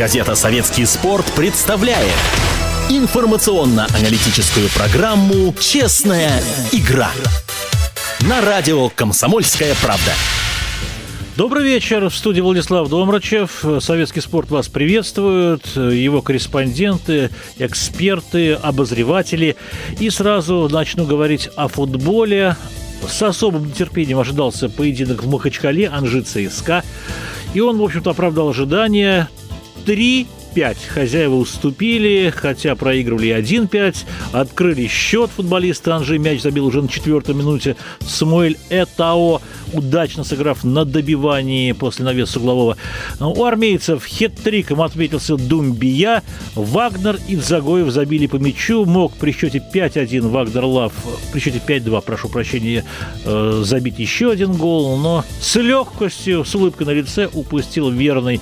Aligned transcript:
Газета 0.00 0.34
«Советский 0.34 0.86
спорт» 0.86 1.30
представляет 1.36 2.08
информационно-аналитическую 2.88 4.70
программу 4.70 5.54
«Честная 5.60 6.42
игра» 6.72 7.10
на 8.20 8.40
радио 8.40 8.88
«Комсомольская 8.88 9.74
правда». 9.82 10.12
Добрый 11.36 11.64
вечер. 11.64 12.08
В 12.08 12.16
студии 12.16 12.40
Владислав 12.40 12.88
Домрачев. 12.88 13.62
Советский 13.80 14.22
спорт 14.22 14.50
вас 14.50 14.68
приветствует. 14.68 15.66
Его 15.76 16.22
корреспонденты, 16.22 17.28
эксперты, 17.58 18.54
обозреватели. 18.54 19.56
И 19.98 20.08
сразу 20.08 20.66
начну 20.72 21.04
говорить 21.04 21.50
о 21.56 21.68
футболе. 21.68 22.56
С 23.06 23.22
особым 23.22 23.66
нетерпением 23.66 24.18
ожидался 24.18 24.70
поединок 24.70 25.24
в 25.24 25.28
Махачкале 25.28 25.90
Анжи 25.90 26.22
ЦСКА. 26.22 26.84
И 27.52 27.60
он, 27.60 27.76
в 27.76 27.82
общем-то, 27.82 28.12
оправдал 28.12 28.48
ожидания. 28.48 29.28
Три 29.90 30.28
5. 30.54 30.76
Хозяева 30.88 31.34
уступили, 31.34 32.32
хотя 32.34 32.74
проигрывали 32.74 33.28
1-5. 33.28 34.04
Открыли 34.32 34.86
счет 34.86 35.30
футболисты 35.30 35.90
Анжи. 35.90 36.18
Мяч 36.18 36.42
забил 36.42 36.66
уже 36.66 36.82
на 36.82 36.88
четвертой 36.88 37.34
минуте 37.34 37.76
Самуэль 38.00 38.56
Этао, 38.70 39.40
удачно 39.72 40.24
сыграв 40.24 40.64
на 40.64 40.84
добивании 40.84 41.72
после 41.72 42.04
навеса 42.04 42.38
углового. 42.38 42.76
У 43.20 43.44
армейцев 43.44 44.04
хет-триком 44.04 44.82
отметился 44.82 45.36
Думбия. 45.36 46.22
Вагнер 46.54 47.18
и 47.28 47.36
Дзагоев 47.36 47.90
забили 47.90 48.26
по 48.26 48.36
мячу. 48.36 48.84
Мог 48.84 49.12
при 49.14 49.32
счете 49.32 49.62
5-1 49.72 50.28
Вагнер 50.28 50.64
Лав, 50.64 50.92
при 51.32 51.40
счете 51.40 51.62
5-2, 51.66 52.02
прошу 52.02 52.28
прощения, 52.28 52.84
э, 53.24 53.62
забить 53.64 53.98
еще 53.98 54.30
один 54.30 54.52
гол, 54.52 54.96
но 54.96 55.24
с 55.40 55.56
легкостью, 55.56 56.44
с 56.44 56.54
улыбкой 56.54 56.86
на 56.86 56.90
лице 56.90 57.28
упустил 57.32 57.90
верный 57.90 58.40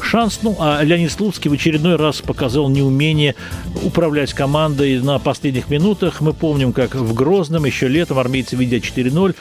шанс. 0.00 0.40
Ну, 0.42 0.56
а 0.58 0.82
Леонид 0.82 1.12
Слуцкий 1.12 1.49
в 1.50 1.52
очередной 1.52 1.96
раз 1.96 2.22
показал 2.22 2.68
неумение 2.68 3.34
управлять 3.82 4.32
командой 4.32 5.00
на 5.00 5.18
последних 5.18 5.68
минутах. 5.68 6.20
Мы 6.20 6.32
помним, 6.32 6.72
как 6.72 6.94
в 6.94 7.12
Грозном 7.12 7.64
еще 7.64 7.88
летом 7.88 8.18
армейцы, 8.18 8.56
ведя 8.56 8.76
4-0, 8.76 9.34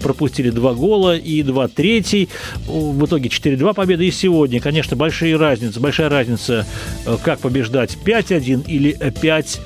пропустили 0.00 0.50
два 0.50 0.74
гола 0.74 1.16
и 1.16 1.42
два 1.42 1.68
третий. 1.68 2.28
В 2.66 3.04
итоге 3.04 3.28
4-2 3.28 3.74
победы 3.74 4.06
и 4.06 4.10
сегодня. 4.12 4.60
Конечно, 4.60 4.96
большая 4.96 5.36
разница, 5.36 5.80
большая 5.80 6.08
разница, 6.08 6.64
э, 7.04 7.16
как 7.22 7.40
побеждать 7.40 7.98
5-1 8.04 8.64
или 8.68 8.92
5 8.92 9.60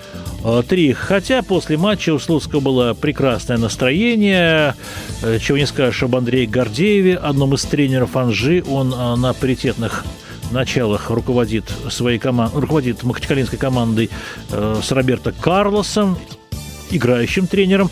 3. 0.67 0.93
Хотя 0.95 1.43
после 1.43 1.77
матча 1.77 2.15
у 2.15 2.19
Слуцкого 2.19 2.61
было 2.61 2.95
прекрасное 2.95 3.59
настроение. 3.59 4.75
Э, 5.23 5.39
чего 5.39 5.59
не 5.59 5.67
скажешь 5.67 6.03
об 6.03 6.17
Андрее 6.17 6.47
Гордееве, 6.47 7.17
одном 7.17 7.55
из 7.55 7.63
тренеров 7.65 8.17
Анжи. 8.17 8.65
Он 8.67 8.93
э, 8.93 9.17
на 9.17 9.35
паритетных 9.35 10.05
началах 10.51 11.11
руководит 11.11 11.65
своей 11.91 12.19
командой, 12.19 12.61
руководит 12.61 13.03
махачкалинской 13.03 13.59
командой 13.59 14.11
э, 14.51 14.81
с 14.83 14.91
Роберто 14.93 15.33
Карлосом, 15.33 16.19
играющим 16.91 17.47
тренером. 17.47 17.91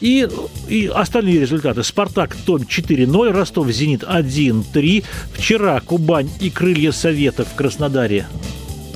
И, 0.00 0.28
и 0.68 0.86
остальные 0.86 1.40
результаты. 1.40 1.82
«Спартак» 1.82 2.36
Том 2.36 2.58
4-0, 2.62 3.32
Ростов 3.32 3.68
«Зенит» 3.68 4.04
1-3. 4.04 5.04
Вчера 5.32 5.80
Кубань 5.80 6.30
и 6.40 6.50
«Крылья 6.50 6.92
Совета» 6.92 7.44
в 7.44 7.54
Краснодаре 7.54 8.26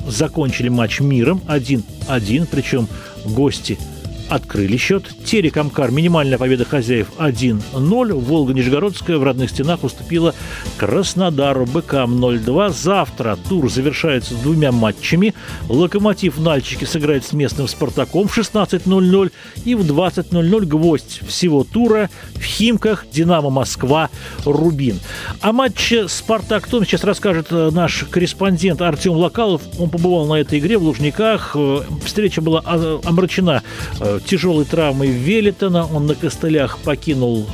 закончили 0.06 0.68
матч 0.68 1.00
миром 1.00 1.42
1-1, 1.48 2.46
причем 2.50 2.88
гости– 3.24 3.78
открыли 4.34 4.78
счет. 4.78 5.06
Телекомкар 5.24 5.90
минимальная 5.90 6.38
победа 6.38 6.64
хозяев 6.64 7.08
1-0. 7.18 8.12
Волга-Нижегородская 8.14 9.18
в 9.18 9.24
родных 9.24 9.50
стенах 9.50 9.84
уступила 9.84 10.34
Краснодару 10.78 11.66
БКам 11.66 12.24
0-2. 12.24 12.72
Завтра 12.72 13.38
тур 13.48 13.70
завершается 13.70 14.34
двумя 14.34 14.72
матчами. 14.72 15.34
Локомотив 15.68 16.38
Нальчики 16.38 16.84
сыграет 16.84 17.26
с 17.26 17.32
местным 17.34 17.68
Спартаком 17.68 18.26
в 18.26 18.36
16.00 18.36 19.32
и 19.64 19.74
в 19.74 19.80
20.00 19.80 20.66
гвоздь 20.66 21.20
всего 21.28 21.64
тура 21.64 22.08
в 22.34 22.42
Химках 22.42 23.04
Динамо 23.12 23.50
Москва 23.50 24.08
Рубин. 24.46 24.98
О 25.42 25.52
матче 25.52 26.08
Спартак 26.08 26.66
Том 26.68 26.86
сейчас 26.86 27.04
расскажет 27.04 27.48
э, 27.50 27.70
наш 27.70 28.04
корреспондент 28.10 28.80
Артем 28.80 29.12
Локалов. 29.12 29.60
Он 29.78 29.90
побывал 29.90 30.26
на 30.26 30.34
этой 30.34 30.58
игре 30.58 30.78
в 30.78 30.82
Лужниках. 30.84 31.52
Э, 31.54 31.82
встреча 32.04 32.40
была 32.40 32.62
а, 32.64 33.00
омрачена 33.04 33.62
э, 34.00 34.20
тяжелой 34.24 34.64
травмой 34.64 35.08
Велитона. 35.08 35.86
Он 35.92 36.06
на 36.06 36.14
костылях 36.14 36.78
покинул 36.78 37.46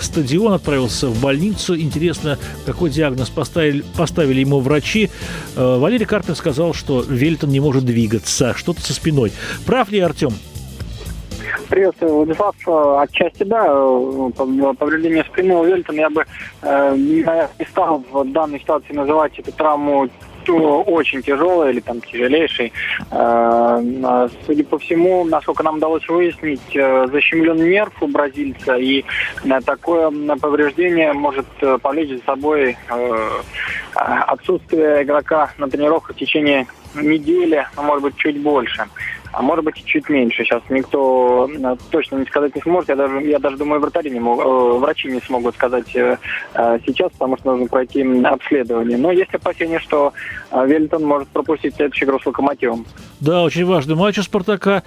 стадион, 0.00 0.52
отправился 0.52 1.08
в 1.08 1.20
больницу. 1.20 1.78
Интересно, 1.78 2.38
какой 2.66 2.90
диагноз 2.90 3.30
поставили, 3.30 3.84
поставили 3.96 4.40
ему 4.40 4.60
врачи. 4.60 5.10
Э, 5.56 5.78
Валерий 5.78 6.06
Карпин 6.06 6.34
сказал, 6.34 6.74
что 6.74 7.02
Велитон 7.02 7.50
не 7.50 7.60
может 7.60 7.84
двигаться, 7.84 8.54
что-то 8.56 8.80
со 8.80 8.94
спиной. 8.94 9.32
Прав 9.66 9.90
ли 9.90 10.00
Артем? 10.00 10.32
Приветствую, 11.68 12.14
Владислав. 12.14 12.54
Отчасти 13.00 13.42
да, 13.44 13.64
повреждение 14.74 15.24
спины 15.24 15.54
у 15.54 15.64
Велитона 15.64 16.00
я 16.00 16.10
бы 16.10 16.24
э, 16.62 16.96
не 16.96 17.66
стал 17.66 18.04
в 18.10 18.24
данной 18.32 18.60
ситуации 18.60 18.92
называть 18.92 19.38
эту 19.38 19.52
травму 19.52 20.08
очень 20.52 21.22
тяжелый 21.22 21.72
или 21.72 21.80
там 21.80 22.00
тяжелейший. 22.00 22.72
Э, 23.10 24.28
судя 24.46 24.64
по 24.64 24.78
всему, 24.78 25.24
насколько 25.24 25.62
нам 25.62 25.76
удалось 25.76 26.06
выяснить, 26.08 26.74
э, 26.74 27.06
защемлен 27.10 27.56
нерв 27.56 27.92
у 28.02 28.06
бразильца, 28.06 28.76
и 28.76 29.04
э, 29.44 29.60
такое 29.64 30.10
повреждение 30.36 31.12
может 31.12 31.46
повлечь 31.82 32.10
за 32.10 32.24
собой 32.24 32.76
отсутствие 33.94 35.04
игрока 35.04 35.50
на 35.58 35.68
тренировках 35.68 36.16
в 36.16 36.18
течение 36.18 36.66
недели, 36.94 37.66
а 37.76 37.82
может 37.82 38.02
быть 38.02 38.16
чуть 38.16 38.40
больше 38.40 38.86
а 39.36 39.42
может 39.42 39.64
быть 39.64 39.82
чуть 39.84 40.08
меньше. 40.08 40.44
Сейчас 40.44 40.62
никто 40.68 41.50
э, 41.52 41.76
точно 41.90 42.16
не 42.16 42.26
сказать 42.26 42.54
не 42.54 42.62
сможет. 42.62 42.88
Я 42.88 42.96
даже, 42.96 43.20
я 43.22 43.38
даже 43.38 43.56
думаю, 43.56 43.80
вратари 43.80 44.10
не 44.10 44.20
мог, 44.20 44.40
э, 44.40 44.78
врачи 44.78 45.08
не 45.08 45.20
смогут 45.20 45.54
сказать 45.56 45.94
э, 45.96 46.16
сейчас, 46.86 47.10
потому 47.12 47.36
что 47.36 47.52
нужно 47.52 47.66
пройти 47.66 48.02
обследование. 48.24 48.96
Но 48.96 49.10
есть 49.10 49.34
опасение, 49.34 49.80
что 49.80 50.12
Веллингтон 50.52 51.04
может 51.04 51.28
пропустить 51.28 51.74
следующий 51.74 52.04
игру 52.04 52.20
с 52.20 52.26
Локомотивом. 52.26 52.86
Да, 53.20 53.42
очень 53.42 53.64
важный 53.64 53.96
матч 53.96 54.18
у 54.18 54.22
«Спартака». 54.22 54.82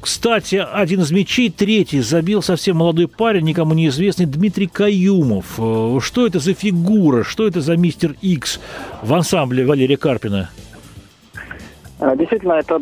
Кстати, 0.00 0.56
один 0.56 1.00
из 1.00 1.10
мячей, 1.10 1.50
третий, 1.50 2.00
забил 2.00 2.42
совсем 2.42 2.76
молодой 2.76 3.08
парень, 3.08 3.44
никому 3.44 3.74
неизвестный, 3.74 4.26
Дмитрий 4.26 4.66
Каюмов. 4.66 5.58
Что 6.04 6.26
это 6.26 6.40
за 6.40 6.54
фигура? 6.54 7.24
Что 7.24 7.46
это 7.46 7.60
за 7.60 7.76
мистер 7.76 8.16
Икс 8.20 8.60
в 9.02 9.14
ансамбле 9.14 9.64
Валерия 9.64 9.96
Карпина? 9.96 10.50
Действительно, 12.16 12.54
это 12.54 12.80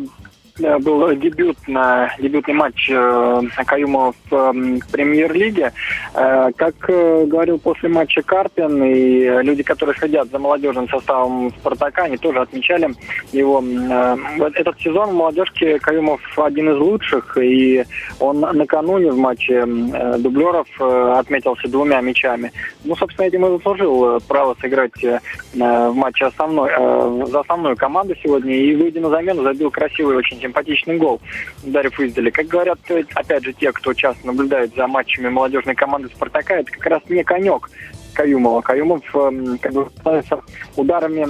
был 0.79 1.13
дебют 1.15 1.57
на 1.67 2.13
дебютный 2.19 2.53
матч 2.53 2.89
э, 2.89 3.41
Каюма 3.65 4.13
в 4.29 4.33
э, 4.33 4.79
премьер-лиге. 4.91 5.73
Э, 6.13 6.51
как 6.55 6.75
э, 6.89 7.25
говорил 7.25 7.59
после 7.59 7.89
матча 7.89 8.21
Карпин 8.21 8.83
и 8.83 9.43
люди, 9.43 9.63
которые 9.63 9.95
следят 9.95 10.29
за 10.29 10.39
молодежным 10.39 10.87
составом 10.89 11.51
Спартака, 11.59 12.03
они 12.03 12.17
тоже 12.17 12.39
отмечали 12.39 12.89
его. 13.31 13.63
Э, 13.63 14.15
этот 14.55 14.79
сезон 14.79 15.11
в 15.11 15.13
молодежке 15.13 15.79
Каюмов 15.79 16.21
один 16.37 16.71
из 16.71 16.77
лучших, 16.77 17.37
и 17.37 17.83
он 18.19 18.39
накануне 18.39 19.11
в 19.11 19.17
матче 19.17 19.63
э, 19.65 20.17
дублеров 20.17 20.67
э, 20.79 21.13
отметился 21.17 21.67
двумя 21.67 22.01
мячами. 22.01 22.51
Ну, 22.83 22.95
собственно, 22.95 23.27
этим 23.27 23.45
и 23.45 23.49
заслужил 23.49 24.19
право 24.27 24.55
сыграть 24.59 25.03
э, 25.03 25.19
в 25.53 25.93
матче 25.93 26.25
основной, 26.25 26.69
э, 26.71 27.25
за 27.27 27.39
основную 27.39 27.75
команду 27.75 28.15
сегодня, 28.21 28.55
и, 28.55 28.75
выйдя 28.75 29.01
на 29.01 29.09
замену, 29.09 29.43
забил 29.43 29.71
красивый 29.71 30.17
очень 30.17 30.39
симпатичный 30.51 30.97
гол, 30.97 31.21
ударив 31.63 31.99
издали. 31.99 32.29
Как 32.29 32.47
говорят, 32.47 32.79
опять 33.15 33.43
же, 33.43 33.53
те, 33.53 33.71
кто 33.71 33.93
часто 33.93 34.27
наблюдает 34.27 34.75
за 34.75 34.87
матчами 34.87 35.29
молодежной 35.29 35.75
команды 35.75 36.09
«Спартака», 36.09 36.55
это 36.55 36.71
как 36.71 36.85
раз 36.85 37.01
не 37.09 37.23
конек 37.23 37.69
Каюмова. 38.13 38.61
Каюмов 38.61 39.03
э, 39.15 39.57
как 39.61 39.71
бы 39.71 39.89
становится 39.99 40.41
ударами 40.75 41.25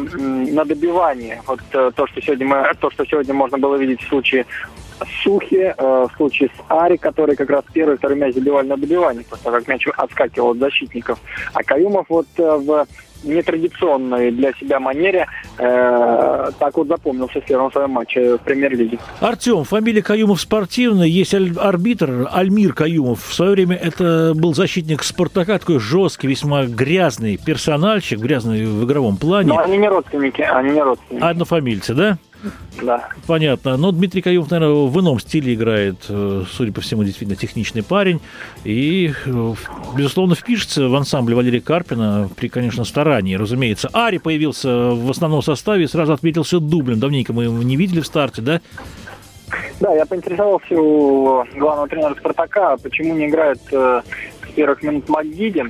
на 0.52 0.66
добивание. 0.66 1.42
Вот 1.46 1.60
э, 1.74 1.92
то, 1.96 2.08
что 2.08 2.22
сегодня 2.22 2.48
мы, 2.48 2.74
то, 2.80 2.90
что 2.90 3.06
сегодня 3.06 3.34
можно 3.36 3.60
было 3.60 3.76
видеть 3.76 4.02
в 4.02 4.10
случае 4.10 4.46
Сухи, 5.24 5.74
э, 5.76 5.76
в 5.78 6.16
случае 6.16 6.50
с 6.50 6.64
Ари, 6.70 6.98
который 6.98 7.36
как 7.36 7.50
раз 7.50 7.64
первый 7.74 7.98
второй 7.98 8.18
мяч 8.18 8.34
забивали 8.34 8.68
на 8.68 8.78
добивание, 8.78 9.24
после 9.24 9.44
того, 9.44 9.58
как 9.58 9.68
мяч 9.68 9.88
отскакивал 9.98 10.52
от 10.52 10.58
защитников. 10.58 11.20
А 11.54 11.64
Каюмов 11.64 12.06
вот 12.10 12.28
в 12.38 12.86
нетрадиционной 13.24 14.32
для 14.32 14.52
себя 14.54 14.80
манере 14.80 15.28
э, 15.58 16.50
так 16.60 16.78
вот 16.78 16.88
запомнился 16.88 17.42
в 17.42 17.46
первом 17.46 17.72
своем 17.72 17.92
матче 17.92 18.38
в 18.38 18.40
премьер-лиге. 18.40 18.98
Артем, 19.20 19.64
фамилия 19.64 20.02
Каюмов 20.02 20.42
спортивная, 20.42 21.08
есть 21.08 21.34
арбитр 21.34 22.28
Альмир 22.32 22.74
Каюмов. 22.74 23.24
В 23.24 23.34
свое 23.34 23.52
время 23.52 23.76
это 23.76 24.34
был 24.36 24.54
защитник 24.54 25.04
Спартака, 25.04 25.60
такой 25.60 25.80
жесткий, 25.80 26.28
весьма 26.28 26.66
грязный 26.66 27.38
персональчик, 27.38 28.20
грязный 28.20 28.66
в 28.66 28.86
игровом 28.86 29.18
плане. 29.18 29.50
Но 29.50 29.60
они 29.60 29.78
не 29.78 29.88
родственники, 29.88 30.42
они 30.42 30.72
не 30.72 30.82
родственники. 30.82 31.24
Однофамильцы, 31.24 31.94
да? 31.94 32.18
Да. 32.82 33.10
Понятно. 33.28 33.78
Но 33.78 33.92
Дмитрий 33.92 34.22
Каюмов, 34.22 34.50
наверное, 34.50 34.88
в 34.88 35.00
ином 35.00 35.20
стиле 35.20 35.54
играет. 35.54 35.98
Э, 36.10 36.44
судя 36.50 36.72
по 36.72 36.82
всему, 36.82 37.04
действительно 37.04 37.36
техничный 37.36 37.84
парень. 37.84 38.20
И, 38.64 39.14
э, 39.26 39.54
безусловно, 39.96 40.36
впишется 40.36 40.88
в 40.88 40.96
ансамбль 40.96 41.34
Валерия 41.34 41.62
Карпина 41.62 42.30
при, 42.36 42.48
конечно, 42.48 42.84
старании. 42.84 43.36
Разумеется, 43.36 43.90
Ари 43.94 44.18
появился 44.18 44.92
в 44.92 45.10
основном 45.10 45.42
составе 45.42 45.86
и 45.86 45.88
сразу 45.88 46.14
отметился 46.14 46.60
дублем. 46.60 47.00
Давненько 47.00 47.34
мы 47.34 47.44
его 47.44 47.62
не 47.62 47.76
видели 47.76 48.02
в 48.02 48.08
старте, 48.08 48.42
да? 48.42 48.62
Да, 49.80 49.94
я 49.94 50.06
поинтересовался 50.06 50.80
у 50.80 51.44
главного 51.56 51.88
тренера 51.88 52.16
«Спартака», 52.16 52.78
почему 52.78 53.16
не 53.16 53.28
играет 53.28 53.60
э, 53.72 54.02
с 54.48 54.52
первых 54.54 54.84
минут 54.84 55.10
Магиди. 55.10 55.66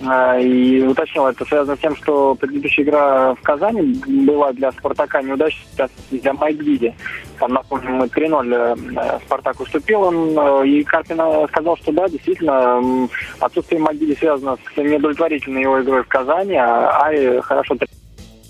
Э, 0.00 0.42
и 0.42 0.82
уточнил, 0.82 1.26
это 1.26 1.44
связано 1.44 1.76
с 1.76 1.80
тем, 1.80 1.94
что 1.96 2.34
предыдущая 2.34 2.84
игра 2.84 3.34
в 3.34 3.42
Казани 3.42 4.00
была 4.26 4.52
для 4.52 4.72
«Спартака» 4.72 5.20
неудачной 5.20 5.88
для 6.10 6.32
Магиди. 6.32 6.94
Там, 7.38 7.52
напомню, 7.52 7.90
мы 7.90 8.06
3-0 8.06 8.96
э, 8.96 9.18
«Спартак» 9.26 9.60
уступил. 9.60 10.02
Он, 10.02 10.38
э, 10.38 10.68
и 10.68 10.84
Карпин 10.84 11.20
сказал, 11.48 11.76
что 11.76 11.92
да, 11.92 12.08
действительно, 12.08 13.08
отсутствие 13.40 13.80
Магиди 13.80 14.16
связано 14.16 14.56
с 14.56 14.76
неудовлетворительной 14.76 15.62
его 15.62 15.82
игрой 15.82 16.02
в 16.02 16.08
Казани, 16.08 16.54
а 16.54 17.04
Ари 17.04 17.40
хорошо... 17.40 17.74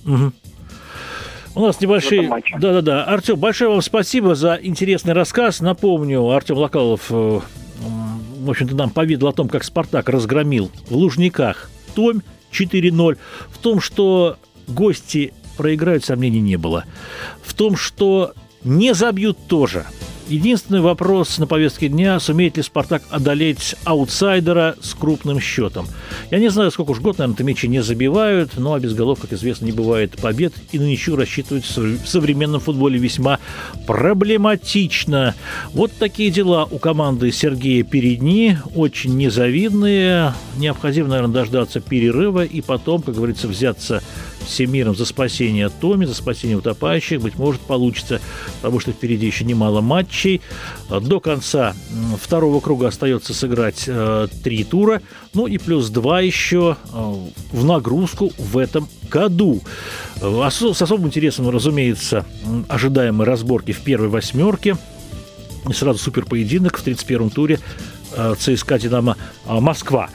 Угу. 0.07 0.33
У 1.57 1.61
нас 1.61 1.81
небольшие... 1.81 2.31
Да-да-да. 2.59 3.05
Артем, 3.05 3.37
большое 3.37 3.71
вам 3.71 3.83
спасибо 3.83 4.37
за 4.37 4.59
интересный 4.63 5.15
рассказ. 5.15 5.61
Напомню, 5.61 6.29
Артем 6.31 6.59
Локалов, 6.59 7.07
э, 7.11 7.41
в 8.41 8.51
общем-то, 8.51 8.75
нам 8.75 8.91
поведал 8.91 9.29
о 9.29 9.33
том, 9.33 9.49
как 9.49 9.65
«Спартак» 9.65 10.09
разгромил 10.09 10.71
в 10.89 10.97
Лужниках 10.97 11.71
Томь 11.95 12.21
4-0. 12.53 13.19
В 13.51 13.59
том, 13.59 13.81
что 13.81 14.39
гости 14.67 15.33
проиграют, 15.57 16.05
сомнений 16.05 16.41
не 16.41 16.57
было. 16.57 16.85
В 17.43 17.55
том, 17.55 17.77
что 17.77 18.33
не 18.65 18.95
забьют 18.95 19.39
тоже– 19.47 19.85
Единственный 20.31 20.81
вопрос 20.81 21.39
на 21.39 21.49
повестке 21.49 21.89
дня– 21.89 22.21
сумеет 22.21 22.57
ли 22.57 22.63
«Спартак» 22.63 23.03
одолеть 23.11 23.75
аутсайдера 23.83 24.77
с 24.81 24.95
крупным 24.95 25.41
счетом. 25.41 25.89
Я 26.31 26.39
не 26.39 26.51
знаю, 26.51 26.71
сколько 26.71 26.93
уж 26.93 27.01
год, 27.01 27.19
наверное, 27.19 27.45
мячи 27.45 27.67
не 27.67 27.83
забивают, 27.83 28.57
но 28.57 28.79
без 28.79 28.95
голов, 28.95 29.19
как 29.19 29.33
известно, 29.33 29.65
не 29.65 29.73
бывает 29.73 30.17
побед, 30.21 30.53
и 30.71 30.79
на 30.79 30.85
ничью 30.85 31.17
рассчитывать 31.17 31.65
в 31.67 32.07
современном 32.07 32.61
футболе 32.61 32.97
весьма 32.97 33.41
проблематично. 33.89 35.35
Вот 35.73 35.91
такие 35.99 36.31
дела 36.31 36.65
у 36.71 36.79
команды 36.79 37.33
Сергея 37.33 37.83
Передни, 37.83 38.57
очень 38.77 39.17
незавидные. 39.17 40.33
Необходимо, 40.57 41.09
наверное, 41.09 41.35
дождаться 41.35 41.81
перерыва 41.81 42.45
и 42.45 42.61
потом, 42.61 43.03
как 43.03 43.17
говорится, 43.17 43.49
взяться 43.49 44.01
всем 44.47 44.73
миром 44.73 44.97
за 44.97 45.05
спасение 45.05 45.69
Томи, 45.69 46.07
за 46.07 46.15
спасение 46.15 46.57
утопающих. 46.57 47.21
Быть 47.21 47.37
может, 47.37 47.61
получится, 47.61 48.21
потому 48.61 48.81
что 48.81 48.93
впереди 48.93 49.27
еще 49.27 49.45
немало 49.45 49.81
матчей. 49.81 50.41
До 50.89 51.21
конца 51.21 51.75
второго 52.21 52.61
круга 52.61 52.89
остается 52.89 53.35
сыграть 53.35 53.85
э, 53.87 54.29
три 54.43 54.65
тура. 54.65 55.03
Ну 55.35 55.47
и 55.47 55.59
плюс 55.59 55.89
два 55.91 56.21
еще 56.21 56.77
э, 56.93 57.15
в 57.53 57.65
нагрузку 57.65 58.33
в 58.39 58.59
этом 58.59 58.89
году. 59.09 59.61
Э, 60.21 60.49
с 60.51 60.83
особым 60.83 61.07
интересом, 61.07 61.49
разумеется, 61.49 62.25
ожидаемые 62.69 63.27
разборки 63.27 63.73
в 63.73 63.81
первой 63.81 64.09
восьмерке. 64.09 64.77
И 65.69 65.73
сразу 65.73 65.99
супер 65.99 66.25
поединок 66.25 66.79
в 66.79 66.87
31-м 66.87 67.31
туре 67.31 67.61
ЦСКА 68.39 68.79
«Динамо» 68.79 69.17
Москва. 69.47 70.09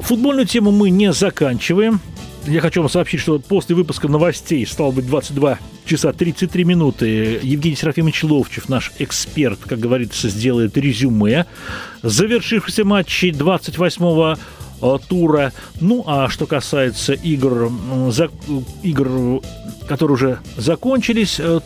Футбольную 0.00 0.46
тему 0.46 0.70
мы 0.70 0.90
не 0.90 1.12
заканчиваем 1.12 2.00
я 2.48 2.60
хочу 2.60 2.80
вам 2.80 2.90
сообщить, 2.90 3.20
что 3.20 3.38
после 3.38 3.76
выпуска 3.76 4.08
новостей, 4.08 4.66
стало 4.66 4.90
быть, 4.90 5.06
22 5.06 5.58
часа 5.84 6.12
33 6.12 6.64
минуты, 6.64 7.40
Евгений 7.42 7.76
Серафимович 7.76 8.24
Ловчев, 8.24 8.68
наш 8.68 8.92
эксперт, 8.98 9.58
как 9.66 9.78
говорится, 9.78 10.28
сделает 10.28 10.76
резюме 10.76 11.46
завершившихся 12.02 12.84
матчей 12.84 13.32
28 13.32 14.04
э, 14.04 14.36
тура. 15.08 15.52
Ну, 15.80 16.04
а 16.06 16.28
что 16.28 16.46
касается 16.46 17.12
игр, 17.12 17.70
за, 18.10 18.30
игр, 18.82 19.40
которые 19.88 20.14
уже 20.14 20.38
закончились, 20.56 21.36
э, 21.38 21.60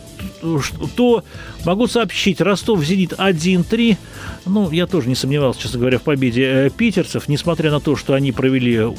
то 0.95 1.23
могу 1.65 1.87
сообщить, 1.87 2.41
Ростов-Зенит 2.41 3.13
1-3. 3.13 3.97
Ну, 4.45 4.71
я 4.71 4.87
тоже 4.87 5.09
не 5.09 5.15
сомневался, 5.15 5.61
честно 5.61 5.79
говоря, 5.79 5.99
в 5.99 6.03
победе 6.03 6.43
э, 6.43 6.69
питерцев, 6.69 7.27
несмотря 7.27 7.71
на 7.71 7.79
то, 7.79 7.95
что 7.95 8.13
они 8.13 8.31
провели 8.31 8.93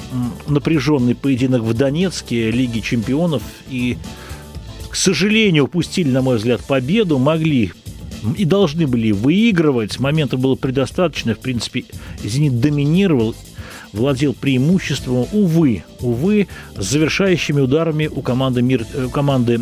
напряженный 0.47 1.15
поединок 1.15 1.63
в 1.63 1.75
Донецке, 1.75 2.51
Лиге 2.51 2.81
чемпионов, 2.81 3.43
и, 3.69 3.99
к 4.89 4.97
сожалению, 4.97 5.65
упустили, 5.65 6.11
на 6.11 6.23
мой 6.23 6.37
взгляд, 6.37 6.63
победу, 6.65 7.19
могли 7.19 7.73
и 8.39 8.45
должны 8.45 8.87
были 8.87 9.13
выигрывать. 9.13 9.99
Моментов 9.99 10.41
было 10.41 10.55
предостаточно. 10.55 11.35
В 11.35 11.41
принципе, 11.41 11.85
«Зенит» 12.23 12.61
доминировал 12.61 13.35
владел 13.95 14.35
преимуществом, 14.35 15.27
увы, 15.33 15.85
увы, 16.01 16.49
с 16.77 16.85
завершающими 16.85 17.61
ударами 17.61 18.07
у 18.07 18.21
команды, 18.21 18.61
мир, 18.61 18.85
у 19.07 19.09
команды 19.09 19.61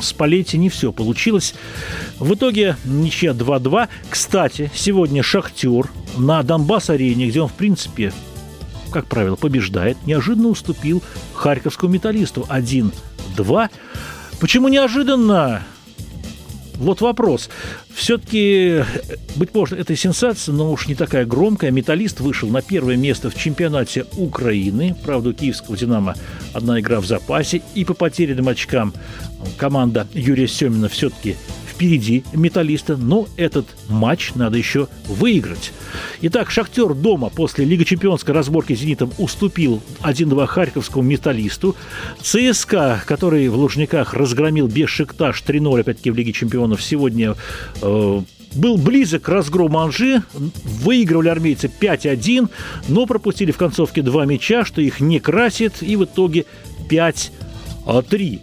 Спалетти 0.00 0.58
не 0.58 0.68
все 0.68 0.92
получилось. 0.92 1.54
В 2.18 2.34
итоге 2.34 2.76
ничья 2.84 3.32
2-2. 3.32 3.88
Кстати, 4.08 4.70
сегодня 4.74 5.22
«Шахтер» 5.22 5.90
на 6.16 6.42
Донбасс-арене, 6.42 7.28
где 7.28 7.42
он, 7.42 7.48
в 7.48 7.52
принципе, 7.52 8.12
как 8.90 9.06
правило, 9.06 9.36
побеждает, 9.36 9.96
неожиданно 10.06 10.48
уступил 10.48 11.02
харьковскому 11.34 11.92
металлисту 11.92 12.46
1-2. 12.48 13.70
Почему 14.40 14.68
неожиданно? 14.68 15.62
Вот 16.80 17.02
вопрос. 17.02 17.50
Все-таки, 17.94 18.82
быть 19.36 19.54
может, 19.54 19.78
это 19.78 19.94
сенсация, 19.94 20.54
но 20.54 20.72
уж 20.72 20.88
не 20.88 20.94
такая 20.94 21.26
громкая. 21.26 21.70
Металлист 21.70 22.20
вышел 22.20 22.48
на 22.48 22.62
первое 22.62 22.96
место 22.96 23.28
в 23.28 23.34
чемпионате 23.34 24.06
Украины. 24.16 24.96
Правда, 25.04 25.28
у 25.28 25.32
киевского 25.34 25.76
«Динамо» 25.76 26.14
одна 26.54 26.80
игра 26.80 27.00
в 27.00 27.06
запасе. 27.06 27.60
И 27.74 27.84
по 27.84 27.92
потерянным 27.92 28.48
очкам 28.48 28.94
команда 29.58 30.08
Юрия 30.14 30.48
Семина 30.48 30.88
все-таки 30.88 31.36
впереди 31.80 32.24
металлиста, 32.34 32.98
но 32.98 33.26
этот 33.38 33.64
матч 33.88 34.34
надо 34.34 34.58
еще 34.58 34.86
выиграть. 35.06 35.72
Итак, 36.20 36.50
«Шахтер» 36.50 36.92
дома 36.92 37.30
после 37.30 37.64
Лиги 37.64 37.84
Чемпионской 37.84 38.34
разборки 38.34 38.74
«Зенитом» 38.74 39.10
уступил 39.16 39.80
1-2 40.02 40.46
харьковскому 40.46 41.02
металлисту. 41.02 41.74
ЦСКА, 42.20 43.02
который 43.06 43.48
в 43.48 43.56
Лужниках 43.56 44.12
разгромил 44.12 44.66
Бешикташ 44.66 45.42
3-0, 45.46 45.80
опять-таки 45.80 46.10
в 46.10 46.16
Лиге 46.16 46.34
Чемпионов, 46.34 46.82
сегодня 46.82 47.34
э, 47.80 48.20
был 48.54 48.76
близок 48.76 49.22
к 49.22 49.28
разгрому 49.30 49.78
Анжи, 49.78 50.22
выигрывали 50.34 51.28
армейцы 51.30 51.70
5-1, 51.80 52.50
но 52.88 53.06
пропустили 53.06 53.52
в 53.52 53.56
концовке 53.56 54.02
два 54.02 54.26
мяча, 54.26 54.66
что 54.66 54.82
их 54.82 55.00
не 55.00 55.18
красит, 55.18 55.82
и 55.82 55.96
в 55.96 56.04
итоге 56.04 56.44
5-3. 56.90 58.40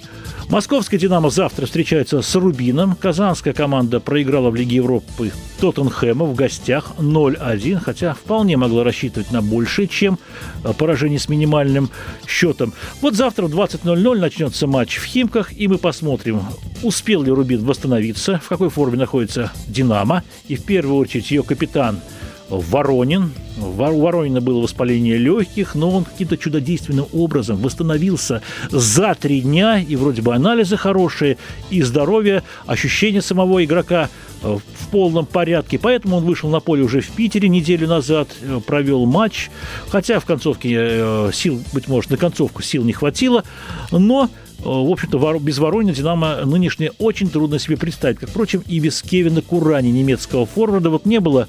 Московская 0.49 0.97
«Динамо» 0.97 1.29
завтра 1.29 1.65
встречается 1.65 2.21
с 2.21 2.35
«Рубином». 2.35 2.95
Казанская 2.95 3.53
команда 3.53 3.99
проиграла 3.99 4.49
в 4.49 4.55
Лиге 4.55 4.77
Европы 4.77 5.33
Тоттенхэма 5.59 6.23
в 6.23 6.35
гостях 6.35 6.93
0-1, 6.97 7.81
хотя 7.83 8.13
вполне 8.13 8.55
могла 8.55 8.85
рассчитывать 8.85 9.29
на 9.31 9.41
большее, 9.41 9.89
чем 9.89 10.17
э, 10.63 10.71
поражение 10.71 11.19
с 11.19 11.27
минимальным 11.27 11.89
счетом. 12.25 12.73
Вот 13.01 13.15
завтра 13.15 13.47
в 13.47 13.53
20.00 13.53 14.17
начнется 14.17 14.67
матч 14.67 14.95
в 14.95 15.03
Химках, 15.03 15.51
и 15.51 15.67
мы 15.67 15.77
посмотрим, 15.77 16.41
успел 16.81 17.23
ли 17.23 17.31
«Рубин» 17.31 17.65
восстановиться, 17.65 18.39
в 18.41 18.47
какой 18.47 18.69
форме 18.69 18.97
находится 18.97 19.51
«Динамо», 19.67 20.23
и 20.47 20.55
в 20.55 20.63
первую 20.63 20.97
очередь 20.97 21.29
ее 21.29 21.43
капитан– 21.43 21.99
Воронин. 22.49 23.31
У 23.57 23.71
Воронина 23.71 24.41
было 24.41 24.61
воспаление 24.61 25.17
легких, 25.17 25.75
но 25.75 25.89
он 25.89 26.03
каким-то 26.03 26.37
чудодейственным 26.37 27.07
образом 27.13 27.57
восстановился 27.57 28.41
за 28.69 29.15
три 29.19 29.41
дня, 29.41 29.79
и 29.79 29.95
вроде 29.95 30.21
бы 30.21 30.33
анализы 30.33 30.77
хорошие, 30.77 31.37
и 31.69 31.81
здоровье, 31.81 32.43
ощущение 32.65 33.21
самого 33.21 33.63
игрока 33.63 34.09
э, 34.43 34.57
в 34.57 34.87
полном 34.89 35.25
порядке. 35.25 35.79
Поэтому 35.79 36.17
он 36.17 36.25
вышел 36.25 36.49
на 36.49 36.59
поле 36.59 36.83
уже 36.83 37.01
в 37.01 37.09
Питере 37.09 37.49
неделю 37.49 37.87
назад, 37.87 38.29
э, 38.41 38.59
провел 38.65 39.05
матч, 39.05 39.49
хотя 39.89 40.19
в 40.19 40.25
концовке 40.25 40.75
э, 40.77 41.31
сил, 41.33 41.61
быть 41.73 41.87
может, 41.87 42.11
на 42.11 42.17
концовку 42.17 42.61
сил 42.61 42.83
не 42.83 42.93
хватило, 42.93 43.43
но 43.91 44.29
в 44.59 44.91
общем-то, 44.91 45.39
без 45.39 45.59
Воронина 45.59 45.93
«Динамо» 45.93 46.43
нынешнее 46.45 46.91
очень 46.97 47.29
трудно 47.29 47.59
себе 47.59 47.77
представить. 47.77 48.17
Как, 48.17 48.29
впрочем, 48.29 48.63
и 48.67 48.79
без 48.79 49.01
Кевина 49.01 49.41
Курани, 49.41 49.89
немецкого 49.89 50.45
форварда. 50.45 50.89
Вот 50.89 51.05
не 51.05 51.19
было 51.19 51.47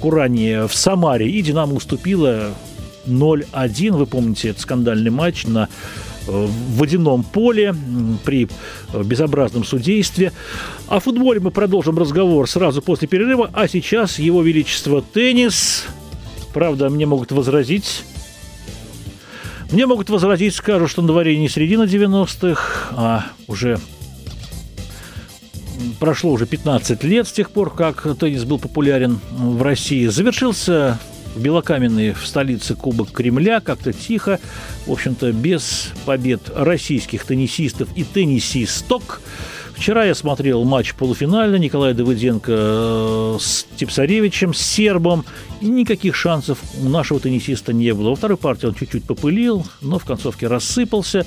Курани 0.00 0.66
в 0.66 0.74
Самаре, 0.74 1.30
и 1.30 1.42
«Динамо» 1.42 1.74
уступила 1.74 2.54
0-1. 3.06 3.92
Вы 3.92 4.06
помните 4.06 4.50
этот 4.50 4.62
скандальный 4.62 5.10
матч 5.10 5.46
на 5.46 5.68
э, 6.26 6.30
в 6.30 6.76
водяном 6.76 7.22
поле 7.22 7.74
при 8.24 8.48
э, 8.92 9.02
безобразном 9.02 9.64
судействе. 9.64 10.32
О 10.88 11.00
футболе 11.00 11.40
мы 11.40 11.50
продолжим 11.50 11.98
разговор 11.98 12.48
сразу 12.48 12.82
после 12.82 13.08
перерыва, 13.08 13.50
а 13.52 13.68
сейчас 13.68 14.18
Его 14.18 14.42
Величество 14.42 15.02
теннис. 15.02 15.86
Правда, 16.52 16.90
мне 16.90 17.06
могут 17.06 17.32
возразить, 17.32 18.04
мне 19.72 19.86
могут 19.86 20.10
возразить, 20.10 20.54
скажут, 20.54 20.90
что 20.90 21.02
на 21.02 21.08
дворе 21.08 21.36
не 21.36 21.48
середина 21.48 21.84
90-х, 21.84 22.94
а 22.96 23.26
уже 23.46 23.78
прошло 25.98 26.32
уже 26.32 26.46
15 26.46 27.04
лет 27.04 27.28
с 27.28 27.32
тех 27.32 27.50
пор, 27.50 27.74
как 27.74 28.06
теннис 28.18 28.44
был 28.44 28.58
популярен 28.58 29.20
в 29.30 29.62
России. 29.62 30.06
Завершился 30.06 30.98
в 31.34 31.40
Белокаменной 31.40 32.12
в 32.12 32.26
столице 32.26 32.74
Кубок 32.74 33.12
Кремля, 33.12 33.60
как-то 33.60 33.92
тихо, 33.92 34.40
в 34.86 34.92
общем-то, 34.92 35.32
без 35.32 35.90
побед 36.04 36.50
российских 36.54 37.24
теннисистов 37.24 37.88
и 37.94 38.04
теннисисток. 38.04 39.20
Вчера 39.80 40.04
я 40.04 40.14
смотрел 40.14 40.62
матч 40.64 40.92
полуфинальный 40.92 41.58
Николая 41.58 41.94
Давыденко 41.94 42.52
э, 42.54 43.36
с 43.40 43.66
Типсаревичем, 43.76 44.52
с 44.52 44.60
сербом, 44.60 45.24
и 45.62 45.68
никаких 45.68 46.16
шансов 46.16 46.58
у 46.82 46.90
нашего 46.90 47.18
теннисиста 47.18 47.72
не 47.72 47.94
было. 47.94 48.10
Во 48.10 48.14
второй 48.14 48.36
партии 48.36 48.66
он 48.66 48.74
чуть-чуть 48.74 49.04
попылил, 49.04 49.64
но 49.80 49.98
в 49.98 50.04
концовке 50.04 50.48
рассыпался 50.48 51.24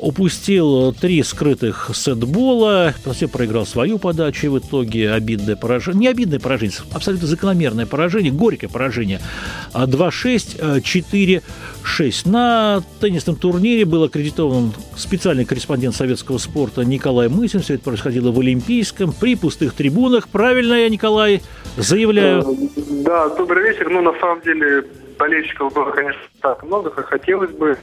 упустил 0.00 0.92
три 0.92 1.22
скрытых 1.22 1.90
сетбола, 1.94 2.94
все 3.12 3.28
проиграл 3.28 3.66
свою 3.66 3.98
подачу, 3.98 4.46
и 4.46 4.48
в 4.48 4.58
итоге 4.58 5.12
обидное 5.12 5.56
поражение, 5.56 6.00
не 6.00 6.08
обидное 6.08 6.38
поражение, 6.40 6.76
абсолютно 6.92 7.26
закономерное 7.26 7.86
поражение, 7.86 8.32
горькое 8.32 8.70
поражение. 8.70 9.20
2-6, 9.74 10.82
4-6. 10.82 12.28
На 12.28 12.82
теннисном 13.00 13.36
турнире 13.36 13.84
был 13.84 14.04
аккредитован 14.04 14.72
специальный 14.96 15.44
корреспондент 15.44 15.94
советского 15.94 16.38
спорта 16.38 16.84
Николай 16.84 17.28
Мысин. 17.28 17.60
Все 17.60 17.74
это 17.74 17.84
происходило 17.84 18.30
в 18.30 18.38
Олимпийском, 18.40 19.12
при 19.12 19.34
пустых 19.34 19.74
трибунах. 19.74 20.28
Правильно 20.28 20.74
я, 20.74 20.88
Николай, 20.88 21.42
заявляю? 21.76 22.44
Да, 23.04 23.28
добрый 23.30 23.70
вечер. 23.70 23.88
Ну, 23.90 24.02
на 24.02 24.18
самом 24.20 24.42
деле, 24.42 24.84
болельщиков 25.18 25.72
было, 25.72 25.90
конечно, 25.90 26.20
так 26.40 26.62
много, 26.62 26.90
как 26.90 27.06
хотелось 27.06 27.50
бы. 27.50 27.76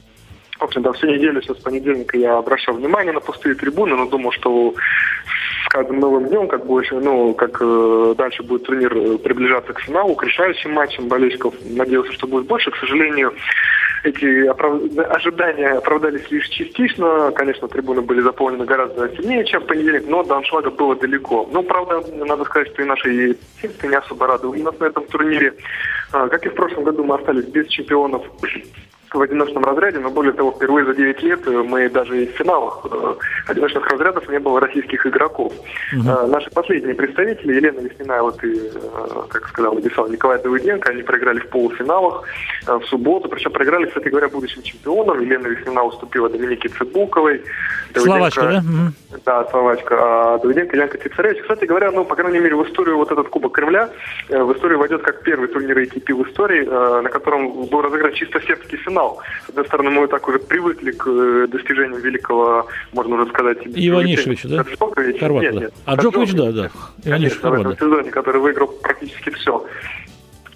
В 0.58 0.64
общем-то, 0.64 0.92
всю 0.94 1.06
неделю, 1.08 1.42
сейчас 1.42 1.58
с 1.58 1.62
понедельника 1.62 2.16
я 2.16 2.38
обращал 2.38 2.74
внимание 2.74 3.12
на 3.12 3.20
пустые 3.20 3.54
трибуны, 3.54 3.94
но 3.94 4.06
думал, 4.06 4.32
что 4.32 4.74
с 5.64 5.68
каждым 5.68 6.00
новым 6.00 6.28
днем, 6.28 6.48
как 6.48 6.64
больше, 6.64 6.94
ну, 6.94 7.34
как 7.34 7.58
э, 7.60 8.14
дальше 8.16 8.42
будет 8.42 8.64
турнир 8.64 8.96
э, 8.96 9.18
приближаться 9.18 9.74
к 9.74 9.80
финалу, 9.80 10.14
к 10.14 10.24
решающим 10.24 10.72
матчам 10.72 11.08
болельщиков, 11.08 11.54
надеялся, 11.64 12.12
что 12.12 12.26
будет 12.26 12.46
больше. 12.46 12.70
К 12.70 12.76
сожалению, 12.76 13.34
эти 14.04 14.46
оправ... 14.46 14.80
ожидания 15.10 15.68
оправдались 15.70 16.30
лишь 16.30 16.48
частично. 16.48 17.32
Конечно, 17.34 17.68
трибуны 17.68 18.00
были 18.00 18.20
заполнены 18.20 18.64
гораздо 18.64 19.08
сильнее, 19.16 19.44
чем 19.44 19.62
в 19.62 19.66
понедельник, 19.66 20.04
но 20.06 20.22
до 20.22 20.36
аншлага 20.36 20.70
было 20.70 20.96
далеко. 20.96 21.48
Ну, 21.52 21.62
правда, 21.62 22.02
надо 22.12 22.44
сказать, 22.44 22.68
что 22.68 22.82
и 22.82 22.86
наши 22.86 23.36
сестры 23.60 23.88
не 23.88 23.96
особо 23.96 24.26
радовали 24.26 24.62
нас 24.62 24.78
на 24.78 24.86
этом 24.86 25.04
турнире. 25.06 25.54
А, 26.12 26.28
как 26.28 26.46
и 26.46 26.48
в 26.48 26.54
прошлом 26.54 26.84
году, 26.84 27.04
мы 27.04 27.16
остались 27.16 27.46
без 27.46 27.66
чемпионов 27.66 28.24
в 29.12 29.20
одиночном 29.20 29.64
разряде, 29.64 29.98
но 29.98 30.10
более 30.10 30.32
того, 30.32 30.52
впервые 30.52 30.86
за 30.86 30.94
9 30.94 31.22
лет 31.22 31.46
мы 31.46 31.88
даже 31.88 32.24
и 32.24 32.26
в 32.26 32.36
финалах 32.36 32.86
э, 32.90 33.14
одиночных 33.46 33.86
разрядов 33.86 34.28
не 34.28 34.38
было 34.38 34.60
российских 34.60 35.06
игроков. 35.06 35.52
Угу. 35.92 36.26
Наши 36.28 36.50
последние 36.50 36.94
представители, 36.94 37.54
Елена 37.54 37.80
Весняная, 37.80 38.22
вот 38.22 38.42
и, 38.44 38.56
э, 38.56 39.22
как 39.28 39.48
сказал, 39.48 39.74
написал 39.74 40.08
Николай 40.08 40.42
Давыденко, 40.42 40.90
они 40.90 41.02
проиграли 41.02 41.40
в 41.40 41.48
полуфиналах 41.48 42.24
в 42.66 42.84
субботу, 42.86 43.28
причем 43.28 43.52
проиграли, 43.52 43.86
кстати 43.86 44.08
говоря, 44.08 44.28
будущим 44.28 44.62
чемпионом. 44.62 45.20
Елена 45.20 45.46
Весняна 45.46 45.84
уступила 45.84 46.28
Доминике 46.28 46.68
Цыбуковой. 46.68 47.42
Словачка, 47.94 48.42
да? 48.42 48.62
Да, 49.24 49.44
словачка. 49.50 49.96
А 49.98 50.38
Давыденко 50.38 50.76
Янка 50.76 50.98
Тицаревич. 50.98 51.42
Кстати 51.42 51.64
говоря, 51.64 51.90
ну, 51.92 52.04
по 52.04 52.16
крайней 52.16 52.40
мере, 52.40 52.56
в 52.56 52.68
историю 52.68 52.96
вот 52.96 53.10
этот 53.12 53.28
Кубок 53.28 53.52
Кремля, 53.52 53.88
в 54.28 54.52
историю 54.52 54.78
войдет 54.78 55.02
как 55.02 55.22
первый 55.22 55.48
турнир 55.48 55.78
ATP 55.78 56.12
в 56.12 56.28
истории, 56.28 56.64
на 56.64 57.08
котором 57.08 57.66
был 57.66 57.82
разыгран 57.82 58.12
чисто 58.12 58.40
сербский 58.40 58.76
финал 58.76 58.95
финал. 58.96 59.18
С 59.46 59.48
одной 59.50 59.66
стороны, 59.66 59.90
мы 59.90 60.08
так 60.08 60.26
уже 60.28 60.38
привыкли 60.38 60.90
к 60.92 61.06
э, 61.06 61.46
достижениям 61.48 62.00
великого, 62.00 62.66
можно 62.92 63.16
уже 63.16 63.30
сказать... 63.30 63.58
Иванишевича, 63.64 64.48
да? 64.48 64.64
Хорват, 65.18 65.42
нет, 65.42 65.54
нет. 65.54 65.74
А 65.84 65.96
Джокович, 65.96 66.32
да, 66.32 66.52
да. 66.52 66.70
Иванишевич, 67.04 67.40
Хорват, 67.40 67.66
в 67.66 67.70
этом 67.70 67.86
сезоне, 67.86 68.10
который 68.10 68.40
выиграл 68.40 68.68
практически 68.68 69.30
все 69.30 69.64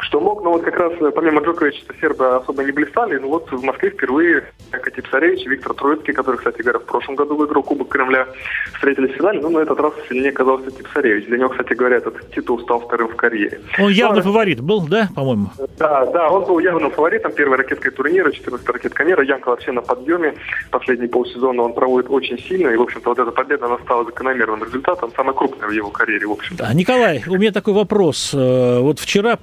что 0.01 0.21
мог, 0.21 0.43
но 0.43 0.53
вот 0.53 0.63
как 0.63 0.77
раз 0.79 0.93
э, 1.01 1.11
помимо 1.15 1.43
Джоковича 1.43 1.83
сербы 2.01 2.37
особо 2.37 2.65
не 2.65 2.73
блистали, 2.73 3.19
но 3.19 3.29
вот 3.29 3.51
в 3.51 3.63
Москве 3.63 3.91
впервые 3.91 4.45
Катип 4.71 5.09
Царевич, 5.11 5.47
Виктор 5.47 5.75
Троицкий, 5.75 6.13
который, 6.13 6.37
кстати 6.37 6.63
говоря, 6.63 6.79
в 6.79 6.85
прошлом 6.85 7.17
году 7.17 7.37
выиграл 7.37 7.63
Кубок 7.63 7.89
Кремля, 7.89 8.27
встретились 8.75 9.13
в 9.13 9.17
финале, 9.17 9.41
но 9.41 9.51
на 9.51 9.59
этот 9.59 9.79
раз 9.81 9.93
сильнее 10.09 10.31
оказался 10.31 10.71
Типсаревич. 10.71 11.27
Для 11.27 11.39
него, 11.39 11.51
кстати 11.51 11.75
говоря, 11.75 11.97
этот 11.97 12.31
титул 12.33 12.61
стал 12.61 12.81
вторым 12.81 13.09
в 13.09 13.17
карьере. 13.17 13.61
Он 13.79 13.91
явно 13.91 14.17
но, 14.17 14.23
фаворит 14.23 14.61
был, 14.61 14.87
да, 14.87 15.09
по-моему? 15.15 15.51
Да, 15.79 16.07
да, 16.07 16.31
он 16.31 16.45
был 16.45 16.59
явным 16.59 16.91
фаворитом 16.91 17.33
первой 17.33 17.59
ракеткой 17.59 17.91
турнира, 17.93 18.31
14 18.31 18.69
ракетка 18.69 19.05
мира. 19.05 19.25
Янка 19.25 19.49
вообще 19.49 19.73
на 19.73 19.83
подъеме. 19.83 20.35
Последний 20.71 21.09
полсезона 21.09 21.63
он 21.63 21.75
проводит 21.75 22.11
очень 22.11 22.39
сильно, 22.39 22.69
и, 22.71 22.77
в 22.77 22.83
общем-то, 22.83 23.11
вот 23.11 23.19
эта 23.19 23.31
победа, 23.31 23.67
она 23.67 23.79
стала 23.79 24.05
закономерным 24.05 24.65
результатом, 24.65 25.13
самой 25.17 25.35
крупной 25.35 25.69
в 25.69 25.73
его 25.73 25.91
карьере, 25.91 26.27
в 26.27 26.33
общем. 26.33 26.57
Да, 26.57 26.73
Николай, 26.73 27.23
у 27.27 27.37
меня 27.37 27.53
такой 27.53 27.75
вопрос. 27.75 28.33
Э, 28.35 28.79
вот 28.81 28.99
вчера 28.99 29.37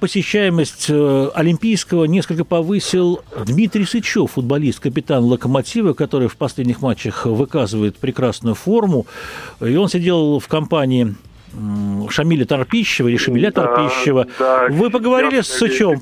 посещаемость 0.48 0.86
э, 0.88 1.30
Олимпийского 1.34 2.04
несколько 2.04 2.44
повысил 2.44 3.20
Дмитрий 3.46 3.84
Сычев, 3.84 4.32
футболист, 4.32 4.80
капитан 4.80 5.24
«Локомотива», 5.24 5.92
который 5.92 6.28
в 6.28 6.36
последних 6.36 6.80
матчах 6.82 7.26
выказывает 7.26 7.96
прекрасную 7.96 8.54
форму. 8.54 9.06
И 9.60 9.76
он 9.76 9.88
сидел 9.88 10.38
в 10.38 10.48
компании 10.48 11.14
Шамиля 12.10 12.44
Торпищева 12.44 13.08
или 13.08 13.16
Шамиля 13.16 13.52
да, 13.52 13.62
Торпищева. 13.62 14.26
Да, 14.38 14.68
Вы 14.70 14.90
поговорили 14.90 15.40
с 15.40 15.48
Сычем? 15.48 16.00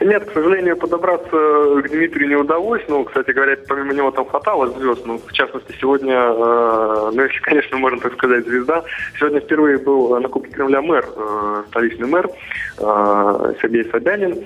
Нет, 0.00 0.24
к 0.26 0.32
сожалению, 0.32 0.76
подобраться 0.76 1.30
к 1.30 1.88
Дмитрию 1.90 2.28
не 2.28 2.36
удалось. 2.36 2.82
Ну, 2.88 3.04
кстати 3.04 3.32
говоря, 3.32 3.56
помимо 3.66 3.92
него 3.92 4.10
там 4.10 4.26
хватало 4.26 4.68
звезд. 4.68 5.04
Ну, 5.04 5.18
в 5.18 5.32
частности, 5.32 5.74
сегодня, 5.80 6.14
э, 6.14 7.10
ну, 7.12 7.22
если, 7.22 7.38
конечно, 7.42 7.76
можно 7.78 8.00
так 8.00 8.12
сказать, 8.14 8.46
звезда. 8.46 8.84
Сегодня 9.18 9.40
впервые 9.40 9.78
был 9.78 10.18
на 10.20 10.28
Кубке 10.28 10.52
Кремля 10.52 10.82
мэр, 10.82 11.04
э, 11.16 11.62
столичный 11.68 12.06
мэр 12.06 12.28
э, 12.78 13.54
Сергей 13.60 13.90
Собянин. 13.90 14.44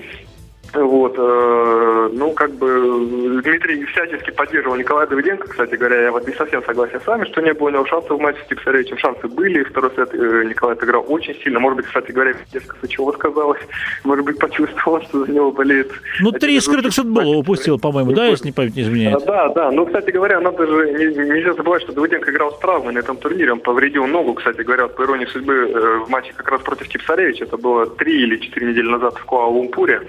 Вот, 0.73 1.13
э, 1.17 2.09
ну, 2.13 2.31
как 2.31 2.51
бы 2.55 3.41
Дмитрий 3.43 3.85
всячески 3.85 4.31
поддерживал 4.31 4.75
Николая 4.75 5.05
Давыденко, 5.05 5.47
кстати 5.47 5.75
говоря, 5.75 6.01
я 6.01 6.11
вот 6.11 6.27
не 6.27 6.33
совсем 6.33 6.63
согласен 6.63 6.99
с 6.99 7.05
вами, 7.05 7.25
что 7.25 7.41
не 7.41 7.53
было 7.53 7.67
у 7.67 7.69
него 7.69 7.85
шансов 7.85 8.17
в 8.17 8.21
матче 8.21 8.39
с 8.43 8.47
Типсаревичем. 8.47 8.97
Шансы 8.97 9.27
были, 9.27 9.63
второй 9.63 9.91
сет 9.95 10.13
э, 10.13 10.43
Николай 10.45 10.75
отыграл 10.75 11.05
очень 11.07 11.35
сильно. 11.35 11.59
Может 11.59 11.77
быть, 11.77 11.85
кстати 11.85 12.11
говоря, 12.11 12.33
несколько 12.51 12.87
чего 12.87 13.13
сказалось. 13.13 13.61
Может 14.03 14.25
быть, 14.25 14.39
почувствовал, 14.39 15.01
что 15.03 15.25
за 15.25 15.31
него 15.31 15.51
болеет. 15.51 15.91
Ну, 16.21 16.31
три 16.31 16.59
скрытых 16.59 16.93
сетбола 16.93 17.35
упустил, 17.35 17.77
по-моему, 17.77 18.13
да, 18.13 18.25
если 18.25 18.47
не 18.47 18.51
память 18.51 18.75
не 18.75 18.81
изменяет? 18.81 19.21
А, 19.23 19.25
да, 19.25 19.49
да. 19.49 19.71
Ну, 19.71 19.85
кстати 19.85 20.09
говоря, 20.09 20.39
надо 20.39 20.65
же 20.65 20.91
не, 20.93 21.05
нельзя 21.05 21.53
забывать, 21.53 21.83
что 21.83 21.93
Давыденко 21.93 22.31
играл 22.31 22.51
с 22.51 22.59
травмой 22.59 22.93
на 22.93 22.99
этом 22.99 23.17
турнире. 23.17 23.53
Он 23.53 23.59
повредил 23.59 24.07
ногу, 24.07 24.33
кстати 24.33 24.61
говоря, 24.61 24.87
по 24.87 25.03
иронии 25.03 25.25
судьбы, 25.25 25.53
э, 25.53 25.97
в 26.05 26.09
матче 26.09 26.33
как 26.35 26.49
раз 26.49 26.61
против 26.61 26.87
Типсаревича. 26.87 27.45
Это 27.45 27.57
было 27.57 27.85
три 27.85 28.23
или 28.23 28.37
четыре 28.37 28.71
недели 28.71 28.89
назад 28.89 29.17
в 29.17 29.25
Куала-Лумпуре, 29.25 30.01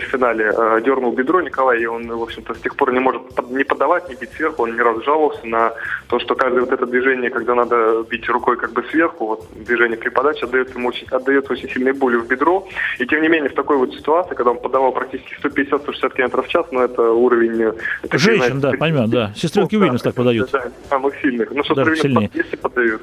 в 0.00 0.04
четвертьфинале 0.04 0.82
дернул 0.84 1.12
бедро 1.12 1.40
Николай, 1.40 1.82
и 1.82 1.86
он, 1.86 2.08
в 2.08 2.22
общем-то, 2.22 2.54
с 2.54 2.60
тех 2.60 2.76
пор 2.76 2.92
не 2.92 3.00
может 3.00 3.22
не 3.50 3.64
подавать, 3.64 4.08
не 4.08 4.14
бить 4.14 4.32
сверху. 4.32 4.62
Он 4.64 4.74
не 4.74 4.80
раз 4.80 5.02
жаловался 5.04 5.46
на 5.46 5.72
то, 6.08 6.18
что 6.18 6.34
каждое 6.34 6.60
вот 6.60 6.72
это 6.72 6.86
движение, 6.86 7.30
когда 7.30 7.54
надо 7.54 8.04
бить 8.08 8.28
рукой 8.28 8.56
как 8.56 8.72
бы 8.72 8.82
сверху, 8.90 9.26
вот 9.26 9.46
движение 9.54 9.96
при 9.96 10.08
подаче 10.08 10.46
отдает 10.46 10.74
ему 10.74 10.88
очень, 10.88 11.06
отдает 11.10 11.50
очень 11.50 11.68
сильной 11.68 11.92
боли 11.92 12.16
в 12.16 12.26
бедро. 12.26 12.66
И 12.98 13.06
тем 13.06 13.22
не 13.22 13.28
менее, 13.28 13.50
в 13.50 13.54
такой 13.54 13.76
вот 13.76 13.94
ситуации, 13.94 14.34
когда 14.34 14.50
он 14.50 14.58
подавал 14.58 14.92
практически 14.92 15.36
150-160 15.42 16.14
км 16.14 16.42
в 16.42 16.48
час, 16.48 16.66
ну 16.70 16.80
это 16.80 17.02
уровень... 17.10 17.74
Это, 18.02 18.18
Женщин, 18.18 18.60
знаете, 18.60 18.72
да, 18.72 18.72
поймем, 18.78 19.10
да. 19.10 19.32
Сестренки 19.36 19.76
да, 19.76 19.82
Уильямс 19.82 20.02
так 20.02 20.14
подают. 20.14 20.50
Да, 20.50 20.64
самых 20.88 21.14
сильных. 21.20 21.50
Ну, 21.50 21.62
что 21.64 21.74
сильнее. 21.94 22.28
200 22.32 22.56
подают. 22.56 23.02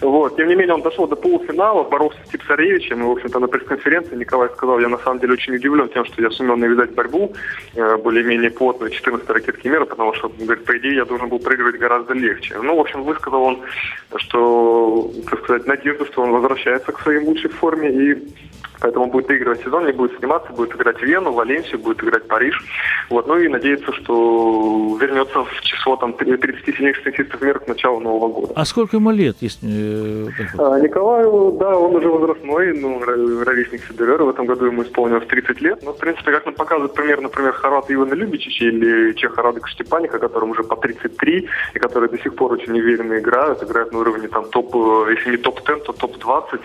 Вот. 0.00 0.36
Тем 0.36 0.48
не 0.48 0.54
менее, 0.54 0.74
он 0.74 0.82
дошел 0.82 1.06
до 1.06 1.16
полуфинала, 1.16 1.84
боролся 1.84 2.18
с 2.26 2.30
Типсаревичем, 2.30 3.00
и, 3.00 3.04
в 3.04 3.10
общем-то, 3.12 3.38
на 3.38 3.48
пресс-конференции 3.48 4.16
Николай 4.16 4.48
сказал, 4.50 4.80
я 4.80 4.88
на 4.88 4.98
самом 4.98 5.20
деле 5.20 5.34
очень 5.34 5.54
удивлен 5.54 5.88
тем, 5.88 6.04
что 6.04 6.22
я 6.22 6.30
сумел 6.30 6.56
навязать 6.56 6.90
борьбу 6.92 7.32
э, 7.74 7.96
более-менее 7.96 8.50
плотную 8.50 8.90
14 8.90 9.28
ракетки 9.30 9.68
мира, 9.68 9.84
потому 9.84 10.14
что, 10.14 10.28
говорит, 10.28 10.64
по 10.64 10.76
идее, 10.78 10.96
я 10.96 11.04
должен 11.04 11.28
был 11.28 11.38
проигрывать 11.38 11.78
гораздо 11.78 12.14
легче. 12.14 12.56
Ну, 12.58 12.76
в 12.76 12.80
общем, 12.80 13.02
высказал 13.02 13.42
он, 13.42 13.60
что, 14.16 15.10
так 15.30 15.44
сказать, 15.44 15.66
надежда, 15.66 16.06
что 16.06 16.22
он 16.22 16.32
возвращается 16.32 16.92
к 16.92 17.00
своей 17.00 17.24
лучшей 17.24 17.50
форме 17.50 17.90
и 17.90 18.18
Поэтому 18.84 19.06
будет 19.06 19.28
выигрывать 19.28 19.62
сезон, 19.64 19.86
не 19.86 19.92
будет 19.92 20.18
сниматься, 20.18 20.52
будет 20.52 20.74
играть 20.74 20.98
в 20.98 21.02
Вену, 21.02 21.32
Валенсию, 21.32 21.78
будет 21.78 22.04
играть 22.04 22.28
Париж. 22.28 22.62
Вот. 23.08 23.26
Ну 23.26 23.38
и 23.38 23.48
надеяться, 23.48 23.90
что 23.94 24.98
вернется 25.00 25.42
в 25.42 25.60
число 25.62 25.96
там, 25.96 26.12
30 26.12 26.76
сильнейших 26.76 27.02
теннисистов 27.04 27.40
мира 27.40 27.60
к 27.60 27.66
началу 27.66 27.98
Нового 28.00 28.28
года. 28.28 28.52
А 28.54 28.64
сколько 28.66 28.96
ему 28.96 29.10
лет? 29.10 29.36
Если... 29.40 30.28
Э, 30.28 30.28
а, 30.58 30.78
Николаю, 30.80 31.52
да, 31.58 31.78
он 31.78 31.96
уже 31.96 32.10
возрастной, 32.10 32.78
ну, 32.78 33.00
ровесник 33.02 33.80
Федерера. 33.84 34.22
В 34.24 34.28
этом 34.28 34.44
году 34.44 34.66
ему 34.66 34.82
исполнилось 34.82 35.26
30 35.28 35.62
лет. 35.62 35.82
Но, 35.82 35.94
в 35.94 35.96
принципе, 35.96 36.32
как 36.32 36.44
нам 36.44 36.54
показывает 36.54 36.92
пример, 36.92 37.22
например, 37.22 37.52
Харат 37.52 37.90
Ивана 37.90 38.12
Любичича 38.12 38.66
или 38.66 39.14
Чеха 39.14 39.40
Радыка 39.40 39.66
Штепаника, 39.68 40.18
которому 40.18 40.52
уже 40.52 40.62
по 40.62 40.76
33, 40.76 41.48
и 41.72 41.78
которые 41.78 42.10
до 42.10 42.18
сих 42.18 42.34
пор 42.34 42.52
очень 42.52 42.78
уверенно 42.78 43.18
играют, 43.18 43.62
играют 43.62 43.92
на 43.92 44.00
уровне 44.00 44.28
там 44.28 44.44
топ, 44.50 44.74
если 45.08 45.30
не 45.30 45.36
топ-10, 45.38 45.84
то 45.84 45.92
топ-20. 45.94 46.60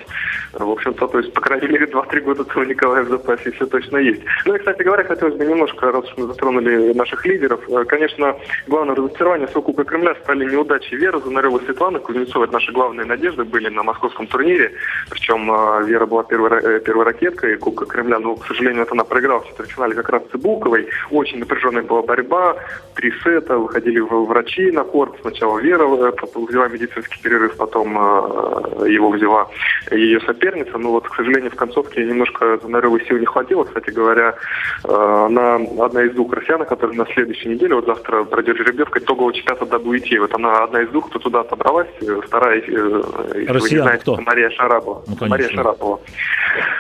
В 0.53 0.69
общем-то, 0.69 1.07
то 1.07 1.19
есть, 1.19 1.31
по 1.33 1.39
крайней 1.39 1.69
мере, 1.69 1.87
2-3 2.09 2.21
года 2.21 2.45
у 2.55 2.63
Николая 2.63 3.03
в 3.03 3.09
запасе 3.09 3.51
все 3.51 3.65
точно 3.65 3.97
есть. 3.97 4.21
Ну 4.45 4.55
и, 4.55 4.59
кстати 4.59 4.81
говоря, 4.81 5.03
хотелось 5.03 5.35
бы 5.35 5.45
немножко, 5.45 5.91
раз 5.91 6.05
уж 6.05 6.17
мы 6.17 6.27
затронули 6.27 6.93
наших 6.93 7.25
лидеров, 7.25 7.61
конечно, 7.87 8.35
главное 8.67 8.95
разочарование 8.95 9.47
с 9.47 9.51
Кубка 9.51 9.83
Кремля 9.83 10.15
стали 10.23 10.45
неудачи 10.45 10.95
Веры 10.95 11.19
Занарева 11.21 11.59
Светланы 11.59 11.99
Кузнецова. 11.99 12.45
Это 12.45 12.53
наши 12.53 12.71
главные 12.71 13.05
надежды 13.05 13.43
были 13.43 13.69
на 13.69 13.83
московском 13.83 14.27
турнире. 14.27 14.73
Причем 15.09 15.45
Вера 15.85 16.05
была 16.05 16.23
первой, 16.23 16.79
первой 16.79 17.05
ракеткой 17.05 17.57
Кубка 17.57 17.85
Кремля, 17.85 18.19
но, 18.19 18.35
к 18.35 18.45
сожалению, 18.47 18.83
это 18.83 18.93
она 18.93 19.03
проиграла 19.03 19.41
в 19.41 19.47
четвертьфинале 19.47 19.95
как 19.95 20.09
раз 20.09 20.23
Цибулковой. 20.31 20.87
Очень 21.11 21.39
напряженная 21.39 21.83
была 21.83 22.01
борьба, 22.01 22.55
три 22.95 23.11
сета, 23.23 23.57
выходили 23.57 23.99
врачи 23.99 24.71
на 24.71 24.83
корт. 24.83 25.15
Сначала 25.21 25.59
Вера 25.59 25.83
э, 25.83 26.11
взяла 26.35 26.67
медицинский 26.67 27.21
перерыв, 27.21 27.55
потом 27.57 27.97
э, 27.97 28.89
его 28.89 29.09
взяла 29.09 29.47
ее 29.91 30.19
соперница. 30.21 30.77
Но 30.77 30.91
вот, 30.91 31.07
к 31.07 31.15
сожалению, 31.15 31.51
в 31.51 31.55
концовке 31.55 31.88
немножко 31.97 32.57
Занаревой 32.61 33.05
сил 33.05 33.17
не 33.17 33.25
хватило. 33.25 33.63
Кстати 33.63 33.89
говоря, 33.89 34.35
э, 34.83 35.25
она 35.27 35.55
одна 35.55 36.03
из 36.03 36.13
двух 36.13 36.33
россиян, 36.33 36.65
которые 36.65 36.97
на 36.97 37.05
следующей 37.07 37.49
неделе, 37.49 37.75
вот 37.75 37.85
завтра 37.85 38.23
пройдет 38.23 38.57
жеребьевка 38.57 38.99
итогового 38.99 39.33
чемпионата 39.33 39.65
WTA. 39.65 40.19
Вот 40.19 40.33
она 40.33 40.63
одна 40.63 40.81
из 40.81 40.89
двух, 40.89 41.09
кто 41.09 41.19
туда 41.19 41.41
отобралась. 41.41 41.89
Вторая, 42.25 42.57
если 42.57 42.75
Россиян, 42.75 43.59
вы 43.59 43.69
не 43.69 43.77
знаете, 43.77 44.01
кто? 44.01 44.17
Мария 44.21 44.49
Шарапова. 44.49 45.03
Ну, 45.07 45.27
Мария 45.27 45.49
Шарапова. 45.49 45.99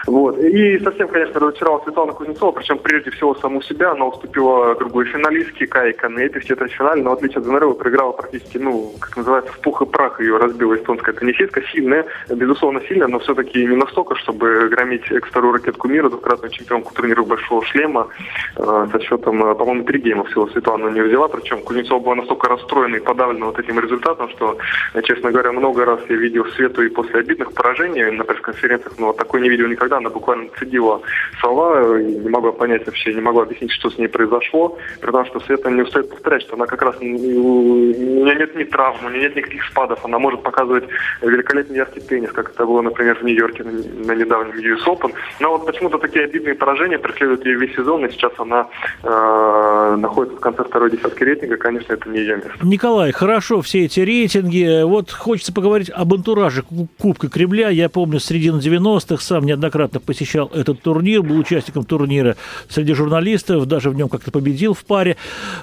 Вот. 0.07 0.37
И 0.39 0.79
совсем, 0.79 1.07
конечно, 1.07 1.39
разочаровала 1.39 1.83
Светлана 1.83 2.13
Кузнецова, 2.13 2.51
причем 2.51 2.79
прежде 2.79 3.11
всего 3.11 3.35
саму 3.35 3.61
себя. 3.61 3.91
Она 3.91 4.05
уступила 4.05 4.75
другой 4.75 5.05
финалистке 5.05 5.67
Кай 5.67 5.93
Канете 5.93 6.39
в 6.39 6.45
четвертьфинале, 6.45 7.01
но 7.03 7.11
в 7.11 7.13
отличие 7.13 7.39
от 7.39 7.45
Занарова 7.45 7.73
проиграла 7.73 8.11
практически, 8.11 8.57
ну, 8.57 8.93
как 8.99 9.17
называется, 9.17 9.51
в 9.53 9.59
пух 9.59 9.81
и 9.81 9.85
прах 9.85 10.19
ее 10.19 10.37
разбила 10.37 10.75
эстонская 10.75 11.13
теннисистка. 11.13 11.61
Сильная, 11.71 12.05
безусловно, 12.29 12.81
сильная, 12.87 13.07
но 13.07 13.19
все-таки 13.19 13.65
не 13.65 13.75
настолько, 13.75 14.15
чтобы 14.15 14.69
громить 14.69 14.98
экс-вторую 15.11 15.53
ракетку 15.53 15.87
мира, 15.87 16.09
двукратную 16.09 16.51
чемпионку 16.51 16.93
турнира 16.93 17.23
Большого 17.23 17.63
шлема 17.65 18.07
э, 18.55 18.87
со 18.91 18.99
счетом, 18.99 19.43
э, 19.43 19.55
по-моему, 19.55 19.83
три 19.83 19.99
гейма 19.99 20.23
всего 20.25 20.47
Светлана 20.47 20.89
не 20.89 21.01
взяла. 21.01 21.27
Причем 21.27 21.61
Кузнецова 21.61 21.99
была 21.99 22.15
настолько 22.15 22.47
расстроена 22.47 22.95
и 22.95 22.99
подавлена 22.99 23.47
вот 23.47 23.59
этим 23.59 23.79
результатом, 23.79 24.29
что, 24.29 24.57
честно 25.03 25.31
говоря, 25.31 25.51
много 25.51 25.85
раз 25.85 25.99
я 26.09 26.15
видел 26.15 26.45
Свету 26.55 26.83
и 26.83 26.89
после 26.89 27.19
обидных 27.19 27.53
поражений 27.53 28.11
на 28.11 28.23
пресс-конференциях, 28.23 28.93
но 28.97 29.07
вот 29.07 29.17
такой 29.17 29.41
не 29.41 29.49
видел 29.49 29.67
никогда. 29.67 29.97
Она 29.97 30.09
буквально 30.09 30.49
цедила 30.57 31.01
слова, 31.39 31.99
и 31.99 32.03
не 32.03 32.29
могла 32.29 32.51
понять 32.51 32.85
вообще, 32.85 33.13
не 33.13 33.21
могла 33.21 33.43
объяснить, 33.43 33.71
что 33.71 33.89
с 33.89 33.97
ней 33.97 34.07
произошло, 34.07 34.77
при 35.01 35.11
том, 35.11 35.25
что 35.25 35.39
Света 35.41 35.69
не 35.69 35.81
устает 35.81 36.09
повторять, 36.09 36.41
что 36.43 36.55
она 36.55 36.65
как 36.65 36.81
раз, 36.81 36.95
у 36.99 37.03
нее 37.03 38.35
нет 38.35 38.55
ни 38.55 38.63
травм, 38.63 39.05
у 39.05 39.09
нее 39.09 39.23
нет 39.23 39.35
никаких 39.35 39.63
спадов, 39.65 40.03
она 40.05 40.19
может 40.19 40.43
показывать 40.43 40.85
великолепный 41.21 41.77
яркий 41.77 41.99
теннис, 42.01 42.31
как 42.31 42.51
это 42.51 42.65
было, 42.65 42.81
например, 42.81 43.17
в 43.17 43.23
Нью-Йорке 43.23 43.63
на 43.63 44.13
недавнем 44.13 44.55
US 44.57 44.88
Open. 44.89 45.13
Но 45.39 45.51
вот 45.51 45.65
почему-то 45.65 45.97
такие 45.97 46.25
обидные 46.25 46.55
поражения 46.55 46.97
преследуют 46.97 47.45
ее 47.45 47.57
весь 47.57 47.75
сезон, 47.75 48.05
и 48.05 48.11
сейчас 48.11 48.31
она 48.37 48.67
э, 49.03 49.95
находится 49.97 50.37
в 50.37 50.39
конце 50.39 50.63
второй 50.63 50.91
десятки 50.91 51.23
рейтинга, 51.23 51.57
конечно, 51.57 51.93
это 51.93 52.09
не 52.09 52.19
ее 52.19 52.35
место. 52.37 52.53
Николай, 52.63 53.11
хорошо 53.11 53.61
все 53.61 53.85
эти 53.85 53.99
рейтинги. 53.99 54.83
Вот 54.83 55.11
хочется 55.11 55.53
поговорить 55.53 55.89
об 55.89 56.13
антураже 56.13 56.63
Кубка 56.97 57.29
Кремля. 57.29 57.69
Я 57.69 57.89
помню, 57.89 58.19
с 58.19 58.25
середины 58.25 58.59
90-х 58.59 59.23
сам 59.23 59.45
неоднократно 59.45 59.99
посещал 59.99 60.51
этот 60.53 60.81
турнир, 60.81 61.21
был 61.21 61.37
участником 61.37 61.83
турнира 61.83 62.35
среди 62.67 62.93
журналистов, 62.93 63.65
даже 63.65 63.89
в 63.89 63.95
нем 63.95 64.09
как-то 64.09 64.31
победил 64.31 64.73
в 64.73 64.85
паре. 64.85 65.17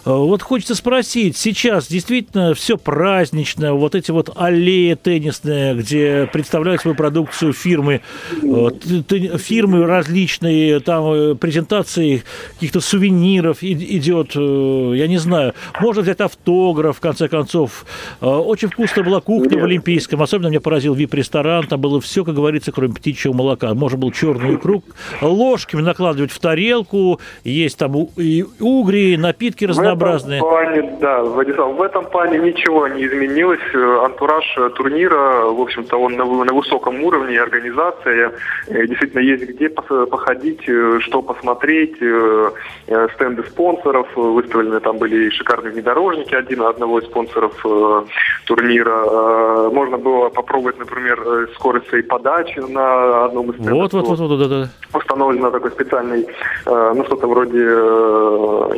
Э, 0.05 0.11
вот 0.11 0.43
хочется 0.43 0.75
спросить, 0.75 1.37
сейчас 1.37 1.89
действительно 1.89 2.55
все 2.55 2.77
празднично, 2.77 3.75
вот 3.75 3.95
эти 3.95 4.11
вот 4.11 4.31
аллеи 4.37 4.95
теннисные, 4.95 5.75
где 5.75 6.29
представляют 6.33 6.83
свою 6.83 6.97
продукцию 6.97 7.53
фирмы, 7.53 8.03
э, 9.19 9.39
фирмы 9.39 9.87
различные, 9.87 10.81
там 10.81 11.13
э, 11.13 11.35
презентации 11.35 12.23
каких-то 12.55 12.81
сувениров 12.81 13.59
идет, 13.63 14.35
я 14.35 15.07
не 15.07 15.19
знаю, 15.19 15.55
можно 15.81 16.03
взять 16.03 16.21
автограф, 16.21 16.97
в 16.97 17.01
конце 17.01 17.29
концов. 17.29 17.85
Очень 18.21 18.69
вкусная 18.69 19.05
была 19.05 19.21
кухня 19.21 19.59
в 19.59 19.65
Олимпийском, 19.65 20.23
особенно 20.23 20.49
меня 20.49 20.61
поразил 20.61 20.95
вип-ресторан, 20.95 21.67
там 21.67 21.81
было 21.81 22.01
все, 22.01 22.25
как 22.25 22.35
говорится, 22.35 22.73
кроме 22.73 22.95
птичьего 22.95 23.33
молока. 23.33 23.73
Можно 23.75 23.99
было 23.99 24.13
черную 24.13 24.57
икру 24.57 24.83
ложками 25.21 25.83
накладывать 25.83 26.33
в 26.33 26.39
тарелку, 26.39 27.21
есть 27.45 27.79
там 27.79 28.09
и 28.17 28.45
угри, 28.61 29.17
напитки 29.17 29.65
разнообразные. 29.65 30.41
В 30.41 30.47
этом 30.47 30.51
плане, 30.51 30.99
да, 31.01 31.23
Владислав, 31.23 31.77
в 31.77 31.83
этом 31.83 32.05
плане 32.07 32.39
ничего 32.39 32.89
не 32.89 33.07
изменилось. 33.07 33.61
Антураж 34.05 34.45
турнира, 34.77 35.47
в 35.51 35.61
общем-то, 35.61 35.97
он 35.97 36.17
на, 36.17 36.25
на 36.25 36.53
высоком 36.53 37.03
уровне, 37.03 37.41
организация. 37.41 38.33
Э, 38.69 38.87
действительно, 39.07 39.21
есть 39.21 39.45
где 39.45 39.69
походить, 39.69 40.69
э, 40.69 40.99
что 41.01 41.23
посмотреть. 41.23 41.97
Э, 42.01 42.51
стенды 43.15 43.43
спонсоров 43.45 44.07
выставлены, 44.17 44.81
там 44.81 44.99
были 44.99 45.31
шикарные 45.31 45.73
внедорожники 45.73 46.35
один, 46.35 46.63
одного 46.63 47.01
из 47.01 47.07
спонсоров 47.07 47.55
турнира. 48.47 49.71
Можно 49.71 49.99
было 49.99 50.29
попробовать, 50.29 50.79
например, 50.79 51.49
скорость 51.55 51.89
своей 51.89 52.05
подачи 52.05 52.59
на 52.59 53.27
одном 53.27 53.51
из 53.51 53.55
стендов. 53.55 53.93
Вот, 53.93 53.93
вот, 53.93 54.19
вот, 54.19 54.19
вот, 54.19 54.39
да, 54.39 54.49
да. 54.49 54.69
Установлено 54.97 55.51
такой 55.51 55.71
специальный, 55.73 56.27
ну, 56.67 57.05
что-то 57.05 57.27
вроде 57.27 57.59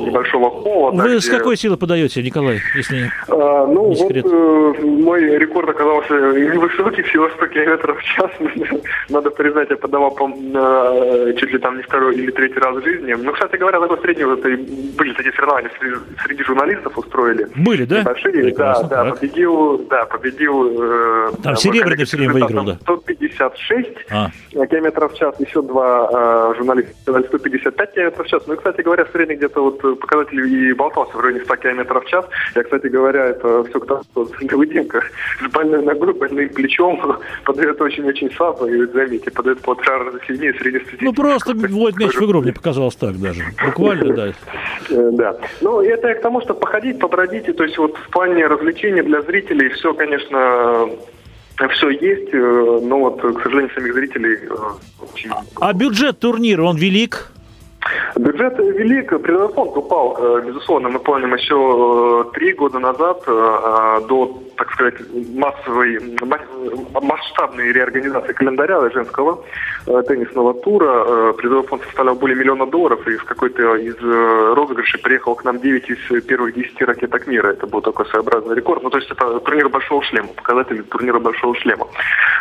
небольшого 0.00 0.50
холода. 0.50 1.02
Вы 1.02 1.08
где... 1.10 1.20
с 1.20 1.28
какой 1.28 1.56
силы 1.56 1.76
подаете, 1.76 2.22
Николай, 2.22 2.60
если 2.74 3.10
а, 3.28 3.66
Ну, 3.66 3.92
не 3.92 4.02
вот 4.02 4.32
э, 4.32 4.82
мой 4.82 5.20
рекорд 5.38 5.68
оказался 5.68 6.14
невысокий, 6.14 7.02
всего 7.02 7.28
100 7.28 7.46
км 7.48 7.94
в 7.94 8.02
час. 8.02 8.30
Надо 9.08 9.30
признать, 9.30 9.70
я 9.70 9.76
подавал 9.76 10.10
по, 10.10 10.17
э, 10.26 11.34
чуть 11.38 11.52
ли 11.52 11.58
там 11.58 11.76
не 11.76 11.82
второй 11.82 12.16
или 12.16 12.30
третий 12.30 12.58
раз 12.58 12.76
в 12.76 12.84
жизни. 12.84 13.12
Ну, 13.14 13.32
кстати 13.32 13.56
говоря, 13.56 13.80
такой 13.80 13.98
средний, 13.98 14.24
вот, 14.24 14.42
были 14.42 15.12
такие 15.12 15.32
соревнования 15.32 15.70
среди, 15.78 15.96
среди 16.24 16.44
журналистов 16.44 16.98
устроили. 16.98 17.46
Были, 17.56 17.84
да? 17.84 18.02
Большие, 18.02 18.54
да, 18.54 18.82
да, 18.82 18.88
так. 18.88 19.20
победил, 19.20 19.78
да, 19.90 20.04
победил... 20.06 20.82
Э, 20.82 21.30
там 21.42 21.56
серебряный 21.56 22.04
все 22.04 22.16
время 22.16 22.32
выиграл, 22.34 22.64
да? 22.64 22.74
156 22.82 23.88
а. 24.10 24.30
км 24.50 25.08
в 25.08 25.14
час, 25.14 25.34
еще 25.40 25.62
два 25.62 26.52
э, 26.52 26.54
журналиста 26.58 26.92
155 27.04 27.94
км 27.94 28.22
в 28.22 28.26
час. 28.26 28.42
Ну 28.46 28.54
и, 28.54 28.56
кстати 28.56 28.80
говоря, 28.80 29.06
средний 29.12 29.36
где-то 29.36 29.62
вот 29.62 30.00
показатель 30.00 30.40
и 30.40 30.72
болтался 30.72 31.16
в 31.16 31.20
районе 31.20 31.44
100 31.44 31.56
км 31.56 32.00
в 32.00 32.06
час. 32.06 32.24
Я, 32.54 32.62
кстати 32.62 32.86
говоря, 32.86 33.26
это 33.26 33.64
все 33.64 33.80
к 33.80 33.86
тому, 33.86 34.02
что 34.04 34.28
Давыденко 34.40 35.02
с 35.42 35.52
больной 35.52 35.82
ногой, 35.82 36.12
больным 36.14 36.48
плечом 36.48 37.00
подает 37.44 37.80
очень-очень 37.80 38.30
слабо. 38.32 38.66
И, 38.66 38.86
заметьте, 38.86 39.30
подает 39.30 39.60
по 39.60 39.74
раза 40.08 40.24
сильнее 40.26 40.54
среди 40.54 40.80
Ну, 41.00 41.12
просто 41.12 41.54
вот 41.54 41.96
мяч 41.96 42.14
в 42.14 42.24
игру, 42.24 42.40
мне 42.42 42.52
показалось 42.52 42.96
так 42.96 43.18
даже. 43.18 43.42
Буквально, 43.64 44.14
да. 44.14 44.26
Э, 44.90 45.10
да. 45.12 45.36
Ну, 45.60 45.80
это 45.80 46.14
к 46.14 46.20
тому, 46.22 46.40
что 46.40 46.54
походить, 46.54 46.98
побродить, 46.98 47.54
то 47.56 47.64
есть 47.64 47.78
вот 47.78 47.96
в 47.96 48.10
плане 48.10 48.46
развлечений 48.46 49.02
для 49.02 49.22
зрителей 49.22 49.68
все, 49.70 49.94
конечно, 49.94 50.88
все 51.70 51.90
есть, 51.90 52.32
э, 52.32 52.80
но 52.82 52.98
вот, 52.98 53.20
к 53.20 53.42
сожалению, 53.42 53.70
самих 53.74 53.94
зрителей 53.94 54.38
э, 54.48 54.54
очень... 55.02 55.30
А 55.60 55.72
бюджет 55.72 56.18
турнира, 56.18 56.62
он 56.62 56.76
велик? 56.76 57.32
Бюджет 58.16 58.58
велик, 58.58 59.10
фонд 59.54 59.76
упал, 59.76 60.16
э, 60.18 60.42
безусловно. 60.46 60.88
Мы 60.88 60.98
помним 60.98 61.34
еще 61.34 61.54
э, 61.54 62.32
три 62.34 62.52
года 62.52 62.78
назад 62.78 63.22
э, 63.26 64.00
до, 64.08 64.40
так 64.56 64.72
сказать, 64.72 64.94
массовой, 65.34 65.98
масштабной 67.00 67.72
реорганизации 67.72 68.32
календаря 68.32 68.90
женского 68.90 69.44
теннисного 69.86 70.54
тура. 70.54 71.32
Призовой 71.34 71.66
фонд 71.66 71.82
составлял 71.84 72.14
более 72.16 72.36
миллиона 72.36 72.66
долларов, 72.66 73.06
и 73.06 73.16
в 73.16 73.24
какой-то 73.24 73.76
из 73.76 73.96
розыгрышей 74.56 75.00
приехал 75.00 75.34
к 75.34 75.44
нам 75.44 75.60
9 75.60 75.90
из 75.90 76.24
первых 76.24 76.54
10 76.54 76.82
ракеток 76.82 77.26
мира. 77.26 77.48
Это 77.48 77.66
был 77.66 77.80
такой 77.80 78.06
своеобразный 78.06 78.56
рекорд. 78.56 78.82
Ну, 78.82 78.90
то 78.90 78.98
есть 78.98 79.10
это 79.10 79.40
турнир 79.40 79.68
большого 79.68 80.02
шлема, 80.02 80.28
показатель 80.28 80.82
турнира 80.84 81.18
большого 81.18 81.54
шлема. 81.56 81.86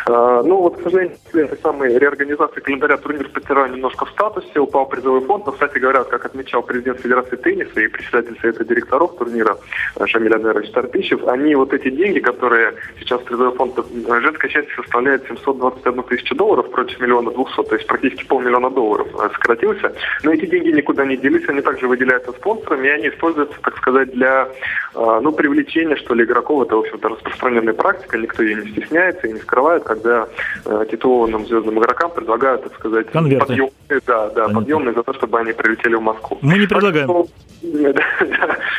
Ну, 0.06 0.56
вот, 0.56 0.78
к 0.78 0.82
сожалению, 0.82 1.16
этой 1.32 1.58
самой 1.58 1.98
реорганизации 1.98 2.60
календаря 2.60 2.96
турнир 2.96 3.28
потерял 3.28 3.66
немножко 3.68 4.06
в 4.06 4.10
статусе, 4.10 4.58
упал 4.58 4.86
призовой 4.86 5.20
фонд, 5.20 5.37
но, 5.46 5.52
кстати 5.52 5.78
говоря, 5.78 6.04
как 6.04 6.24
отмечал 6.24 6.62
президент 6.62 7.00
Федерации 7.00 7.36
тенниса 7.36 7.80
и 7.80 7.88
председатель 7.88 8.38
Совета 8.40 8.64
директоров 8.64 9.16
турнира 9.16 9.56
э, 9.96 10.06
Шамиль 10.06 10.34
Адерович 10.34 10.70
Тарпищев, 10.70 11.26
они 11.26 11.54
вот 11.54 11.72
эти 11.72 11.90
деньги, 11.90 12.20
которые 12.20 12.74
сейчас 13.00 13.20
призовой 13.22 13.56
фонд 13.56 13.78
э, 13.78 14.20
женской 14.20 14.50
части 14.50 14.70
составляет 14.76 15.26
721 15.26 16.02
тысячу 16.04 16.34
долларов 16.34 16.70
против 16.70 17.00
миллиона 17.00 17.30
двухсот, 17.30 17.68
то 17.68 17.76
есть 17.76 17.86
практически 17.86 18.24
полмиллиона 18.26 18.70
долларов 18.70 19.08
э, 19.14 19.28
сократился. 19.32 19.94
Но 20.22 20.32
эти 20.32 20.46
деньги 20.46 20.70
никуда 20.70 21.04
не 21.04 21.16
делись, 21.16 21.48
они 21.48 21.60
также 21.60 21.88
выделяются 21.88 22.32
спонсорами, 22.32 22.86
и 22.86 22.90
они 22.90 23.08
используются, 23.08 23.58
так 23.62 23.76
сказать, 23.76 24.12
для 24.12 24.48
ну, 24.94 25.32
привлечения, 25.32 25.96
что 25.96 26.14
ли, 26.14 26.24
игроков. 26.24 26.66
Это, 26.66 26.76
в 26.76 26.80
общем-то, 26.80 27.08
распространенная 27.08 27.74
практика, 27.74 28.18
никто 28.18 28.42
ее 28.42 28.56
не 28.56 28.70
стесняется 28.72 29.26
и 29.26 29.32
не 29.32 29.38
скрывает, 29.38 29.84
когда 29.84 30.26
титулованным 30.90 31.46
звездным 31.46 31.78
игрокам 31.78 32.10
предлагают, 32.10 32.64
так 32.64 32.74
сказать, 32.74 33.06
Конверты. 33.10 33.46
подъемные, 33.46 34.00
да, 34.06 34.28
да, 34.30 34.48
подъемные 34.48 34.94
за 34.94 35.02
то, 35.02 35.12
чтобы 35.28 35.40
они 35.40 35.52
прилетели 35.52 35.94
в 35.94 36.00
Москву. 36.00 36.38
Мы 36.40 36.58
не 36.58 36.66
предлагаем. 36.66 37.26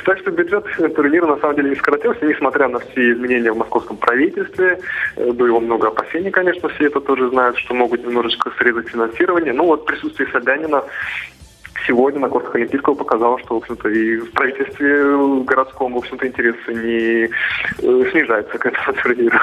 Так 0.05 0.17
что 0.19 0.31
бюджет 0.31 0.65
турнира 0.95 1.27
на 1.27 1.37
самом 1.37 1.57
деле 1.57 1.71
не 1.71 1.75
сократился, 1.75 2.25
несмотря 2.25 2.69
на 2.69 2.79
все 2.79 3.11
изменения 3.11 3.51
в 3.51 3.57
московском 3.57 3.97
правительстве. 3.97 4.79
Э, 5.17 5.31
было 5.31 5.59
много 5.59 5.89
опасений, 5.89 6.31
конечно, 6.31 6.69
все 6.69 6.87
это 6.87 7.01
тоже 7.01 7.29
знают, 7.29 7.57
что 7.57 7.75
могут 7.75 8.03
немножечко 8.05 8.51
срезать 8.57 8.87
финансирование. 8.87 9.53
Ну 9.53 9.65
вот 9.65 9.85
присутствие 9.85 10.29
Собянина 10.31 10.83
сегодня 11.87 12.21
на 12.21 12.29
кортах 12.29 12.55
Олимпийского 12.55 12.95
показало, 12.95 13.39
что, 13.39 13.55
в 13.55 13.57
общем-то, 13.57 13.89
и 13.89 14.17
в 14.17 14.31
правительстве 14.31 15.43
городском, 15.43 15.93
в 15.93 15.97
общем-то, 15.97 16.27
интересы 16.27 16.73
не 16.73 17.25
э, 17.25 18.11
снижаются 18.11 18.57
к 18.57 18.65
этому 18.65 18.93
турниру. 19.01 19.37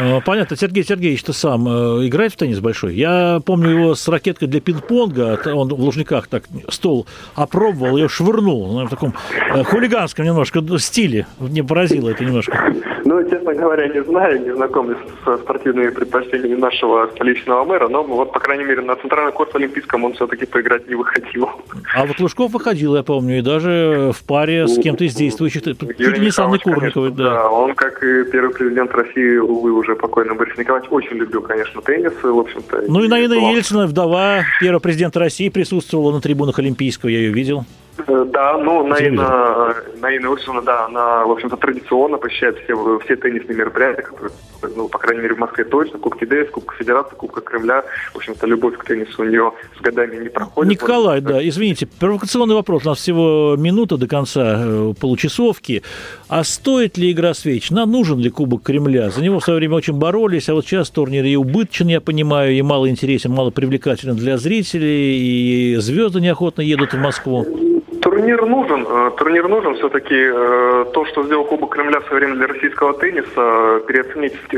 А, 0.00 0.20
понятно. 0.20 0.56
Сергей 0.56 0.84
Сергеевич, 0.84 1.22
ты 1.24 1.32
сам 1.32 1.68
э, 1.68 2.06
играет 2.06 2.32
в 2.32 2.36
теннис 2.36 2.60
большой? 2.60 2.94
Я 2.94 3.40
помню 3.44 3.70
его 3.70 3.94
с 3.94 4.08
ракеткой 4.08 4.48
для 4.48 4.60
пинг-понга. 4.60 5.38
Он 5.52 5.68
в 5.68 5.80
Лужниках 5.80 6.28
так 6.28 6.44
стол 6.68 7.06
опробовал, 7.34 7.96
ее 7.96 8.08
швырнул. 8.08 8.84
В 8.84 8.88
таком 8.88 9.14
э, 9.54 9.64
хулиганском 9.64 10.24
немножко 10.24 10.60
стиле. 10.78 11.26
Мне 11.38 11.64
поразило 11.64 12.10
это 12.10 12.24
немножко. 12.24 12.72
Ну, 13.04 13.28
честно 13.28 13.54
говоря, 13.54 13.88
не 13.88 14.02
знаю, 14.04 14.42
не 14.42 14.54
знаком 14.54 14.94
с 14.94 15.38
спортивными 15.38 15.90
предпочтениями 15.90 16.58
нашего 16.58 17.08
столичного 17.08 17.64
мэра, 17.64 17.88
но 17.88 18.02
вот, 18.02 18.32
по 18.32 18.40
крайней 18.40 18.64
мере, 18.64 18.80
на 18.82 18.96
центральный 18.96 19.32
корт 19.32 19.54
Олимпийском 19.56 20.04
он 20.04 20.12
все-таки 20.14 20.46
поиграть 20.46 20.88
не 20.88 20.94
выходил. 20.94 21.48
А 21.94 22.06
вот 22.06 22.20
Лужков 22.20 22.52
выходил, 22.52 22.96
я 22.96 23.02
помню, 23.02 23.38
и 23.38 23.42
даже 23.42 24.12
в 24.14 24.24
паре 24.24 24.66
с 24.66 24.78
кем-то 24.78 25.04
из 25.04 25.14
действующих. 25.14 25.62
Чуть 25.62 25.98
ли 25.98 26.20
не 26.20 26.30
с 26.30 26.38
Анной 26.38 26.58
Курниковой, 26.58 27.10
да. 27.10 27.30
да. 27.30 27.50
Он, 27.50 27.74
как 27.74 28.02
и 28.02 28.24
первый 28.30 28.54
президент 28.54 28.92
России, 28.92 29.36
увы, 29.36 29.72
уже 29.72 29.94
покойный 29.96 30.34
Борис 30.34 30.56
Николаевич, 30.56 30.90
очень 30.90 31.16
любил, 31.16 31.42
конечно, 31.42 31.80
теннис, 31.82 32.12
в 32.22 32.38
общем-то. 32.38 32.84
Ну 32.88 33.04
и 33.04 33.08
Наина 33.08 33.34
Ельцина, 33.34 33.86
вдова 33.86 34.42
первого 34.60 34.80
президента 34.80 35.18
России, 35.18 35.48
присутствовала 35.48 36.12
на 36.12 36.20
трибунах 36.20 36.58
Олимпийского, 36.58 37.10
я 37.10 37.18
ее 37.18 37.32
видел. 37.32 37.64
Э, 37.98 38.24
да, 38.26 38.58
ну, 38.58 38.86
Наина, 38.86 39.74
Наина 40.00 40.30
Урсуна, 40.30 40.62
да, 40.62 40.86
она, 40.86 41.24
в 41.26 41.30
общем-то, 41.30 41.56
традиционно 41.56 42.16
посещает 42.16 42.58
все, 42.64 42.98
все 43.04 43.16
теннисные 43.16 43.56
мероприятия, 43.56 44.02
которые, 44.02 44.32
ну, 44.74 44.88
по 44.88 44.98
крайней 44.98 45.22
мере, 45.22 45.34
в 45.34 45.38
Москве 45.38 45.64
точно, 45.64 45.98
Кубки 45.98 46.24
ДС, 46.24 46.50
Кубка 46.50 46.74
Федерации, 46.76 47.14
Кубка 47.16 47.40
Кремля. 47.42 47.84
В 48.12 48.16
общем-то, 48.16 48.46
любовь 48.46 48.78
к 48.78 48.84
теннису 48.84 49.22
у 49.22 49.24
нее 49.24 49.52
с 49.78 49.82
годами 49.82 50.22
не 50.22 50.28
проходит. 50.30 50.72
Николай, 50.72 51.20
да, 51.20 51.46
извините, 51.46 51.86
провокационный 51.86 52.54
вопрос. 52.54 52.86
У 52.86 52.88
нас 52.88 52.98
всего 52.98 53.56
минута 53.58 53.98
до 53.98 54.08
конца 54.08 54.62
э, 54.64 54.94
получасовки. 54.98 55.82
А 56.28 56.44
стоит 56.44 56.96
ли 56.96 57.12
игра 57.12 57.34
свеч? 57.34 57.70
Нам 57.70 57.90
нужен 57.90 58.18
ли 58.18 58.30
Кубок 58.30 58.62
Кремля? 58.62 59.10
За 59.10 59.22
него 59.22 59.38
в 59.38 59.44
свое 59.44 59.58
время 59.58 59.76
очень 59.76 59.94
боролись, 59.94 60.48
а 60.48 60.54
вот 60.54 60.64
сейчас 60.64 60.88
турнир 60.88 61.24
и 61.24 61.36
убыточен, 61.36 61.88
я 61.88 62.00
понимаю, 62.00 62.52
и 62.54 62.62
мало 62.62 62.88
интересен, 62.88 63.32
мало 63.32 63.50
привлекателен 63.50 64.16
для 64.16 64.38
зрителей, 64.38 65.18
и 65.18 65.76
звезды 65.76 66.20
неохотно 66.20 66.62
едут 66.62 66.94
в 66.94 66.98
Москву. 66.98 67.71
tout 68.02 68.11
Турнир 68.22 68.46
нужен. 68.46 68.86
Э, 68.88 69.10
турнир 69.16 69.48
нужен. 69.48 69.74
Все-таки 69.74 70.14
э, 70.14 70.84
то, 70.92 71.04
что 71.06 71.24
сделал 71.24 71.44
Кубок 71.44 71.70
Кремля 71.70 71.98
в 71.98 72.06
свое 72.06 72.20
время 72.20 72.36
для 72.36 72.46
российского 72.46 72.94
тенниса, 72.94 73.80
переоценить 73.88 74.36
э, 74.52 74.56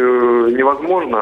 невозможно. 0.53 1.19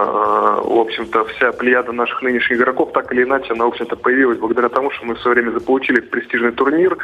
В 0.64 0.80
общем-то, 0.80 1.24
вся 1.26 1.52
плеяда 1.52 1.92
наших 1.92 2.20
нынешних 2.22 2.58
игроков, 2.58 2.90
так 2.92 3.12
или 3.12 3.22
иначе, 3.22 3.52
она, 3.52 3.64
в 3.64 3.68
общем-то, 3.68 3.94
появилась 3.94 4.38
благодаря 4.38 4.68
тому, 4.68 4.90
что 4.90 5.06
мы 5.06 5.14
в 5.14 5.20
свое 5.20 5.36
время 5.36 5.52
заполучили 5.52 6.00
престижный 6.00 6.50
турнир. 6.50 6.96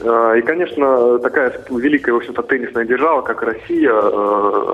И, 0.00 0.42
конечно, 0.42 1.18
такая 1.20 1.52
великая, 1.70 2.12
в 2.12 2.16
общем-то, 2.16 2.42
теннисная 2.42 2.84
держава, 2.84 3.22
как 3.22 3.42
Россия, 3.42 3.92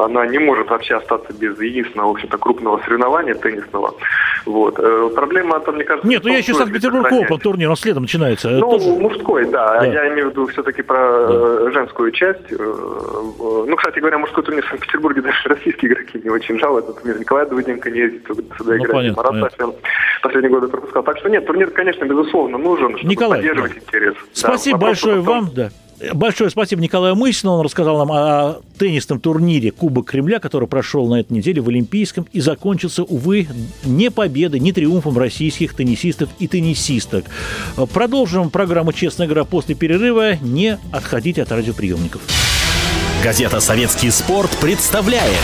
она 0.04 0.26
не 0.26 0.38
может 0.38 0.70
вообще 0.70 0.96
остаться 0.96 1.32
без 1.34 1.60
единственного, 1.60 2.08
в 2.08 2.10
общем-то, 2.12 2.38
крупного 2.38 2.80
соревнования 2.84 3.34
теннисного. 3.34 3.94
Вот. 4.46 4.76
Проблема, 5.14 5.60
там, 5.60 5.74
мне 5.74 5.84
кажется... 5.84 6.08
Нет, 6.08 6.24
ну 6.24 6.30
я 6.30 6.38
еще 6.38 6.54
Санкт-Петербург 6.54 7.06
Опен 7.12 7.38
турнир, 7.38 7.68
он 7.68 7.76
следом 7.76 8.04
начинается. 8.04 8.48
Ну, 8.48 8.70
Тоже... 8.70 8.90
мужской, 8.92 9.44
да. 9.44 9.80
Да, 9.80 9.86
я 9.92 10.08
имею 10.08 10.28
в 10.28 10.30
виду 10.30 10.46
все-таки 10.46 10.82
про 10.82 10.96
да. 10.96 11.34
Э, 11.34 11.70
женскую 11.72 12.10
часть. 12.12 12.50
Э, 12.50 12.56
ну, 12.58 13.76
кстати 13.76 13.98
говоря, 13.98 14.18
мужской 14.18 14.42
турнир 14.44 14.64
в 14.64 14.68
Санкт-Петербурге 14.68 15.22
даже 15.22 15.48
российские 15.48 15.92
игроки 15.92 16.20
не 16.22 16.30
очень 16.30 16.58
жалуют. 16.58 16.88
Например, 16.88 17.18
Николай 17.18 17.46
Давыденко 17.46 17.90
не 17.90 17.98
ездит 17.98 18.26
сюда 18.26 18.76
играть. 18.76 18.88
Ну, 18.88 18.94
понятно, 18.94 19.22
Марат 19.22 19.56
понятно. 19.56 19.80
последние 20.22 20.50
годы 20.50 20.68
пропускал. 20.68 21.02
Так 21.02 21.18
что 21.18 21.28
нет, 21.28 21.46
турнир, 21.46 21.70
конечно, 21.70 22.04
безусловно, 22.04 22.58
нужен, 22.58 22.96
чтобы 22.96 23.10
Николай, 23.10 23.38
поддерживать 23.38 23.74
да. 23.74 23.78
интерес. 23.78 24.14
Спасибо 24.32 24.78
да, 24.78 24.86
большое 24.86 25.20
вам. 25.20 25.50
Да. 25.54 25.70
Большое 26.14 26.48
спасибо 26.50 26.80
Николаю 26.80 27.14
Мысину. 27.14 27.52
Он 27.52 27.64
рассказал 27.64 27.98
нам 27.98 28.10
о 28.12 28.60
теннисном 28.78 29.20
турнире 29.20 29.70
Кубок 29.70 30.06
Кремля, 30.06 30.38
который 30.38 30.66
прошел 30.66 31.06
на 31.08 31.20
этой 31.20 31.32
неделе 31.34 31.60
в 31.60 31.68
Олимпийском 31.68 32.26
и 32.32 32.40
закончился, 32.40 33.02
увы, 33.02 33.46
не 33.84 34.10
победой, 34.10 34.60
не 34.60 34.72
триумфом 34.72 35.18
российских 35.18 35.74
теннисистов 35.74 36.30
и 36.38 36.48
теннисисток. 36.48 37.26
Продолжим 37.92 38.48
программу 38.50 38.92
«Честная 38.92 39.26
игра» 39.26 39.44
после 39.44 39.74
перерыва. 39.74 40.36
Не 40.36 40.78
отходите 40.90 41.42
от 41.42 41.52
радиоприемников. 41.52 42.22
Газета 43.22 43.60
«Советский 43.60 44.10
спорт» 44.10 44.50
представляет 44.60 45.36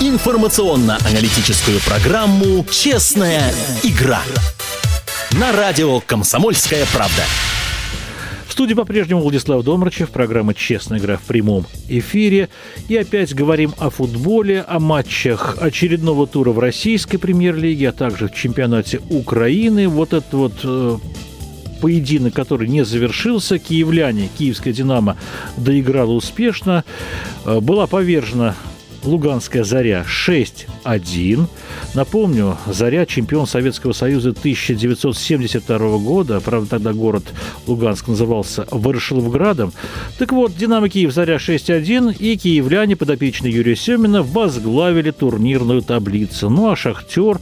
информационно-аналитическую 0.00 1.78
программу 1.86 2.64
«Честная 2.70 3.52
игра» 3.84 4.22
на 5.38 5.52
радио 5.52 6.00
«Комсомольская 6.00 6.84
правда» 6.92 7.22
студии 8.56 8.72
по-прежнему 8.72 9.20
Владислав 9.20 9.62
Домрачев, 9.62 10.08
программа 10.08 10.54
«Честная 10.54 10.98
игра» 10.98 11.18
в 11.18 11.24
прямом 11.24 11.66
эфире. 11.90 12.48
И 12.88 12.96
опять 12.96 13.34
говорим 13.34 13.74
о 13.76 13.90
футболе, 13.90 14.62
о 14.62 14.78
матчах 14.80 15.58
очередного 15.60 16.26
тура 16.26 16.52
в 16.52 16.58
российской 16.58 17.18
премьер-лиге, 17.18 17.90
а 17.90 17.92
также 17.92 18.28
в 18.28 18.34
чемпионате 18.34 19.02
Украины. 19.10 19.88
Вот 19.88 20.14
этот 20.14 20.32
вот 20.32 20.52
э, 20.64 20.96
поединок, 21.82 22.32
который 22.32 22.66
не 22.66 22.82
завершился. 22.82 23.58
Киевляне, 23.58 24.30
киевская 24.38 24.72
«Динамо» 24.72 25.18
доиграла 25.58 26.12
успешно. 26.12 26.82
Э, 27.44 27.60
была 27.60 27.86
повержена 27.86 28.54
Луганская 29.04 29.64
«Заря» 29.64 30.04
6-1. 30.06 31.46
Напомню, 31.94 32.56
«Заря»– 32.66 33.06
чемпион 33.06 33.46
Советского 33.46 33.92
Союза 33.92 34.30
1972 34.30 35.98
года. 35.98 36.40
Правда, 36.40 36.70
тогда 36.70 36.92
город 36.92 37.24
Луганск 37.66 38.08
назывался 38.08 38.66
Ворошиловградом. 38.70 39.72
Так 40.18 40.32
вот, 40.32 40.56
«Динамо 40.56 40.88
Киев» 40.88 41.12
«Заря» 41.12 41.36
6-1 41.36 42.16
и 42.18 42.36
киевляне, 42.36 42.96
подопечные 42.96 43.52
Юрия 43.52 43.76
Семина, 43.76 44.22
возглавили 44.22 45.10
турнирную 45.10 45.82
таблицу. 45.82 46.50
Ну 46.50 46.70
а 46.70 46.76
«Шахтер» 46.76 47.40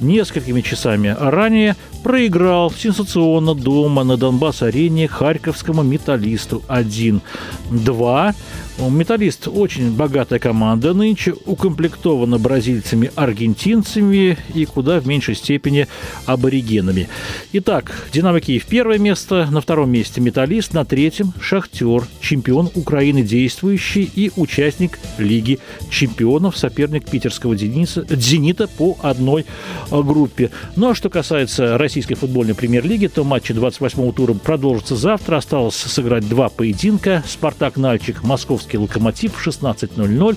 несколькими 0.00 0.60
часами 0.60 1.16
ранее 1.18 1.76
проиграл 2.02 2.70
сенсационно 2.70 3.54
дома 3.54 4.04
на 4.04 4.16
Донбасс-арене 4.16 5.08
харьковскому 5.08 5.82
металлисту 5.82 6.62
1-2. 6.68 8.34
Металлист 8.78 9.48
очень 9.48 9.92
богатая 9.92 10.38
команда 10.38 10.94
нынче, 10.94 11.34
укомплектована 11.44 12.38
бразильцами-аргентинцами 12.38 14.38
и 14.54 14.64
куда 14.64 14.98
в 14.98 15.06
меньшей 15.06 15.36
степени 15.36 15.86
аборигенами. 16.26 17.08
Итак, 17.52 18.08
Динамо 18.12 18.40
Киев 18.40 18.66
первое 18.66 18.98
место, 18.98 19.46
на 19.50 19.60
втором 19.60 19.90
месте 19.90 20.20
Металлист, 20.20 20.72
на 20.72 20.84
третьем 20.84 21.32
Шахтер, 21.40 22.06
чемпион 22.20 22.70
Украины 22.74 23.22
действующий 23.22 24.10
и 24.12 24.32
участник 24.36 24.98
Лиги 25.18 25.58
чемпионов, 25.90 26.56
соперник 26.56 27.04
питерского 27.04 27.54
Зенита 27.54 28.66
по 28.66 28.96
одной 29.02 29.44
группе. 29.90 30.50
Ну 30.76 30.90
а 30.90 30.94
что 30.94 31.10
касается 31.10 31.76
российской 31.92 32.14
футбольной 32.14 32.54
премьер-лиги, 32.54 33.06
то 33.06 33.22
матчи 33.22 33.52
28-го 33.52 34.12
тура 34.12 34.32
продолжатся 34.32 34.96
завтра. 34.96 35.36
Осталось 35.36 35.74
сыграть 35.74 36.26
два 36.26 36.48
поединка. 36.48 37.22
«Спартак-Нальчик», 37.28 38.22
Московский 38.22 38.62
Московский 38.62 38.78
«Локомотив» 38.78 39.46
16.00, 39.46 40.36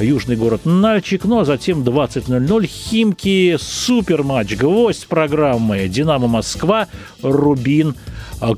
Южный 0.00 0.34
город 0.34 0.62
Нальчик, 0.64 1.24
ну 1.24 1.38
а 1.38 1.44
затем 1.44 1.82
20.00 1.82 2.66
Химки, 2.66 3.56
суперматч, 3.60 4.56
гвоздь 4.56 5.06
программы 5.06 5.86
«Динамо 5.88 6.26
Москва», 6.26 6.88
«Рубин», 7.22 7.94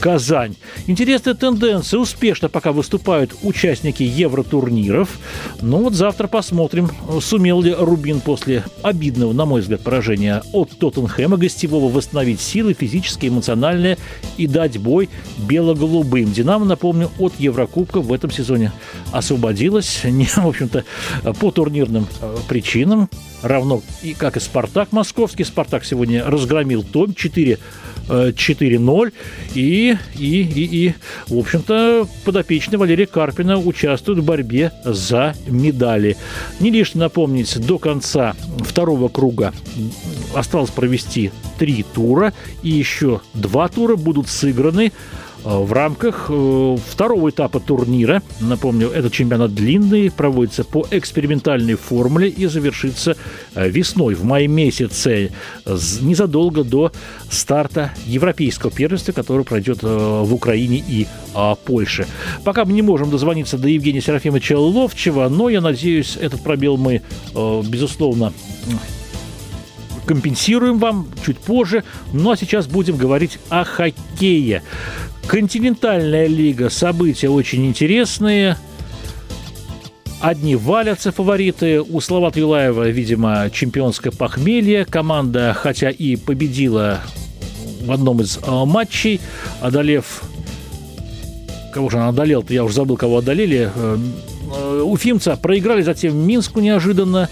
Казань. 0.01 0.57
Интересная 0.87 1.35
тенденция. 1.35 1.99
Успешно 2.01 2.49
пока 2.49 2.73
выступают 2.73 3.35
участники 3.43 4.03
евротурниров. 4.03 5.19
Ну 5.61 5.85
вот 5.85 5.95
завтра 5.95 6.27
посмотрим, 6.27 6.91
сумел 7.21 7.62
ли 7.62 7.75
Рубин 7.75 8.21
после 8.21 8.64
обидного, 8.83 9.33
на 9.33 9.45
мой 9.45 9.61
взгляд, 9.61 9.81
поражения 9.83 10.43
от 10.53 10.71
Тоттенхэма 10.79 11.37
гостевого 11.37 11.91
восстановить 11.91 12.41
силы 12.41 12.75
физические, 12.75 13.31
эмоциональные 13.31 13.99
и 14.37 14.47
дать 14.47 14.79
бой 14.79 15.09
бело-голубым. 15.38 16.33
Динамо, 16.33 16.64
напомню, 16.64 17.11
от 17.19 17.35
Еврокубка 17.38 18.01
в 18.01 18.12
этом 18.12 18.31
сезоне 18.31 18.73
освободилась. 19.12 20.01
Не, 20.05 20.27
в 20.27 20.47
общем-то, 20.47 20.85
по 21.41 21.51
турнирным 21.51 22.07
э, 22.21 22.37
причинам. 22.49 23.09
Равно 23.43 23.83
и 24.03 24.14
как 24.14 24.37
и 24.37 24.41
Спартак 24.41 24.93
московский. 24.93 25.45
Спартак 25.45 25.85
сегодня 25.85 26.25
разгромил 26.25 26.83
Том 26.83 27.14
4 27.14 27.59
4-0. 28.09 29.12
И, 29.55 29.97
и, 30.16 30.42
и, 30.42 30.87
и, 30.87 30.94
в 31.29 31.38
общем-то, 31.38 32.09
подопечный 32.25 32.79
Валерия 32.79 33.07
Карпина 33.07 33.59
участвует 33.59 34.18
в 34.18 34.25
борьбе 34.25 34.73
за 34.85 35.35
медали. 35.47 36.16
Не 36.61 36.71
лишне 36.71 37.01
напомнить, 37.01 37.59
до 37.64 37.79
конца 37.79 38.35
второго 38.61 39.09
круга 39.09 39.53
осталось 40.35 40.71
провести 40.71 41.31
три 41.59 41.85
тура, 41.94 42.33
и 42.62 42.71
еще 42.71 43.21
два 43.35 43.68
тура 43.68 43.97
будут 43.97 44.29
сыграны 44.29 44.92
в 45.44 45.72
рамках 45.72 46.27
э, 46.29 46.77
второго 46.90 47.31
этапа 47.31 47.61
турнира. 47.61 48.22
Напомню, 48.40 48.88
этот 48.88 49.12
чемпионат 49.12 49.55
длинный, 49.55 50.11
проводится 50.11 50.64
по 50.64 50.87
экспериментальной 50.90 51.74
формуле 51.74 52.29
и 52.29 52.46
завершится 52.46 53.16
э, 53.55 53.68
весной, 53.68 54.14
в 54.14 54.24
мае 54.24 54.48
месяце, 54.48 55.33
незадолго 56.01 56.64
до 56.64 56.92
старта 57.31 57.92
европейского 58.07 58.72
первенства, 58.72 59.12
которое 59.12 59.44
пройдет 59.44 59.83
в 59.83 60.35
Украине 60.35 60.83
и 60.87 61.07
Польше. 61.64 62.07
Пока 62.44 62.64
мы 62.64 62.72
не 62.72 62.83
можем 62.83 63.11
дозвониться 63.11 63.59
до 63.59 63.68
Евгения 63.68 64.01
Серафимовича 64.01 64.59
Ловчева, 64.59 65.29
но 65.29 65.48
я 65.48 65.61
надеюсь, 65.61 66.16
этот 66.20 66.42
пробел 66.42 66.77
мы, 66.77 67.03
безусловно, 67.35 68.33
компенсируем 70.07 70.79
вам 70.79 71.07
чуть 71.24 71.38
позже. 71.38 71.85
Ну 72.12 72.31
а 72.31 72.37
сейчас 72.37 72.66
будем 72.66 72.96
говорить 72.96 73.38
о 73.51 73.64
хоккее. 73.64 74.62
Континентальная 75.29 76.27
лига. 76.27 76.71
События 76.71 77.29
очень 77.29 77.67
интересные. 77.67 78.57
Одни 80.23 80.57
валятся 80.57 81.12
фавориты. 81.12 81.83
У 81.83 82.01
Славата 82.01 82.41
Юлаева, 82.41 82.88
видимо, 82.88 83.51
чемпионское 83.53 84.11
похмелье. 84.11 84.87
Команда, 84.87 85.55
хотя 85.55 85.91
и 85.91 86.17
победила 86.17 87.03
в 87.83 87.93
одном 87.93 88.23
из 88.23 88.38
э, 88.38 88.64
матчей, 88.64 89.21
одолев... 89.61 90.23
Кого 91.75 91.91
же 91.91 91.99
она 91.99 92.09
одолела-то? 92.09 92.55
Я 92.55 92.64
уже 92.64 92.75
забыл, 92.75 92.97
кого 92.97 93.19
одолели. 93.19 93.71
Э, 93.75 93.99
э, 94.57 94.81
уфимца 94.81 95.37
проиграли 95.37 95.83
затем 95.83 96.17
Минску 96.17 96.61
неожиданно 96.61 97.29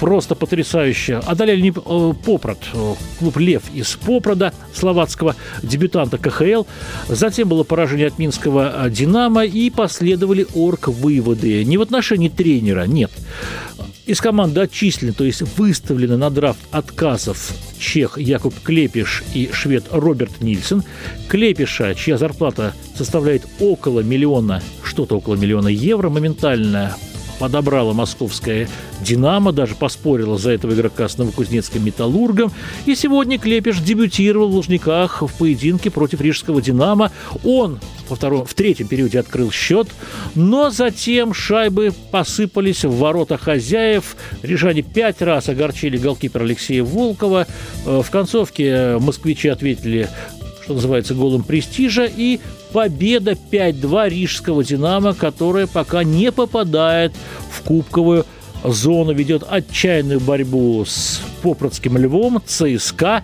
просто 0.00 0.34
потрясающе. 0.34 1.20
Одолели 1.26 1.60
не, 1.60 1.70
э, 1.70 2.14
Попрод, 2.24 2.58
э, 2.72 2.94
клуб 3.18 3.36
«Лев» 3.36 3.62
из 3.74 3.96
Попрода, 3.96 4.52
словацкого 4.74 5.34
дебютанта 5.62 6.18
КХЛ. 6.18 6.64
Затем 7.08 7.48
было 7.48 7.64
поражение 7.64 8.08
от 8.08 8.18
минского 8.18 8.86
э, 8.86 8.90
«Динамо» 8.90 9.44
и 9.44 9.70
последовали 9.70 10.46
орг-выводы. 10.54 11.64
Не 11.64 11.78
в 11.78 11.82
отношении 11.82 12.28
тренера, 12.28 12.86
нет. 12.86 13.10
Из 14.06 14.20
команды 14.22 14.62
отчислены, 14.62 15.12
то 15.12 15.24
есть 15.24 15.42
выставлены 15.58 16.16
на 16.16 16.30
драфт 16.30 16.60
отказов 16.70 17.52
чех 17.78 18.16
Якуб 18.18 18.54
Клепиш 18.62 19.22
и 19.34 19.50
швед 19.52 19.84
Роберт 19.90 20.40
Нильсон. 20.40 20.82
Клепиша, 21.28 21.94
чья 21.94 22.16
зарплата 22.16 22.74
составляет 22.96 23.46
около 23.60 24.00
миллиона, 24.00 24.62
что-то 24.82 25.18
около 25.18 25.34
миллиона 25.34 25.68
евро, 25.68 26.08
моментально 26.08 26.96
подобрала 27.38 27.92
московская 27.92 28.68
«Динамо», 29.00 29.52
даже 29.52 29.74
поспорила 29.74 30.38
за 30.38 30.50
этого 30.50 30.72
игрока 30.72 31.08
с 31.08 31.18
новокузнецким 31.18 31.84
«Металлургом». 31.84 32.52
И 32.86 32.94
сегодня 32.94 33.38
Клепеш 33.38 33.78
дебютировал 33.78 34.48
в 34.48 34.54
Лужниках 34.54 35.22
в 35.22 35.32
поединке 35.38 35.90
против 35.90 36.20
рижского 36.20 36.60
«Динамо». 36.60 37.12
Он 37.44 37.78
во 38.08 38.16
втором, 38.16 38.44
в 38.44 38.54
третьем 38.54 38.88
периоде 38.88 39.18
открыл 39.18 39.50
счет, 39.50 39.88
но 40.34 40.70
затем 40.70 41.34
шайбы 41.34 41.92
посыпались 42.10 42.84
в 42.84 42.96
ворота 42.96 43.36
хозяев. 43.36 44.16
Рижане 44.42 44.82
пять 44.82 45.22
раз 45.22 45.48
огорчили 45.48 45.96
голкипера 45.96 46.44
Алексея 46.44 46.82
Волкова. 46.82 47.46
Э, 47.84 48.02
в 48.02 48.10
концовке 48.10 48.98
москвичи 48.98 49.48
ответили 49.48 50.08
что 50.68 50.74
называется, 50.74 51.14
голым 51.14 51.44
престижа, 51.44 52.04
и 52.04 52.40
победа 52.72 53.36
5-2 53.50 54.08
рижского 54.08 54.64
«Динамо», 54.64 55.14
которая 55.14 55.66
пока 55.66 56.04
не 56.04 56.32
попадает 56.32 57.12
в 57.50 57.62
кубковую 57.62 58.24
зону, 58.64 59.12
ведет 59.12 59.44
отчаянную 59.48 60.20
борьбу 60.20 60.84
с 60.84 61.20
Попродским 61.42 61.96
Львом, 61.96 62.42
ЦСКА, 62.44 63.22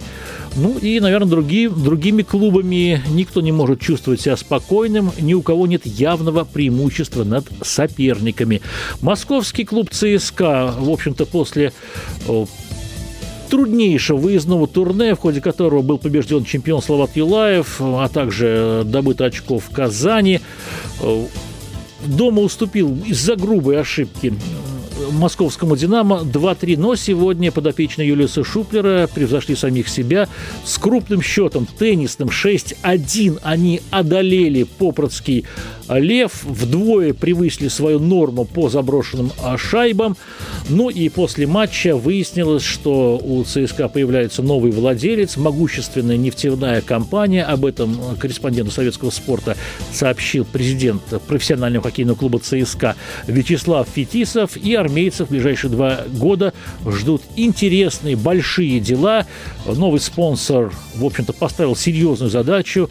ну 0.56 0.78
и, 0.78 1.00
наверное, 1.00 1.28
другие, 1.28 1.68
другими 1.68 2.22
клубами 2.22 3.02
никто 3.10 3.40
не 3.40 3.50
может 3.50 3.80
чувствовать 3.80 4.20
себя 4.20 4.36
спокойным, 4.36 5.10
ни 5.20 5.34
у 5.34 5.42
кого 5.42 5.66
нет 5.66 5.84
явного 5.84 6.44
преимущества 6.44 7.24
над 7.24 7.46
соперниками. 7.62 8.62
Московский 9.00 9.64
клуб 9.64 9.90
ЦСКА, 9.90 10.72
в 10.78 10.88
общем-то, 10.90 11.26
после 11.26 11.72
труднейшего 13.54 14.16
выездного 14.16 14.66
турне, 14.66 15.14
в 15.14 15.20
ходе 15.20 15.40
которого 15.40 15.80
был 15.80 15.96
побежден 15.96 16.44
чемпион 16.44 16.82
Словат 16.82 17.14
Юлаев, 17.14 17.76
а 17.80 18.08
также 18.08 18.82
добыто 18.84 19.26
очков 19.26 19.66
в 19.66 19.72
Казани. 19.72 20.40
Дома 22.04 22.42
уступил 22.42 22.98
из-за 23.06 23.36
грубой 23.36 23.80
ошибки 23.80 24.34
московскому 25.12 25.76
«Динамо» 25.76 26.22
2-3, 26.24 26.76
но 26.78 26.96
сегодня 26.96 27.52
подопечные 27.52 28.08
Юлиуса 28.08 28.44
Шуплера 28.44 29.08
превзошли 29.12 29.54
самих 29.54 29.88
себя. 29.88 30.28
С 30.64 30.78
крупным 30.78 31.22
счетом 31.22 31.66
теннисным 31.66 32.28
6-1 32.28 33.40
они 33.42 33.80
одолели 33.90 34.64
Попроцкий 34.64 35.44
Лев, 35.88 36.44
вдвое 36.44 37.12
превысили 37.12 37.68
свою 37.68 37.98
норму 37.98 38.44
по 38.44 38.68
заброшенным 38.68 39.32
а, 39.42 39.58
шайбам. 39.58 40.16
Ну 40.68 40.88
и 40.88 41.08
после 41.08 41.46
матча 41.46 41.94
выяснилось, 41.96 42.62
что 42.62 43.18
у 43.22 43.44
ЦСКА 43.44 43.88
появляется 43.88 44.42
новый 44.42 44.72
владелец, 44.72 45.36
могущественная 45.36 46.16
нефтяная 46.16 46.80
компания. 46.80 47.44
Об 47.44 47.66
этом 47.66 47.98
корреспонденту 48.18 48.72
советского 48.72 49.10
спорта 49.10 49.56
сообщил 49.92 50.46
президент 50.50 51.02
профессионального 51.26 51.84
хоккейного 51.84 52.16
клуба 52.16 52.38
ЦСКА 52.38 52.96
Вячеслав 53.26 53.86
Фетисов 53.94 54.56
и 54.56 54.74
армейцев 54.94 55.26
в 55.26 55.30
ближайшие 55.32 55.70
два 55.70 56.02
года 56.06 56.54
ждут 56.86 57.22
интересные 57.34 58.14
большие 58.14 58.78
дела. 58.78 59.26
Новый 59.66 59.98
спонсор, 59.98 60.72
в 60.94 61.04
общем-то, 61.04 61.32
поставил 61.32 61.74
серьезную 61.74 62.30
задачу 62.30 62.88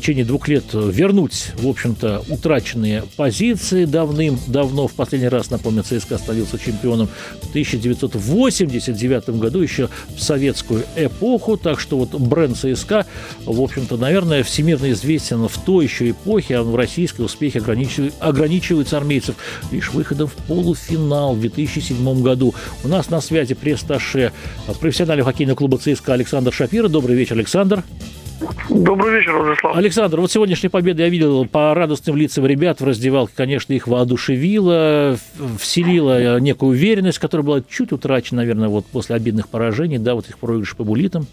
течение 0.00 0.24
двух 0.24 0.48
лет 0.48 0.64
вернуть, 0.72 1.52
в 1.58 1.66
общем-то, 1.66 2.24
утраченные 2.28 3.04
позиции 3.16 3.84
давным-давно. 3.84 4.88
В 4.88 4.92
последний 4.92 5.28
раз, 5.28 5.50
напомню, 5.50 5.82
ЦСКА 5.82 6.18
становился 6.18 6.58
чемпионом 6.58 7.08
в 7.42 7.48
1989 7.50 9.30
году, 9.30 9.60
еще 9.60 9.88
в 10.14 10.20
советскую 10.20 10.84
эпоху. 10.96 11.56
Так 11.56 11.80
что 11.80 11.98
вот 11.98 12.10
бренд 12.10 12.56
ЦСКА, 12.56 13.06
в 13.44 13.60
общем-то, 13.60 13.96
наверное, 13.96 14.42
всемирно 14.42 14.90
известен 14.92 15.48
в 15.48 15.58
той 15.64 15.84
еще 15.84 16.10
эпохе, 16.10 16.58
а 16.58 16.62
в 16.62 16.76
российской 16.76 17.22
успехе 17.22 17.60
ограничивает, 17.60 18.14
ограничивается 18.20 18.96
армейцев 18.96 19.36
лишь 19.70 19.92
выходом 19.92 20.28
в 20.28 20.34
полуфинал 20.46 21.34
в 21.34 21.40
2007 21.40 22.22
году. 22.22 22.54
У 22.84 22.88
нас 22.88 23.08
на 23.08 23.20
связи 23.20 23.54
пресс-таше 23.54 24.32
профессионального 24.80 25.30
хоккейного 25.30 25.56
клуба 25.56 25.78
ЦСКА 25.78 26.12
Александр 26.12 26.52
Шапира. 26.52 26.88
Добрый 26.88 27.16
вечер, 27.16 27.36
Александр. 27.36 27.82
Добрый 28.68 29.18
вечер, 29.18 29.32
Владислав. 29.36 29.76
Александр, 29.76 30.20
вот 30.20 30.30
сегодняшняя 30.30 30.68
победа 30.68 31.04
я 31.04 31.08
видел 31.08 31.46
по 31.46 31.72
радостным 31.74 32.16
лицам 32.16 32.46
ребят 32.46 32.80
в 32.80 32.84
раздевалке, 32.84 33.32
конечно, 33.34 33.72
их 33.72 33.86
воодушевила, 33.86 35.16
вселила 35.58 36.38
некую 36.38 36.70
уверенность, 36.70 37.18
которая 37.18 37.46
была 37.46 37.62
чуть 37.68 37.92
утрачена, 37.92 38.42
наверное, 38.42 38.68
вот 38.68 38.86
после 38.86 39.16
обидных 39.16 39.48
поражений, 39.48 39.98
да, 39.98 40.14
вот 40.14 40.28
их 40.28 40.38
проигрыш 40.38 40.76
по 40.76 40.84
булитам. 40.84 41.26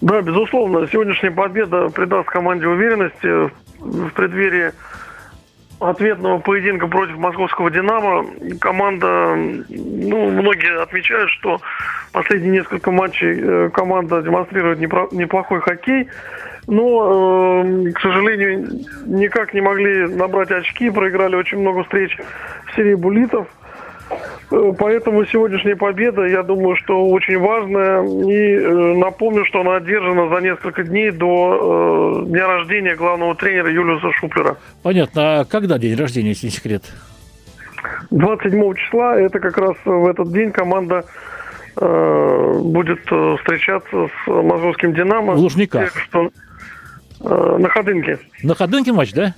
Да, 0.00 0.22
безусловно, 0.22 0.86
сегодняшняя 0.90 1.30
победа 1.30 1.88
придаст 1.88 2.28
команде 2.28 2.66
уверенности 2.68 3.50
в 3.80 4.10
преддверии 4.10 4.72
ответного 5.80 6.38
поединка 6.38 6.86
против 6.88 7.16
московского 7.16 7.70
«Динамо». 7.70 8.26
Команда, 8.60 9.34
ну, 9.68 10.30
многие 10.30 10.82
отмечают, 10.82 11.30
что 11.30 11.60
последние 12.12 12.52
несколько 12.52 12.90
матчей 12.90 13.40
э, 13.40 13.70
команда 13.70 14.22
демонстрирует 14.22 14.80
неплохой 14.80 15.60
хоккей, 15.60 16.08
но, 16.66 17.64
э, 17.64 17.92
к 17.92 18.00
сожалению, 18.00 18.68
никак 19.06 19.54
не 19.54 19.60
могли 19.60 20.06
набрать 20.08 20.50
очки, 20.50 20.90
проиграли 20.90 21.36
очень 21.36 21.58
много 21.58 21.84
встреч 21.84 22.16
в 22.66 22.76
серии 22.76 22.94
булитов– 22.94 23.46
Э, 24.50 24.72
поэтому 24.78 25.24
сегодняшняя 25.26 25.76
победа, 25.76 26.24
я 26.24 26.42
думаю, 26.42 26.76
что 26.76 27.06
очень 27.08 27.38
важная. 27.38 28.02
И 28.02 28.54
э, 28.54 28.94
напомню, 28.96 29.44
что 29.44 29.60
она 29.60 29.76
одержана 29.76 30.28
за 30.28 30.40
несколько 30.40 30.84
дней 30.84 31.10
до 31.10 32.24
дня 32.26 32.46
рождения 32.46 32.96
главного 32.96 33.34
тренера 33.34 33.70
Юлиуса 33.70 34.10
Шуплера. 34.12 34.56
Понятно. 34.82 35.40
А 35.40 35.44
когда 35.44 35.78
день 35.78 35.96
рождения, 35.96 36.30
если 36.30 36.46
не 36.46 36.52
секрет? 36.52 36.84
27 38.10 38.74
числа, 38.74 39.18
это 39.18 39.38
как 39.38 39.56
раз 39.58 39.76
в 39.84 40.06
этот 40.06 40.32
день 40.32 40.50
команда 40.50 41.04
будет 41.80 43.00
встречаться 43.00 44.08
с 44.08 44.26
московским 44.26 44.94
«Динамо». 44.94 45.34
В 45.34 45.38
Лужниках? 45.38 45.96
Что, 45.96 46.30
э, 47.20 47.56
на 47.58 47.68
Ходынке. 47.68 48.18
На 48.42 48.54
Ходынке 48.54 48.92
матч, 48.92 49.12
да? 49.12 49.34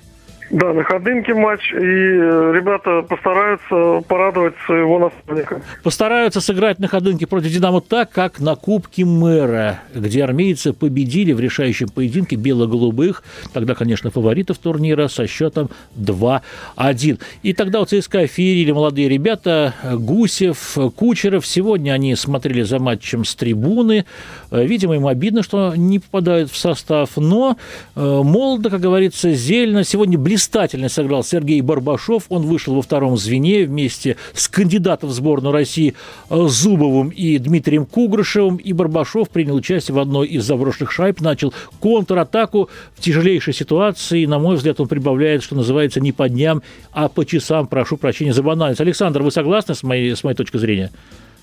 Да, 0.51 0.73
на 0.73 0.83
Ходынке 0.83 1.33
матч, 1.33 1.71
и 1.71 1.75
э, 1.75 2.51
ребята 2.53 3.03
постараются 3.03 4.01
порадовать 4.05 4.53
своего 4.65 4.99
наставника. 4.99 5.61
Постараются 5.81 6.41
сыграть 6.41 6.77
на 6.77 6.89
Ходынке 6.89 7.25
против 7.25 7.51
«Динамо» 7.51 7.79
так, 7.79 8.11
как 8.11 8.41
на 8.41 8.55
Кубке 8.55 9.05
мэра, 9.05 9.79
где 9.95 10.25
армейцы 10.25 10.73
победили 10.73 11.31
в 11.31 11.39
решающем 11.39 11.87
поединке 11.87 12.35
бело-голубых, 12.35 13.23
тогда, 13.53 13.75
конечно, 13.75 14.11
фаворитов 14.11 14.57
турнира 14.57 15.07
со 15.07 15.25
счетом 15.25 15.69
2-1. 15.95 17.21
И 17.43 17.53
тогда 17.53 17.79
у 17.79 17.85
ЦСКА 17.85 18.27
феерили 18.27 18.73
молодые 18.73 19.07
ребята, 19.07 19.73
Гусев, 19.83 20.77
Кучеров. 20.97 21.47
Сегодня 21.47 21.93
они 21.93 22.13
смотрели 22.15 22.63
за 22.63 22.79
матчем 22.79 23.23
с 23.23 23.35
трибуны. 23.35 24.05
Видимо, 24.51 24.95
им 24.95 25.07
обидно, 25.07 25.43
что 25.43 25.73
не 25.75 25.99
попадают 25.99 26.51
в 26.51 26.57
состав, 26.57 27.11
но 27.15 27.55
э, 27.95 28.01
молодо, 28.01 28.69
как 28.69 28.81
говорится, 28.81 29.31
зельно. 29.31 29.85
Сегодня 29.85 30.17
блистательно 30.17 30.89
сыграл 30.89 31.23
Сергей 31.23 31.61
Барбашов. 31.61 32.25
Он 32.27 32.41
вышел 32.41 32.75
во 32.75 32.81
втором 32.81 33.15
звене 33.17 33.63
вместе 33.63 34.17
с 34.33 34.49
кандидатом 34.49 35.09
в 35.09 35.13
сборную 35.13 35.53
России 35.53 35.93
э, 36.29 36.47
Зубовым 36.47 37.09
и 37.09 37.37
Дмитрием 37.37 37.85
Кугрышевым. 37.85 38.57
И 38.57 38.73
Барбашов 38.73 39.29
принял 39.29 39.55
участие 39.55 39.95
в 39.95 39.99
одной 39.99 40.27
из 40.27 40.43
заброшенных 40.43 40.91
шайб, 40.91 41.21
начал 41.21 41.53
контратаку 41.79 42.69
в 42.95 43.01
тяжелейшей 43.01 43.53
ситуации. 43.53 44.23
И, 44.23 44.27
на 44.27 44.37
мой 44.37 44.57
взгляд, 44.57 44.81
он 44.81 44.89
прибавляет, 44.89 45.43
что 45.43 45.55
называется, 45.55 46.01
не 46.01 46.11
по 46.11 46.27
дням, 46.27 46.61
а 46.91 47.07
по 47.07 47.25
часам. 47.25 47.67
Прошу 47.67 47.95
прощения 47.95 48.33
за 48.33 48.43
банальность. 48.43 48.81
Александр, 48.81 49.21
вы 49.21 49.31
согласны 49.31 49.75
с 49.75 49.83
моей, 49.83 50.13
с 50.13 50.25
моей 50.25 50.35
точки 50.35 50.57
зрения? 50.57 50.91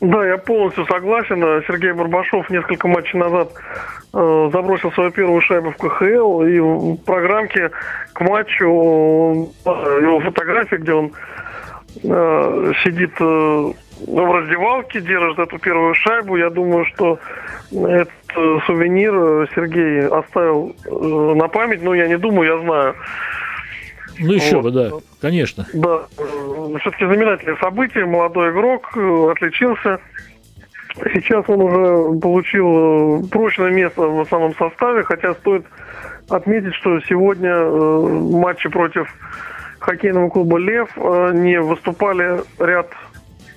Да, 0.01 0.27
я 0.27 0.39
полностью 0.39 0.87
согласен. 0.87 1.43
Сергей 1.67 1.93
Барбашов 1.93 2.49
несколько 2.51 2.87
матчей 2.87 3.19
назад 3.19 3.53
э, 4.15 4.51
забросил 4.53 4.93
свою 4.93 5.11
первую 5.11 5.41
шайбу 5.41 5.71
в 5.71 5.77
КХЛ, 5.77 6.43
и 6.43 6.61
в 6.61 6.97
программке 6.99 7.71
к 8.13 8.21
матчу 8.21 9.51
э, 9.65 9.71
его 10.03 10.21
фотография, 10.21 10.77
где 10.77 10.93
он 10.93 11.13
э, 12.05 12.73
сидит 12.85 13.13
э, 13.21 13.25
в 14.07 14.33
раздевалке, 14.33 15.01
держит 15.01 15.41
эту 15.41 15.59
первую 15.59 15.95
шайбу. 15.95 16.37
Я 16.37 16.51
думаю, 16.51 16.85
что 16.87 17.19
этот 17.73 18.13
э, 18.37 18.59
сувенир 18.67 19.49
Сергей 19.55 20.07
оставил 20.07 20.77
э, 20.85 21.35
на 21.35 21.49
память. 21.49 21.83
Ну, 21.83 21.93
я 21.93 22.07
не 22.07 22.19
думаю, 22.19 22.57
я 22.57 22.63
знаю. 22.63 22.95
Ну, 24.19 24.33
еще 24.33 24.57
вот. 24.57 24.65
бы, 24.65 24.71
да, 24.71 24.91
конечно. 25.21 25.67
Да, 25.73 26.07
все-таки 26.81 27.05
знаменательное 27.05 27.57
событие. 27.57 28.05
Молодой 28.05 28.51
игрок 28.51 28.91
э, 28.97 29.33
отличился. 29.33 30.01
Сейчас 31.13 31.45
он 31.49 31.63
уже 31.63 32.19
получил 32.21 33.23
э, 33.23 33.29
прочное 33.29 33.71
место 33.71 34.03
в 34.03 34.21
основном 34.21 34.55
составе, 34.57 35.05
хотя 35.05 35.35
стоит 35.35 35.65
отметить, 36.29 36.75
что 36.75 37.01
сегодня 37.01 37.51
э, 37.51 38.01
матчи 38.33 38.69
против 38.69 39.09
хоккейного 39.79 40.29
клуба 40.29 40.59
«Лев» 40.59 40.89
не 40.97 41.61
выступали 41.61 42.41
ряд 42.59 42.89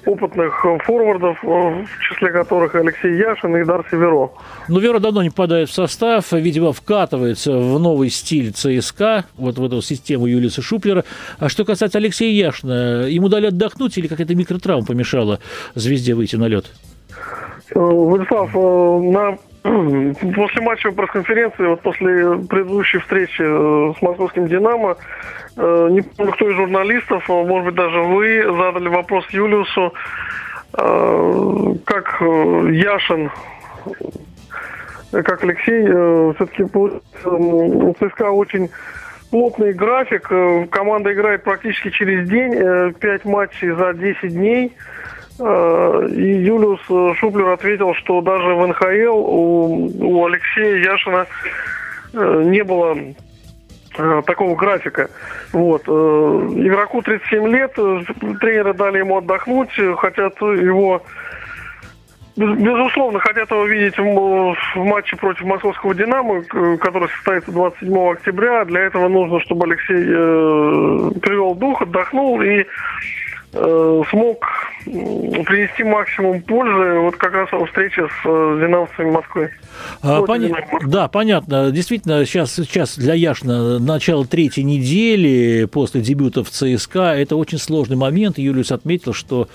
опытных 0.06 0.66
э, 0.66 0.78
форвардов, 0.84 1.38
э, 1.44 1.48
в 1.48 1.88
числе 2.10 2.32
которых 2.32 2.76
Алексей 2.76 3.16
Яшин 3.16 3.56
и 3.58 3.64
Дар 3.64 3.86
Северо. 3.90 4.32
Ну, 4.68 4.80
Вера 4.80 5.00
давно 5.00 5.24
не 5.24 5.30
попадает 5.30 5.70
в 5.70 5.74
состав, 5.74 6.32
видимо, 6.32 6.74
вкатывается 6.74 7.52
в 7.52 7.80
новый 7.80 8.10
стиль 8.10 8.52
ЦСКА, 8.52 9.26
вот 9.38 9.58
в 9.58 9.66
эту 9.66 9.82
систему 9.82 10.26
Юлиса 10.26 10.62
Шуплера. 10.62 11.04
А 11.40 11.50
что 11.50 11.66
касается 11.66 11.98
Алексея 11.98 12.34
Яшина, 12.34 13.06
ему 13.08 13.30
дали 13.30 13.48
отдохнуть 13.48 13.98
или 13.98 14.08
какая-то 14.08 14.36
микротравма 14.36 14.86
помешала 14.86 15.40
звезде 15.76 16.14
выйти 16.14 16.36
на 16.36 16.48
лед? 16.48 16.66
Э, 17.74 17.80
Владислав, 17.80 18.54
на 18.54 19.38
После 19.64 20.62
матча 20.62 20.92
пресс-конференции, 20.92 21.68
вот 21.68 21.82
после 21.82 22.38
предыдущей 22.50 22.98
встречи 23.00 23.42
с 23.42 24.02
московским 24.02 24.48
«Динамо», 24.48 24.98
Э, 25.58 25.88
не 25.92 26.02
помню, 26.02 26.32
кто 26.34 26.50
из 26.50 26.56
журналистов, 26.56 27.30
а, 27.30 27.44
может 27.44 27.66
быть, 27.68 27.76
даже 27.76 28.00
вы 28.00 28.44
задали 28.44 28.88
вопрос 28.88 29.26
Юлиусу, 29.30 29.94
э, 30.78 31.76
как 31.86 32.22
э, 32.22 32.70
Яшин, 32.72 33.32
как 35.12 35.44
Алексей, 35.44 35.84
все-таки 36.36 36.64
у 36.64 37.94
ЦСКА 38.00 38.32
очень 38.32 38.70
плотный 39.30 39.74
график. 39.74 40.30
Команда 40.70 41.12
играет 41.12 41.44
практически 41.44 41.90
через 41.90 42.30
день, 42.30 42.94
5 42.94 43.26
матчей 43.26 43.72
за 43.72 43.94
10 43.94 44.34
дней. 44.34 44.74
И 45.42 46.44
Юлиус 46.44 47.18
Шуплер 47.18 47.50
ответил, 47.50 47.94
что 47.96 48.22
даже 48.22 48.54
в 48.54 48.68
НХЛ 48.68 49.18
у, 49.18 49.90
у 50.00 50.26
Алексея 50.26 50.78
Яшина 50.78 51.26
не 52.14 52.64
было 52.64 52.96
Э, 53.98 54.22
такого 54.26 54.56
графика. 54.56 55.10
Вот. 55.52 55.84
Э, 55.88 55.92
игроку 55.92 57.02
37 57.02 57.48
лет, 57.50 57.74
э, 57.78 58.02
тренеры 58.40 58.74
дали 58.74 59.00
ему 59.00 59.18
отдохнуть, 59.18 59.72
хотят 59.98 60.40
его 60.42 61.02
Безусловно, 62.38 63.20
хотят 63.20 63.52
его 63.52 63.66
видеть 63.66 63.98
в 64.00 64.56
матче 64.78 65.18
против 65.18 65.44
московского 65.44 65.94
«Динамо», 65.94 66.42
который 66.78 67.10
состоится 67.10 67.52
27 67.52 67.94
октября. 68.10 68.64
Для 68.64 68.80
этого 68.84 69.10
нужно, 69.10 69.42
чтобы 69.42 69.66
Алексей 69.66 70.06
привел 71.20 71.56
дух, 71.56 71.82
отдохнул 71.82 72.42
и 72.42 72.66
смог 73.52 74.46
принести 74.86 75.84
максимум 75.84 76.42
пользы 76.42 77.00
вот 77.00 77.16
как 77.18 77.34
раз 77.34 77.52
во 77.52 77.66
встрече 77.66 78.08
с 78.08 78.24
«Динамовцами 78.24 79.12
Москвы». 79.12 79.52
А, 80.02 80.22
Пон... 80.24 80.54
Да, 80.86 81.08
понятно. 81.08 81.72
Действительно, 81.72 82.26
сейчас, 82.26 82.54
сейчас 82.54 82.98
для 82.98 83.14
Яшина 83.14 83.80
начало 83.80 84.26
третьей 84.26 84.64
недели 84.64 85.66
после 85.66 86.02
дебюта 86.02 86.44
в 86.44 86.50
ЦСКА. 86.50 87.16
Это 87.16 87.36
очень 87.36 87.58
сложный 87.58 87.98
момент. 87.98 88.38
Юлиус 88.38 88.72
отметил, 88.72 89.14
что 89.14 89.48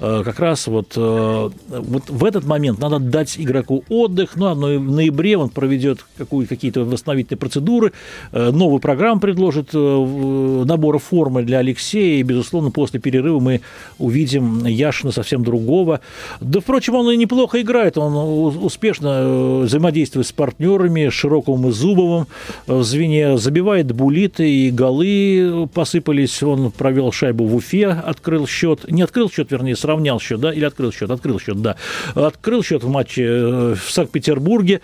э, 0.00 0.22
как 0.24 0.40
раз 0.40 0.66
вот, 0.66 0.94
э, 0.96 1.50
вот 1.68 2.10
в 2.10 2.24
этот 2.24 2.44
момент 2.44 2.80
надо 2.80 2.98
дать 2.98 3.38
игроку 3.38 3.84
отдых. 3.88 4.36
Ну, 4.36 4.46
а 4.46 4.54
в 4.54 4.80
ноябре 4.80 5.36
он 5.36 5.48
проведет 5.50 6.04
какую, 6.16 6.46
какие-то 6.46 6.84
восстановительные 6.84 7.38
процедуры, 7.38 7.92
э, 8.32 8.50
новую 8.50 8.80
программу 8.80 9.20
предложит 9.20 9.70
э, 9.74 9.78
набора 9.78 10.98
формы 10.98 11.42
для 11.42 11.58
Алексея. 11.58 12.20
И, 12.20 12.22
безусловно, 12.22 12.70
после 12.70 13.00
перерыва 13.00 13.40
мы 13.42 13.60
увидим 13.98 14.64
Яшина 14.66 15.12
совсем 15.12 15.44
другого. 15.44 16.00
Да, 16.40 16.60
впрочем, 16.60 16.94
он 16.94 17.10
и 17.10 17.16
неплохо 17.16 17.60
играет. 17.60 17.98
Он 17.98 18.64
успешно 18.64 19.08
э, 19.08 19.60
взаимодействует 19.64 20.26
с 20.26 20.32
партнерами, 20.32 21.08
Широковым 21.08 21.68
и 21.68 21.72
Зубовым 21.72 22.26
в 22.66 22.82
звене, 22.82 23.36
забивает 23.38 23.92
булиты 23.92 24.48
и 24.48 24.70
голы 24.70 25.68
посыпались. 25.72 26.42
Он 26.42 26.70
провел 26.70 27.12
шайбу 27.12 27.44
в 27.46 27.56
Уфе, 27.56 27.88
открыл 27.88 28.46
счет. 28.46 28.90
Не 28.90 29.02
открыл 29.02 29.30
счет, 29.30 29.50
вернее, 29.50 29.76
сравнял 29.76 30.20
счет, 30.20 30.40
да, 30.40 30.52
или 30.52 30.64
открыл 30.64 30.92
счет? 30.92 31.10
Открыл 31.10 31.38
счет, 31.38 31.60
да. 31.60 31.76
Открыл 32.14 32.62
счет 32.62 32.84
в 32.84 32.88
матче 32.88 33.24
э, 33.24 33.74
в 33.74 33.90
Санкт-Петербурге. 33.90 34.80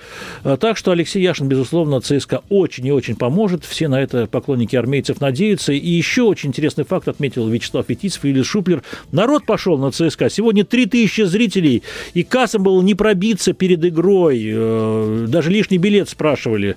Так 0.60 0.76
что 0.76 0.90
Алексей 0.90 1.22
Яшин, 1.22 1.48
безусловно, 1.48 2.00
ЦСКА 2.00 2.42
очень 2.48 2.86
и 2.86 2.92
очень 2.92 3.16
поможет. 3.16 3.64
Все 3.64 3.88
на 3.88 4.00
это 4.00 4.26
поклонники 4.26 4.76
армейцев 4.76 5.20
надеются. 5.20 5.72
И 5.72 5.90
еще 5.90 6.22
очень 6.22 6.50
интересный 6.50 6.84
факт 6.84 7.08
отметил 7.08 7.48
Вячеслав 7.48 7.86
Фетицев 7.86 8.24
и 8.24 8.30
Илья 8.30 8.44
Шуплер. 8.48 8.82
Народ 9.12 9.44
пошел 9.44 9.78
на 9.78 9.92
ЦСКА. 9.92 10.30
Сегодня 10.30 10.64
3000 10.64 11.22
зрителей. 11.22 11.82
И 12.14 12.24
кассам 12.24 12.62
было 12.62 12.80
не 12.82 12.94
пробиться 12.94 13.52
перед 13.52 13.84
игрой. 13.84 14.42
Э, 14.52 15.26
даже 15.28 15.50
лишний 15.50 15.78
билет 15.78 16.08
спрашивали. 16.08 16.76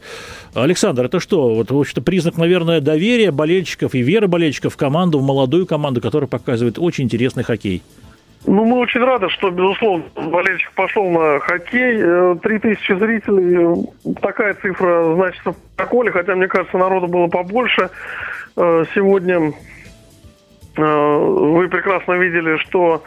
Александр, 0.54 1.06
это 1.06 1.20
что? 1.20 1.56
Вот, 1.56 1.72
в 1.72 1.80
общем-то, 1.80 2.02
признак, 2.02 2.38
наверное, 2.38 2.82
доверия 2.82 3.32
болельщиков 3.32 3.96
и 3.96 4.02
веры 4.02 4.28
болельщиков 4.28 4.74
в 4.74 4.78
команду, 4.78 5.20
в 5.20 5.24
молодую 5.24 5.66
команду, 5.66 6.02
которая 6.02 6.28
показывает 6.28 6.78
очень 6.78 7.06
интересный 7.06 7.44
хоккей. 7.44 7.82
Ну, 8.46 8.66
мы 8.66 8.80
очень 8.80 9.02
рады, 9.02 9.30
что, 9.30 9.52
безусловно, 9.52 10.04
болельщик 10.16 10.72
пошел 10.74 11.10
на 11.10 11.40
хоккей. 11.40 12.36
3000 12.38 12.92
э, 12.92 12.96
зрителей, 12.98 13.86
э, 14.04 14.14
такая 14.22 14.56
цифра 14.56 15.16
значится 15.16 15.52
в 15.52 15.56
протоколе, 15.76 16.12
хотя, 16.12 16.36
мне 16.36 16.48
кажется, 16.48 16.78
народу 16.78 17.08
было 17.08 17.28
побольше. 17.28 17.90
Сегодня 18.54 19.54
вы 20.76 21.68
прекрасно 21.70 22.14
видели, 22.14 22.58
что 22.58 23.04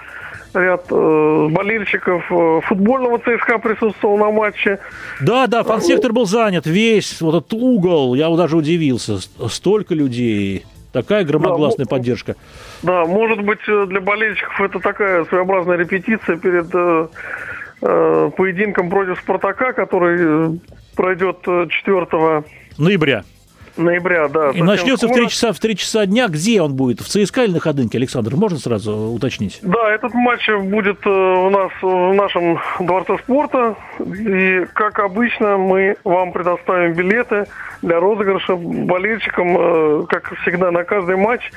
ряд 0.55 0.87
э, 0.91 1.49
болельщиков 1.51 2.25
э, 2.31 2.61
футбольного 2.67 3.19
ЦСКА 3.19 3.59
присутствовал 3.59 4.19
на 4.19 4.31
матче. 4.31 4.79
Да, 5.21 5.47
да, 5.47 5.63
фан-сектор 5.63 6.13
был 6.13 6.27
занят 6.27 6.67
весь, 6.67 7.21
вот 7.21 7.35
этот 7.35 7.53
угол, 7.55 8.15
я 8.15 8.29
даже 8.37 8.57
удивился, 8.57 9.19
столько 9.49 9.95
людей. 9.95 10.65
Такая 10.93 11.25
громогласная 11.25 11.87
да, 11.87 11.91
поддержка. 11.91 12.37
Да, 12.85 13.05
может 13.05 13.43
быть, 13.43 13.59
э, 13.67 13.87
для 13.89 14.01
болельщиков 14.01 14.61
это 14.61 14.79
такая 14.79 15.25
своеобразная 15.25 15.77
репетиция 15.77 16.37
перед 16.37 16.73
э, 16.73 17.09
э, 17.83 18.31
поединком 18.37 18.91
против 18.91 19.19
«Спартака», 19.19 19.73
который 19.73 20.61
пройдет 20.95 21.39
4 21.43 22.45
ноября. 22.79 23.25
Ноября, 23.77 24.29
да. 24.29 24.51
И 24.51 24.63
начнется 24.63 25.07
скоро. 25.07 25.13
в 25.13 25.27
3 25.27 25.29
часа 25.29 25.53
в 25.53 25.59
3 25.59 25.77
часа 25.77 26.07
дня. 26.07 26.29
Где 26.29 26.63
он 26.63 26.75
будет? 26.75 27.01
В 27.01 27.09
ЦСКА 27.09 27.45
или 27.45 27.53
на 27.53 27.61
Ходынке, 27.61 27.99
Александр? 27.99 28.37
Можно 28.37 28.59
сразу 28.59 28.93
уточнить? 28.93 29.59
Да, 29.63 29.91
этот 29.91 30.15
матч 30.15 30.49
будет 30.49 31.05
э, 31.07 31.11
у 31.11 31.51
нас 31.51 31.71
в 31.83 32.13
нашем 32.15 32.59
Дворце 32.81 33.19
спорта. 33.19 33.77
И, 34.01 34.67
как 34.73 34.99
обычно, 34.99 35.57
мы 35.57 35.97
вам 36.05 36.33
предоставим 36.33 36.95
билеты 36.95 37.47
для 37.83 38.01
розыгрыша 38.01 38.57
болельщикам, 38.57 39.57
э, 39.59 40.07
как 40.09 40.35
всегда, 40.43 40.71
на 40.71 40.85
каждый 40.85 41.17
матч. 41.17 41.51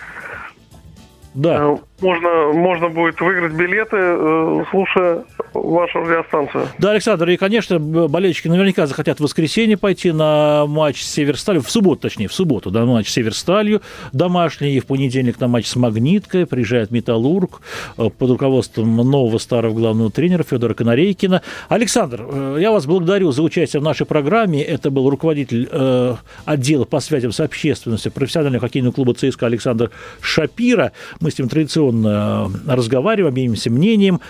Да. 1.33 1.77
Можно, 1.99 2.53
можно 2.53 2.89
будет 2.89 3.19
выиграть 3.19 3.53
билеты, 3.53 3.97
э, 3.97 4.63
слушая 4.69 5.23
вашу 5.53 5.99
радиостанцию. 5.99 6.67
Да, 6.77 6.91
Александр, 6.91 7.29
и, 7.29 7.37
конечно, 7.37 7.79
болельщики 7.79 8.47
наверняка 8.47 8.85
захотят 8.85 9.19
в 9.19 9.23
воскресенье 9.23 9.77
пойти 9.77 10.11
на 10.11 10.65
матч 10.67 11.01
с 11.01 11.11
Северсталью, 11.11 11.63
в 11.63 11.71
субботу, 11.71 12.01
точнее, 12.01 12.27
в 12.27 12.33
субботу, 12.33 12.69
да, 12.69 12.85
матч 12.85 13.09
с 13.09 13.13
Северсталью 13.13 13.81
домашний, 14.11 14.75
и 14.75 14.79
в 14.79 14.85
понедельник 14.85 15.39
на 15.39 15.47
матч 15.47 15.65
с 15.65 15.75
Магниткой, 15.75 16.45
приезжает 16.45 16.91
Металлург 16.91 17.61
э, 17.97 18.09
под 18.15 18.29
руководством 18.29 18.95
нового 18.95 19.39
старого 19.39 19.73
главного 19.73 20.11
тренера 20.11 20.43
Федора 20.43 20.75
Конорейкина. 20.75 21.41
Александр, 21.67 22.25
э, 22.29 22.57
я 22.59 22.71
вас 22.71 22.85
благодарю 22.85 23.31
за 23.31 23.41
участие 23.41 23.79
в 23.79 23.83
нашей 23.83 24.05
программе. 24.05 24.61
Это 24.61 24.91
был 24.91 25.09
руководитель 25.09 25.67
э, 25.71 26.15
отдела 26.45 26.85
по 26.85 26.99
связям 26.99 27.31
с 27.31 27.39
общественностью 27.39 28.11
профессионального 28.11 28.61
хоккейного 28.61 28.93
клуба 28.93 29.15
ЦСКА 29.15 29.47
Александр 29.47 29.89
Шапира. 30.21 30.91
Мы 31.19 31.31
с 31.31 31.39
ним 31.39 31.49
традиционно 31.49 31.86
традиционно 31.91 32.51
разговариваем, 32.67 33.33
обменимся 33.33 33.69
мнением. 33.69 34.21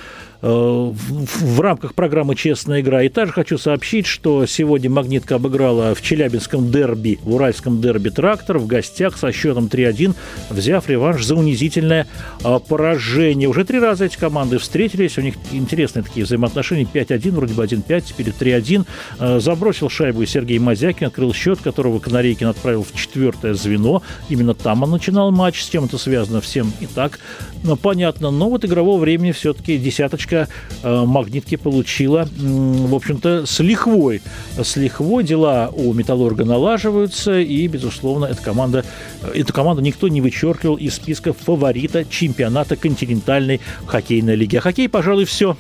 Э, 0.42 0.92
в 0.94 1.60
рамках 1.60 1.96
программы 1.96 2.36
«Честная 2.36 2.82
игра». 2.82 3.04
И 3.04 3.10
также 3.10 3.34
хочу 3.34 3.58
сообщить, 3.58 4.06
что 4.06 4.46
сегодня 4.46 4.90
«Магнитка» 4.90 5.36
обыграла 5.36 5.96
в 5.96 6.02
Челябинском 6.02 6.72
дерби, 6.72 7.20
в 7.24 7.34
Уральском 7.34 7.82
дерби 7.82 8.10
«Трактор» 8.10 8.60
в 8.60 8.68
гостях 8.68 9.18
со 9.18 9.32
счетом 9.32 9.66
3-1, 9.66 10.14
взяв 10.50 10.88
реванш 10.90 11.26
за 11.26 11.36
унизительное 11.36 12.08
э, 12.44 12.60
поражение. 12.68 13.50
Уже 13.50 13.66
три 13.66 13.80
раза 13.80 14.06
эти 14.06 14.18
команды 14.18 14.60
встретились, 14.60 15.18
у 15.18 15.22
них 15.22 15.36
интересные 15.52 16.04
такие 16.04 16.26
взаимоотношения. 16.26 16.88
5-1, 16.92 17.32
вроде 17.32 17.54
бы 17.56 17.64
1-5, 17.64 18.04
теперь 18.06 18.28
3-1. 18.28 18.86
Э, 19.20 19.40
забросил 19.40 19.90
шайбу 19.90 20.24
Сергей 20.26 20.60
Мазякин, 20.60 21.08
открыл 21.08 21.34
счет, 21.34 21.60
которого 21.60 21.98
Конорейкин 22.00 22.48
отправил 22.48 22.84
в 22.84 22.96
четвертое 22.96 23.56
звено. 23.56 24.04
Именно 24.30 24.54
там 24.54 24.84
он 24.84 24.92
начинал 24.92 25.32
матч, 25.32 25.64
с 25.64 25.70
чем 25.70 25.86
это 25.86 25.98
связано, 25.98 26.42
всем 26.42 26.72
и 26.80 26.86
так 26.86 27.20
но 27.64 27.76
понятно. 27.76 28.32
Но 28.32 28.50
вот 28.50 28.66
игрового 28.66 29.00
времени 29.00 29.32
все-таки 29.32 29.78
десяточка 29.78 30.27
девочка 30.28 30.48
э, 30.84 31.04
магнитки 31.06 31.56
получила, 31.56 32.28
в 32.38 32.94
общем-то, 32.94 33.46
с 33.46 33.60
лихвой. 33.60 34.22
С 34.62 34.76
лихвой 34.76 35.24
дела 35.24 35.72
у 35.74 35.94
Металлурга 35.94 36.46
налаживаются, 36.46 37.40
и, 37.40 37.68
безусловно, 37.68 38.26
эта 38.26 38.42
команда, 38.42 38.86
э, 39.22 39.40
эту 39.40 39.54
команду 39.54 39.82
никто 39.82 40.08
не 40.08 40.22
вычеркивал 40.22 40.76
из 40.76 40.96
списка 40.96 41.34
фаворита 41.34 42.06
чемпионата 42.06 42.76
континентальной 42.76 43.62
хоккейной 43.86 44.36
лиги. 44.36 44.58
А 44.58 44.62
хоккей, 44.62 44.90
пожалуй, 44.90 45.26
все. 45.26 45.58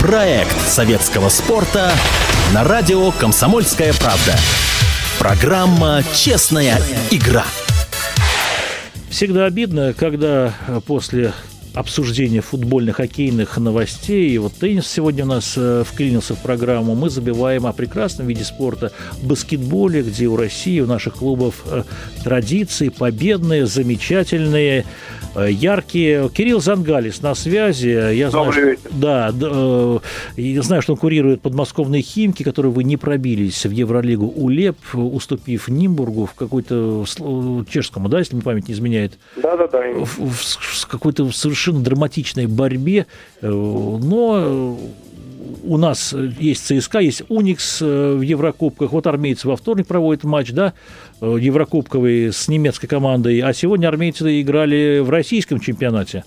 Проект 0.00 0.68
советского 0.68 1.28
спорта 1.28 1.92
на 2.54 2.64
радио 2.64 3.10
«Комсомольская 3.12 3.92
правда». 3.94 4.36
Программа 5.18 6.02
«Честная 6.14 6.80
игра». 7.10 7.44
Всегда 9.08 9.46
обидно, 9.46 9.94
когда 9.94 10.52
после 10.86 11.32
обсуждения 11.76 12.40
футбольных, 12.40 12.96
хоккейных 12.96 13.58
новостей. 13.58 14.30
И 14.30 14.38
вот 14.38 14.54
теннис 14.54 14.86
сегодня 14.86 15.24
у 15.24 15.28
нас 15.28 15.54
э, 15.58 15.84
вклинился 15.86 16.34
в 16.34 16.40
программу. 16.40 16.94
Мы 16.94 17.10
забиваем 17.10 17.66
о 17.66 17.74
прекрасном 17.74 18.26
виде 18.28 18.44
спорта 18.44 18.92
баскетболе, 19.22 20.00
где 20.00 20.26
у 20.26 20.36
России, 20.36 20.80
у 20.80 20.86
наших 20.86 21.16
клубов 21.16 21.62
э, 21.66 21.82
традиции 22.24 22.88
победные, 22.88 23.66
замечательные, 23.66 24.86
э, 25.34 25.50
яркие. 25.50 26.30
Кирилл 26.30 26.62
Зангалис 26.62 27.20
на 27.20 27.34
связи. 27.34 28.14
Я 28.14 28.30
знаю, 28.30 28.52
что, 28.52 28.76
да, 28.92 29.30
да, 29.32 30.00
я 30.38 30.62
знаю, 30.62 30.80
что 30.80 30.94
он 30.94 30.98
курирует 30.98 31.42
подмосковные 31.42 32.00
Химки, 32.00 32.42
которые 32.42 32.72
вы 32.72 32.84
не 32.84 32.96
пробились 32.96 33.66
в 33.66 33.70
Евролигу 33.70 34.26
УЛЕП, 34.26 34.78
уступив 34.94 35.68
Нимбургу 35.68 36.24
в 36.24 36.32
какой-то 36.32 37.04
чешскому, 37.68 38.08
да, 38.08 38.20
если 38.20 38.34
мне 38.34 38.42
память 38.42 38.68
не 38.68 38.72
изменяет. 38.72 39.18
Да, 39.36 39.58
да, 39.58 39.66
да. 39.66 39.82
В, 39.92 40.30
в, 40.30 40.32
в 40.32 40.86
какой-то 40.86 41.30
совершенно 41.32 41.65
совершенно 41.66 41.82
драматичной 41.84 42.46
борьбе, 42.46 43.06
э, 43.40 43.48
но 43.48 44.78
у 45.64 45.76
нас 45.76 46.14
есть 46.38 46.66
ЦСКА, 46.66 47.00
есть 47.00 47.22
Уникс 47.28 47.80
э, 47.82 48.14
в 48.14 48.20
Еврокубках. 48.20 48.92
Вот 48.92 49.06
армейцы 49.06 49.48
во 49.48 49.56
вторник 49.56 49.86
проводят 49.86 50.24
матч, 50.24 50.52
да, 50.52 50.74
э, 51.20 51.36
Еврокубковый 51.40 52.32
с 52.32 52.48
немецкой 52.48 52.86
командой. 52.86 53.40
А 53.40 53.52
сегодня 53.52 53.88
армейцы 53.88 54.40
играли 54.40 55.00
в 55.00 55.10
российском 55.10 55.60
чемпионате. 55.60 56.24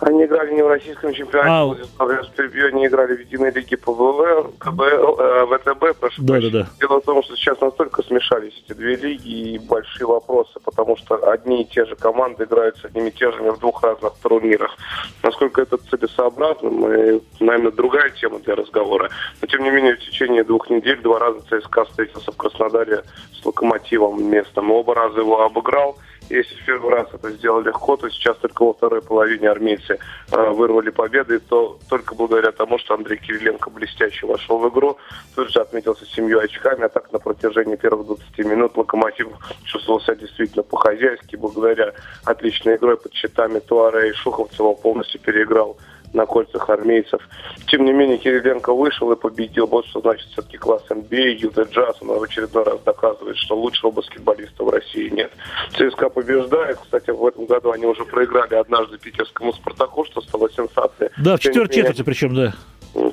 Они 0.00 0.24
играли 0.24 0.54
не 0.54 0.62
в 0.62 0.68
российском 0.68 1.12
чемпионате, 1.12 1.82
а... 1.98 2.04
они 2.04 2.86
играли 2.86 3.16
в 3.16 3.20
единой 3.20 3.50
лиге 3.50 3.76
ПВВ, 3.76 4.56
КБ, 4.58 4.80
э, 4.80 5.46
ВТБ, 5.46 5.98
прошу 5.98 6.22
да, 6.22 6.40
да, 6.40 6.50
да. 6.50 6.68
Дело 6.78 7.00
в 7.00 7.04
том, 7.04 7.22
что 7.24 7.34
сейчас 7.36 7.60
настолько 7.60 8.02
смешались 8.02 8.52
эти 8.64 8.76
две 8.76 8.94
лиги 8.94 9.28
и 9.28 9.58
большие 9.58 10.06
вопросы, 10.06 10.60
потому 10.64 10.96
что 10.96 11.16
одни 11.30 11.62
и 11.62 11.64
те 11.64 11.84
же 11.84 11.96
команды 11.96 12.44
играют 12.44 12.76
с 12.78 12.84
одними 12.84 13.08
и 13.08 13.12
те 13.12 13.32
же 13.32 13.42
в 13.42 13.58
двух 13.58 13.82
разных 13.82 14.12
турнирах. 14.22 14.76
Насколько 15.22 15.62
это 15.62 15.78
целесообразно, 15.78 16.70
мы, 16.70 17.20
наверное, 17.40 17.72
другая 17.72 18.10
тема 18.10 18.38
для 18.38 18.54
разговора. 18.54 19.10
Но, 19.40 19.48
тем 19.48 19.64
не 19.64 19.70
менее, 19.70 19.96
в 19.96 20.00
течение 20.00 20.44
двух 20.44 20.70
недель 20.70 21.00
два 21.00 21.18
раза 21.18 21.40
ЦСКА 21.40 21.84
встретился 21.86 22.30
в 22.30 22.36
Краснодаре 22.36 23.02
с 23.32 23.44
Локомотивом 23.44 24.22
местным. 24.30 24.70
Оба 24.70 24.94
раза 24.94 25.20
его 25.20 25.42
обыграл. 25.42 25.96
Если 26.30 26.54
в 26.54 26.64
первый 26.66 26.94
раз 26.94 27.08
это 27.12 27.30
сделал 27.30 27.62
легко, 27.62 27.96
то 27.96 28.10
сейчас 28.10 28.36
только 28.36 28.62
во 28.62 28.74
второй 28.74 29.00
половине 29.00 29.48
армейцы 29.48 29.98
э, 30.30 30.50
вырвали 30.50 30.90
победы, 30.90 31.38
то 31.38 31.78
только 31.88 32.14
благодаря 32.14 32.52
тому, 32.52 32.78
что 32.78 32.94
Андрей 32.94 33.18
Кириленко 33.18 33.70
блестяще 33.70 34.26
вошел 34.26 34.58
в 34.58 34.68
игру, 34.68 34.98
тут 35.34 35.50
же 35.50 35.60
отметился 35.60 36.04
семью 36.04 36.40
очками, 36.40 36.84
а 36.84 36.88
так 36.90 37.10
на 37.12 37.18
протяжении 37.18 37.76
первых 37.76 38.06
20 38.06 38.38
минут 38.40 38.76
Локомотив 38.76 39.28
чувствовал 39.64 40.00
себя 40.00 40.16
действительно 40.16 40.62
по-хозяйски, 40.62 41.36
благодаря 41.36 41.94
отличной 42.24 42.76
игрой 42.76 42.98
под 42.98 43.14
щитами 43.14 43.60
Туаре 43.60 44.10
и 44.10 44.12
Шуховцева 44.12 44.74
полностью 44.74 45.20
переиграл 45.20 45.78
на 46.12 46.26
кольцах 46.26 46.68
армейцев. 46.70 47.20
Тем 47.66 47.84
не 47.84 47.92
менее, 47.92 48.18
Кириленко 48.18 48.74
вышел 48.74 49.10
и 49.12 49.16
победил. 49.16 49.66
Вот 49.66 49.86
что 49.86 50.00
значит 50.00 50.26
все-таки 50.28 50.56
класс 50.56 50.82
NBA, 50.88 51.36
Юта 51.36 51.62
Джаз. 51.62 51.96
Он 52.00 52.18
в 52.18 52.22
очередной 52.22 52.64
раз 52.64 52.80
доказывает, 52.84 53.36
что 53.36 53.56
лучшего 53.56 53.90
баскетболиста 53.90 54.64
в 54.64 54.70
России 54.70 55.08
нет. 55.08 55.32
ЦСКА 55.72 56.08
побеждает. 56.08 56.78
Кстати, 56.78 57.10
в 57.10 57.24
этом 57.26 57.46
году 57.46 57.70
они 57.72 57.86
уже 57.86 58.04
проиграли 58.04 58.54
однажды 58.54 58.98
питерскому 58.98 59.52
«Спартаку», 59.52 60.04
что 60.04 60.20
стало 60.20 60.50
сенсацией. 60.50 61.10
Да, 61.18 61.36
в 61.36 61.40
четвертой 61.40 61.76
четверти 61.76 62.02
причем, 62.02 62.34
да. 62.34 62.54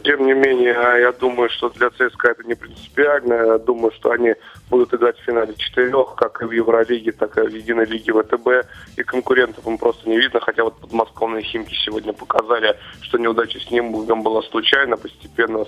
Тем 0.03 0.25
не 0.25 0.33
менее, 0.33 0.73
я 0.73 1.11
думаю, 1.11 1.49
что 1.49 1.69
для 1.69 1.89
ЦСКА 1.89 2.29
это 2.29 2.43
не 2.43 2.55
принципиально. 2.55 3.33
Я 3.33 3.57
думаю, 3.57 3.91
что 3.91 4.11
они 4.11 4.33
будут 4.69 4.93
играть 4.93 5.17
в 5.19 5.23
финале 5.23 5.53
четырех, 5.55 6.15
как 6.15 6.41
и 6.41 6.45
в 6.45 6.51
Евролиге, 6.51 7.11
так 7.11 7.37
и 7.37 7.41
в 7.41 7.53
Единой 7.53 7.85
лиге 7.85 8.13
ВТБ. 8.13 8.67
И 8.97 9.03
конкурентов 9.03 9.67
им 9.67 9.77
просто 9.77 10.09
не 10.09 10.17
видно. 10.17 10.39
Хотя 10.39 10.63
вот 10.63 10.79
подмосковные 10.79 11.43
Химки 11.43 11.75
сегодня 11.75 12.13
показали, 12.13 12.75
что 13.01 13.17
неудача 13.17 13.59
с 13.59 13.69
ним 13.69 13.91
была 14.23 14.41
случайно. 14.43 14.97
Постепенно 14.97 15.65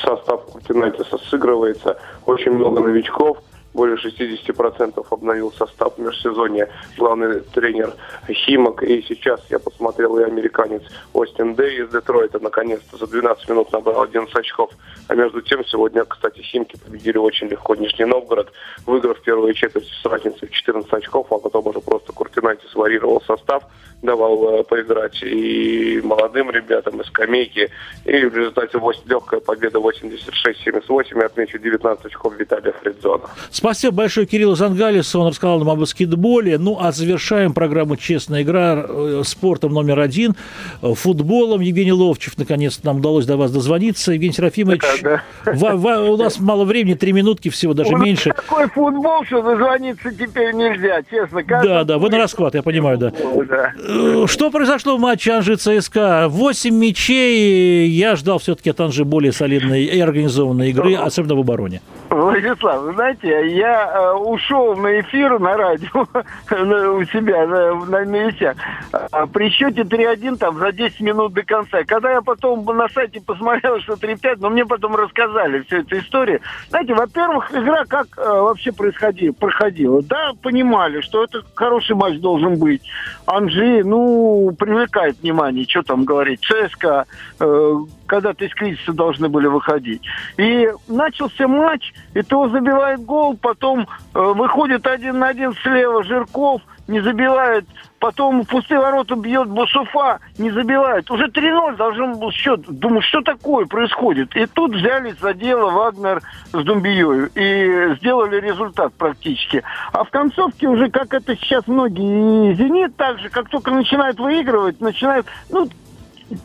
состав 0.00 0.44
Культинайтиса 0.44 1.18
сыгрывается. 1.30 2.00
Очень 2.26 2.52
много 2.52 2.80
новичков 2.80 3.38
более 3.74 3.96
60% 3.96 5.06
обновил 5.10 5.52
состав 5.52 5.96
в 5.96 5.98
межсезонье 5.98 6.68
главный 6.96 7.40
тренер 7.40 7.94
Химок. 8.28 8.82
И 8.82 9.02
сейчас 9.02 9.40
я 9.50 9.58
посмотрел 9.58 10.18
и 10.18 10.24
американец 10.24 10.82
Остин 11.12 11.54
Дэй 11.54 11.84
из 11.84 11.90
Детройта 11.90 12.38
наконец-то 12.40 12.96
за 12.96 13.06
12 13.06 13.48
минут 13.48 13.72
набрал 13.72 14.02
11 14.02 14.34
очков. 14.34 14.70
А 15.08 15.14
между 15.14 15.40
тем 15.42 15.64
сегодня, 15.64 16.04
кстати, 16.04 16.40
Химки 16.40 16.76
победили 16.78 17.18
очень 17.18 17.48
легко 17.48 17.74
Нижний 17.74 18.04
Новгород, 18.04 18.52
выиграв 18.86 19.20
первую 19.22 19.54
четверть 19.54 19.88
с 19.88 20.04
разницей 20.04 20.48
в 20.48 20.50
14 20.50 20.92
очков, 20.92 21.26
а 21.30 21.38
потом 21.38 21.66
уже 21.66 21.80
просто 21.80 22.12
Куртинайтис 22.12 22.74
варьировал 22.74 23.20
состав, 23.22 23.64
давал 24.02 24.60
э, 24.60 24.62
поиграть 24.64 25.22
и 25.22 26.00
молодым 26.04 26.50
ребятам, 26.50 27.00
и 27.00 27.04
скамейки. 27.04 27.68
И 28.04 28.12
в 28.24 28.36
результате 28.36 28.78
8, 28.78 29.02
легкая 29.06 29.40
победа 29.40 29.78
86-78 29.78 31.20
и 31.20 31.24
отмечу 31.24 31.58
19 31.58 32.06
очков 32.06 32.34
Виталия 32.38 32.72
Фридзона. 32.72 33.24
Спасибо 33.50 33.94
большое 33.94 34.26
Кириллу 34.26 34.54
Зангалису, 34.54 35.20
он 35.20 35.28
рассказал 35.28 35.58
нам 35.58 35.70
об 35.70 35.80
баскетболе. 35.80 36.58
Ну, 36.58 36.78
а 36.80 36.92
завершаем 36.92 37.52
программу 37.52 37.96
«Честная 37.96 38.42
игра» 38.42 38.84
э, 38.88 39.22
спортом 39.24 39.72
номер 39.72 39.98
один, 39.98 40.34
э, 40.82 40.94
футболом. 40.94 41.60
Евгений 41.60 41.92
Ловчев, 41.92 42.38
наконец-то 42.38 42.86
нам 42.86 42.98
удалось 42.98 43.26
до 43.26 43.36
вас 43.36 43.50
дозвониться. 43.50 44.12
Евгений 44.12 44.32
Серафимович, 44.32 44.82
да, 45.02 45.22
да. 45.44 46.02
у 46.02 46.16
нас 46.16 46.38
мало 46.38 46.64
времени, 46.64 46.94
три 46.94 47.12
минутки 47.12 47.48
всего, 47.48 47.74
даже 47.74 47.94
у 47.94 47.98
меньше. 47.98 48.30
Такой 48.30 48.68
футбол, 48.68 49.24
что 49.24 49.42
дозвониться 49.42 50.12
теперь 50.12 50.54
нельзя, 50.54 51.02
честно. 51.10 51.42
Да, 51.42 51.84
да, 51.84 51.98
вы 51.98 52.10
на 52.10 52.18
расклад, 52.18 52.54
я 52.54 52.62
понимаю, 52.62 52.98
да. 52.98 53.12
да. 53.48 53.72
Э, 53.90 54.26
что 54.26 54.50
произошло 54.50 54.98
в 54.98 55.00
матче 55.00 55.32
Анжи 55.32 55.56
ЦСКА? 55.56 56.26
Восемь 56.28 56.74
мячей. 56.74 57.88
Я 57.88 58.16
ждал 58.16 58.38
все-таки 58.38 58.68
от 58.68 58.80
Анжи 58.80 59.06
более 59.06 59.32
солидной 59.32 59.84
и 59.84 59.98
организованной 59.98 60.70
игры, 60.70 60.94
особенно 60.94 61.36
в 61.36 61.40
обороне. 61.40 61.80
Владислав, 62.10 62.82
вы 62.82 62.92
знаете, 62.92 63.56
я 63.56 63.90
э, 63.90 64.12
ушел 64.14 64.76
на 64.76 65.00
эфир 65.00 65.38
на 65.38 65.56
радио 65.56 65.88
у 66.50 67.04
себя 67.04 67.46
на, 67.46 67.74
на, 67.86 68.02
вещах 68.02 68.56
а 68.92 69.26
при 69.26 69.50
счете 69.50 69.82
3-1 69.82 70.36
там 70.36 70.58
за 70.58 70.72
10 70.72 71.00
минут 71.00 71.32
до 71.32 71.42
конца. 71.42 71.84
Когда 71.84 72.12
я 72.12 72.22
потом 72.22 72.64
на 72.64 72.88
сайте 72.88 73.20
посмотрел, 73.20 73.80
что 73.80 73.94
3-5, 73.94 74.36
но 74.40 74.50
мне 74.50 74.64
потом 74.64 74.96
рассказали 74.96 75.60
всю 75.62 75.78
эту 75.78 75.98
историю. 75.98 76.40
Знаете, 76.70 76.94
во-первых, 76.94 77.50
игра 77.54 77.84
как 77.86 78.06
э, 78.16 78.22
вообще 78.22 78.72
происходила, 78.72 79.32
проходила. 79.32 80.02
Да, 80.02 80.32
понимали, 80.42 81.00
что 81.00 81.24
это 81.24 81.42
хороший 81.54 81.96
матч 81.96 82.18
должен 82.20 82.58
быть. 82.58 82.82
Анжи, 83.26 83.77
ну, 83.82 84.54
привлекает 84.58 85.20
внимание, 85.20 85.66
что 85.68 85.82
там 85.82 86.04
говорить. 86.04 86.40
ЦСКА, 86.40 87.06
э, 87.40 87.74
когда-то 88.06 88.44
из 88.44 88.54
кризиса 88.54 88.92
должны 88.92 89.28
были 89.28 89.46
выходить. 89.46 90.02
И 90.36 90.68
начался 90.88 91.48
матч, 91.48 91.92
и 92.14 92.22
то 92.22 92.48
забивает 92.48 93.00
гол, 93.04 93.36
потом 93.36 93.80
э, 93.80 93.86
выходит 94.20 94.86
один 94.86 95.18
на 95.18 95.28
один 95.28 95.54
слева 95.62 96.02
Жирков, 96.04 96.62
не 96.88 97.00
забивает, 97.00 97.66
потом 98.00 98.42
в 98.42 98.46
пустые 98.46 98.80
ворота 98.80 99.14
бьет 99.14 99.48
Бусуфа, 99.48 100.18
не 100.38 100.50
забивает. 100.50 101.10
Уже 101.10 101.26
3-0 101.26 101.76
должен 101.76 102.18
был 102.18 102.32
счет. 102.32 102.62
Думаю, 102.66 103.02
что 103.02 103.20
такое 103.20 103.66
происходит? 103.66 104.34
И 104.34 104.46
тут 104.46 104.74
взялись 104.74 105.18
за 105.20 105.34
дело 105.34 105.70
Вагнер 105.70 106.22
с 106.52 106.64
Думбией 106.64 107.28
и 107.34 107.94
сделали 107.96 108.40
результат 108.40 108.94
практически. 108.94 109.62
А 109.92 110.02
в 110.02 110.10
концовке 110.10 110.66
уже, 110.66 110.90
как 110.90 111.12
это 111.12 111.36
сейчас 111.36 111.66
многие, 111.66 112.52
и 112.52 112.54
«Зенит» 112.54 112.96
также, 112.96 113.28
как 113.28 113.50
только 113.50 113.70
начинает 113.70 114.18
выигрывать, 114.18 114.80
начинает, 114.80 115.26
ну, 115.50 115.68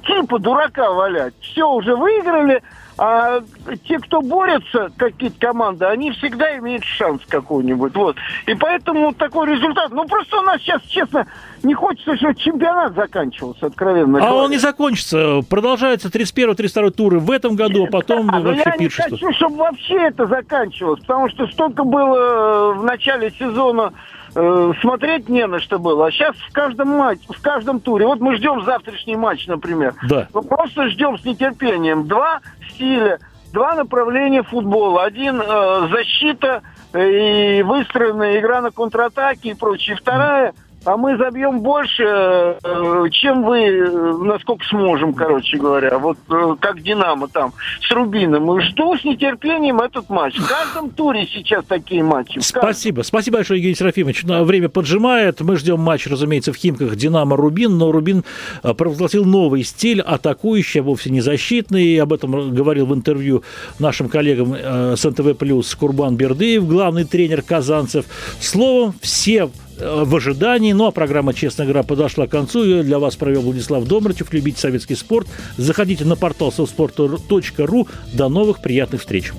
типа 0.06 0.40
дурака 0.40 0.92
валять. 0.92 1.34
Все, 1.40 1.70
уже 1.70 1.96
выиграли, 1.96 2.62
а 3.06 3.42
те, 3.86 4.00
кто 4.00 4.22
борются, 4.22 4.90
какие-то 4.96 5.38
команды, 5.38 5.84
они 5.84 6.12
всегда 6.12 6.58
имеют 6.60 6.86
шанс 6.86 7.22
какой-нибудь. 7.28 7.94
Вот. 7.96 8.16
И 8.46 8.54
поэтому 8.54 9.14
такой 9.14 9.54
результат. 9.54 9.92
Ну, 9.92 10.06
просто 10.06 10.40
у 10.40 10.42
нас 10.44 10.62
сейчас, 10.62 10.82
честно, 10.84 11.28
не 11.64 11.74
хочется, 11.74 12.16
чтобы 12.16 12.36
чемпионат 12.36 12.96
заканчивался, 12.96 13.66
откровенно. 13.66 14.20
А 14.20 14.22
говоря. 14.22 14.46
он 14.46 14.52
не 14.52 14.58
закончится. 14.58 15.42
Продолжается 15.50 16.08
31-32 16.08 16.92
туры 16.92 17.20
в 17.20 17.30
этом 17.30 17.58
году, 17.58 17.88
а 17.88 17.92
потом 17.92 18.28
да, 18.28 18.40
вообще 18.40 18.64
я 18.68 18.72
пиршество. 18.72 19.16
Я 19.16 19.18
не 19.18 19.18
хочу, 19.18 19.36
чтобы 19.36 19.58
вообще 19.58 19.96
это 19.96 20.26
заканчивалось, 20.26 21.02
потому 21.02 21.28
что 21.28 21.48
столько 21.48 21.84
было 21.84 22.74
в 22.74 22.86
начале 22.86 23.32
сезона 23.32 23.92
Э, 24.36 24.72
смотреть 24.82 25.30
не 25.30 25.46
на 25.46 25.60
что 25.60 25.78
было. 25.78 26.08
А 26.08 26.12
сейчас 26.12 26.36
в 26.36 26.52
каждом 26.54 26.90
матче, 26.90 27.26
в 27.30 27.42
каждом 27.42 27.80
туре. 27.80 28.06
Вот 28.08 28.20
мы 28.20 28.36
ждем 28.36 28.64
завтрашний 28.64 29.16
матч, 29.16 29.46
например. 29.48 29.94
Да. 30.10 30.28
Мы 30.34 30.42
просто 30.42 30.90
ждем 30.90 31.18
с 31.20 31.26
нетерпением. 31.26 32.08
Два 32.08 32.42
стиля, 32.72 33.20
два 33.52 33.76
направления 33.76 34.44
футбола. 34.44 35.04
Один 35.04 35.40
э, 35.40 35.88
защита 35.92 36.64
э, 36.94 37.60
и 37.60 37.64
выстроенная 37.64 38.40
игра 38.40 38.62
на 38.62 38.72
контратаке 38.72 39.50
и 39.50 39.54
прочее. 39.54 39.96
Вторая 39.96 40.54
а 40.86 40.98
мы 40.98 41.18
забьем 41.18 41.62
больше, 41.62 42.04
э, 42.04 43.06
чем 43.12 43.44
вы, 43.44 43.60
э, 43.60 44.18
насколько 44.24 44.66
сможем, 44.66 45.14
короче 45.14 45.58
говоря. 45.58 45.98
Вот 45.98 46.18
э, 46.30 46.56
как 46.60 46.82
«Динамо» 46.82 47.28
там 47.28 47.54
с 47.82 47.92
Рубином. 47.92 48.60
И 48.60 48.62
жду 48.64 48.98
с 48.98 49.04
нетерпением 49.04 49.80
этот 49.80 50.10
матч. 50.10 50.38
В 50.38 50.48
каждом 50.48 50.90
туре 50.90 51.28
сейчас 51.32 51.64
такие 51.66 52.04
матчи. 52.04 52.40
Спасибо. 52.40 53.02
Спасибо 53.04 53.38
большое, 53.38 53.60
Евгений 53.60 53.76
Серафимович. 53.76 54.24
Время 54.24 54.70
поджимает. 54.70 55.40
Мы 55.42 55.56
ждем 55.56 55.80
матч, 55.80 56.08
разумеется, 56.08 56.52
в 56.52 56.58
Химках 56.58 56.96
«Динамо-Рубин», 56.96 57.78
но 57.78 57.92
Рубин 57.92 58.24
провозгласил 58.62 59.26
новый 59.26 59.64
стиль, 59.64 60.02
атакующий, 60.02 60.82
а 60.82 60.84
вовсе 60.84 61.10
не 61.10 61.22
защитный. 61.22 61.98
Об 61.98 62.14
этом 62.14 62.54
говорил 62.54 62.88
в 62.88 62.94
интервью 62.94 63.44
нашим 63.80 64.10
коллегам 64.10 64.54
с 64.54 65.04
НТВ+, 65.04 65.34
Курбан 65.80 66.18
Бердыев, 66.18 66.68
главный 66.68 67.06
тренер 67.06 67.42
казанцев. 67.42 68.06
Словом, 68.40 68.94
все 69.02 69.50
в 69.80 70.16
ожидании. 70.16 70.74
Ну 70.74 70.88
а 70.88 70.92
программа 70.92 71.34
«Честная 71.34 71.68
игра» 71.68 71.84
подошла 71.84 72.28
к 72.28 72.32
концу. 72.32 72.64
Ее 72.64 72.84
для 72.84 73.00
вас 73.00 73.16
провел 73.16 73.42
Владислав 73.42 73.86
Домрачев. 73.86 74.32
Любите 74.34 74.60
советский 74.60 74.96
спорт. 74.96 75.28
Заходите 75.58 76.06
на 76.06 76.16
портал 76.16 76.52
совспорт.ру. 76.52 77.88
До 78.14 78.30
новых 78.30 78.62
приятных 78.62 79.02
встреч. 79.02 79.32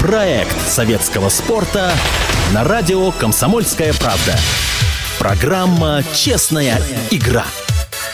Проект 0.00 0.56
советского 0.68 1.28
спорта 1.28 1.92
на 2.54 2.64
радио 2.64 3.10
«Комсомольская 3.10 3.92
правда». 3.94 4.36
Программа 5.18 6.04
«Честная 6.14 6.80
игра». 7.10 7.44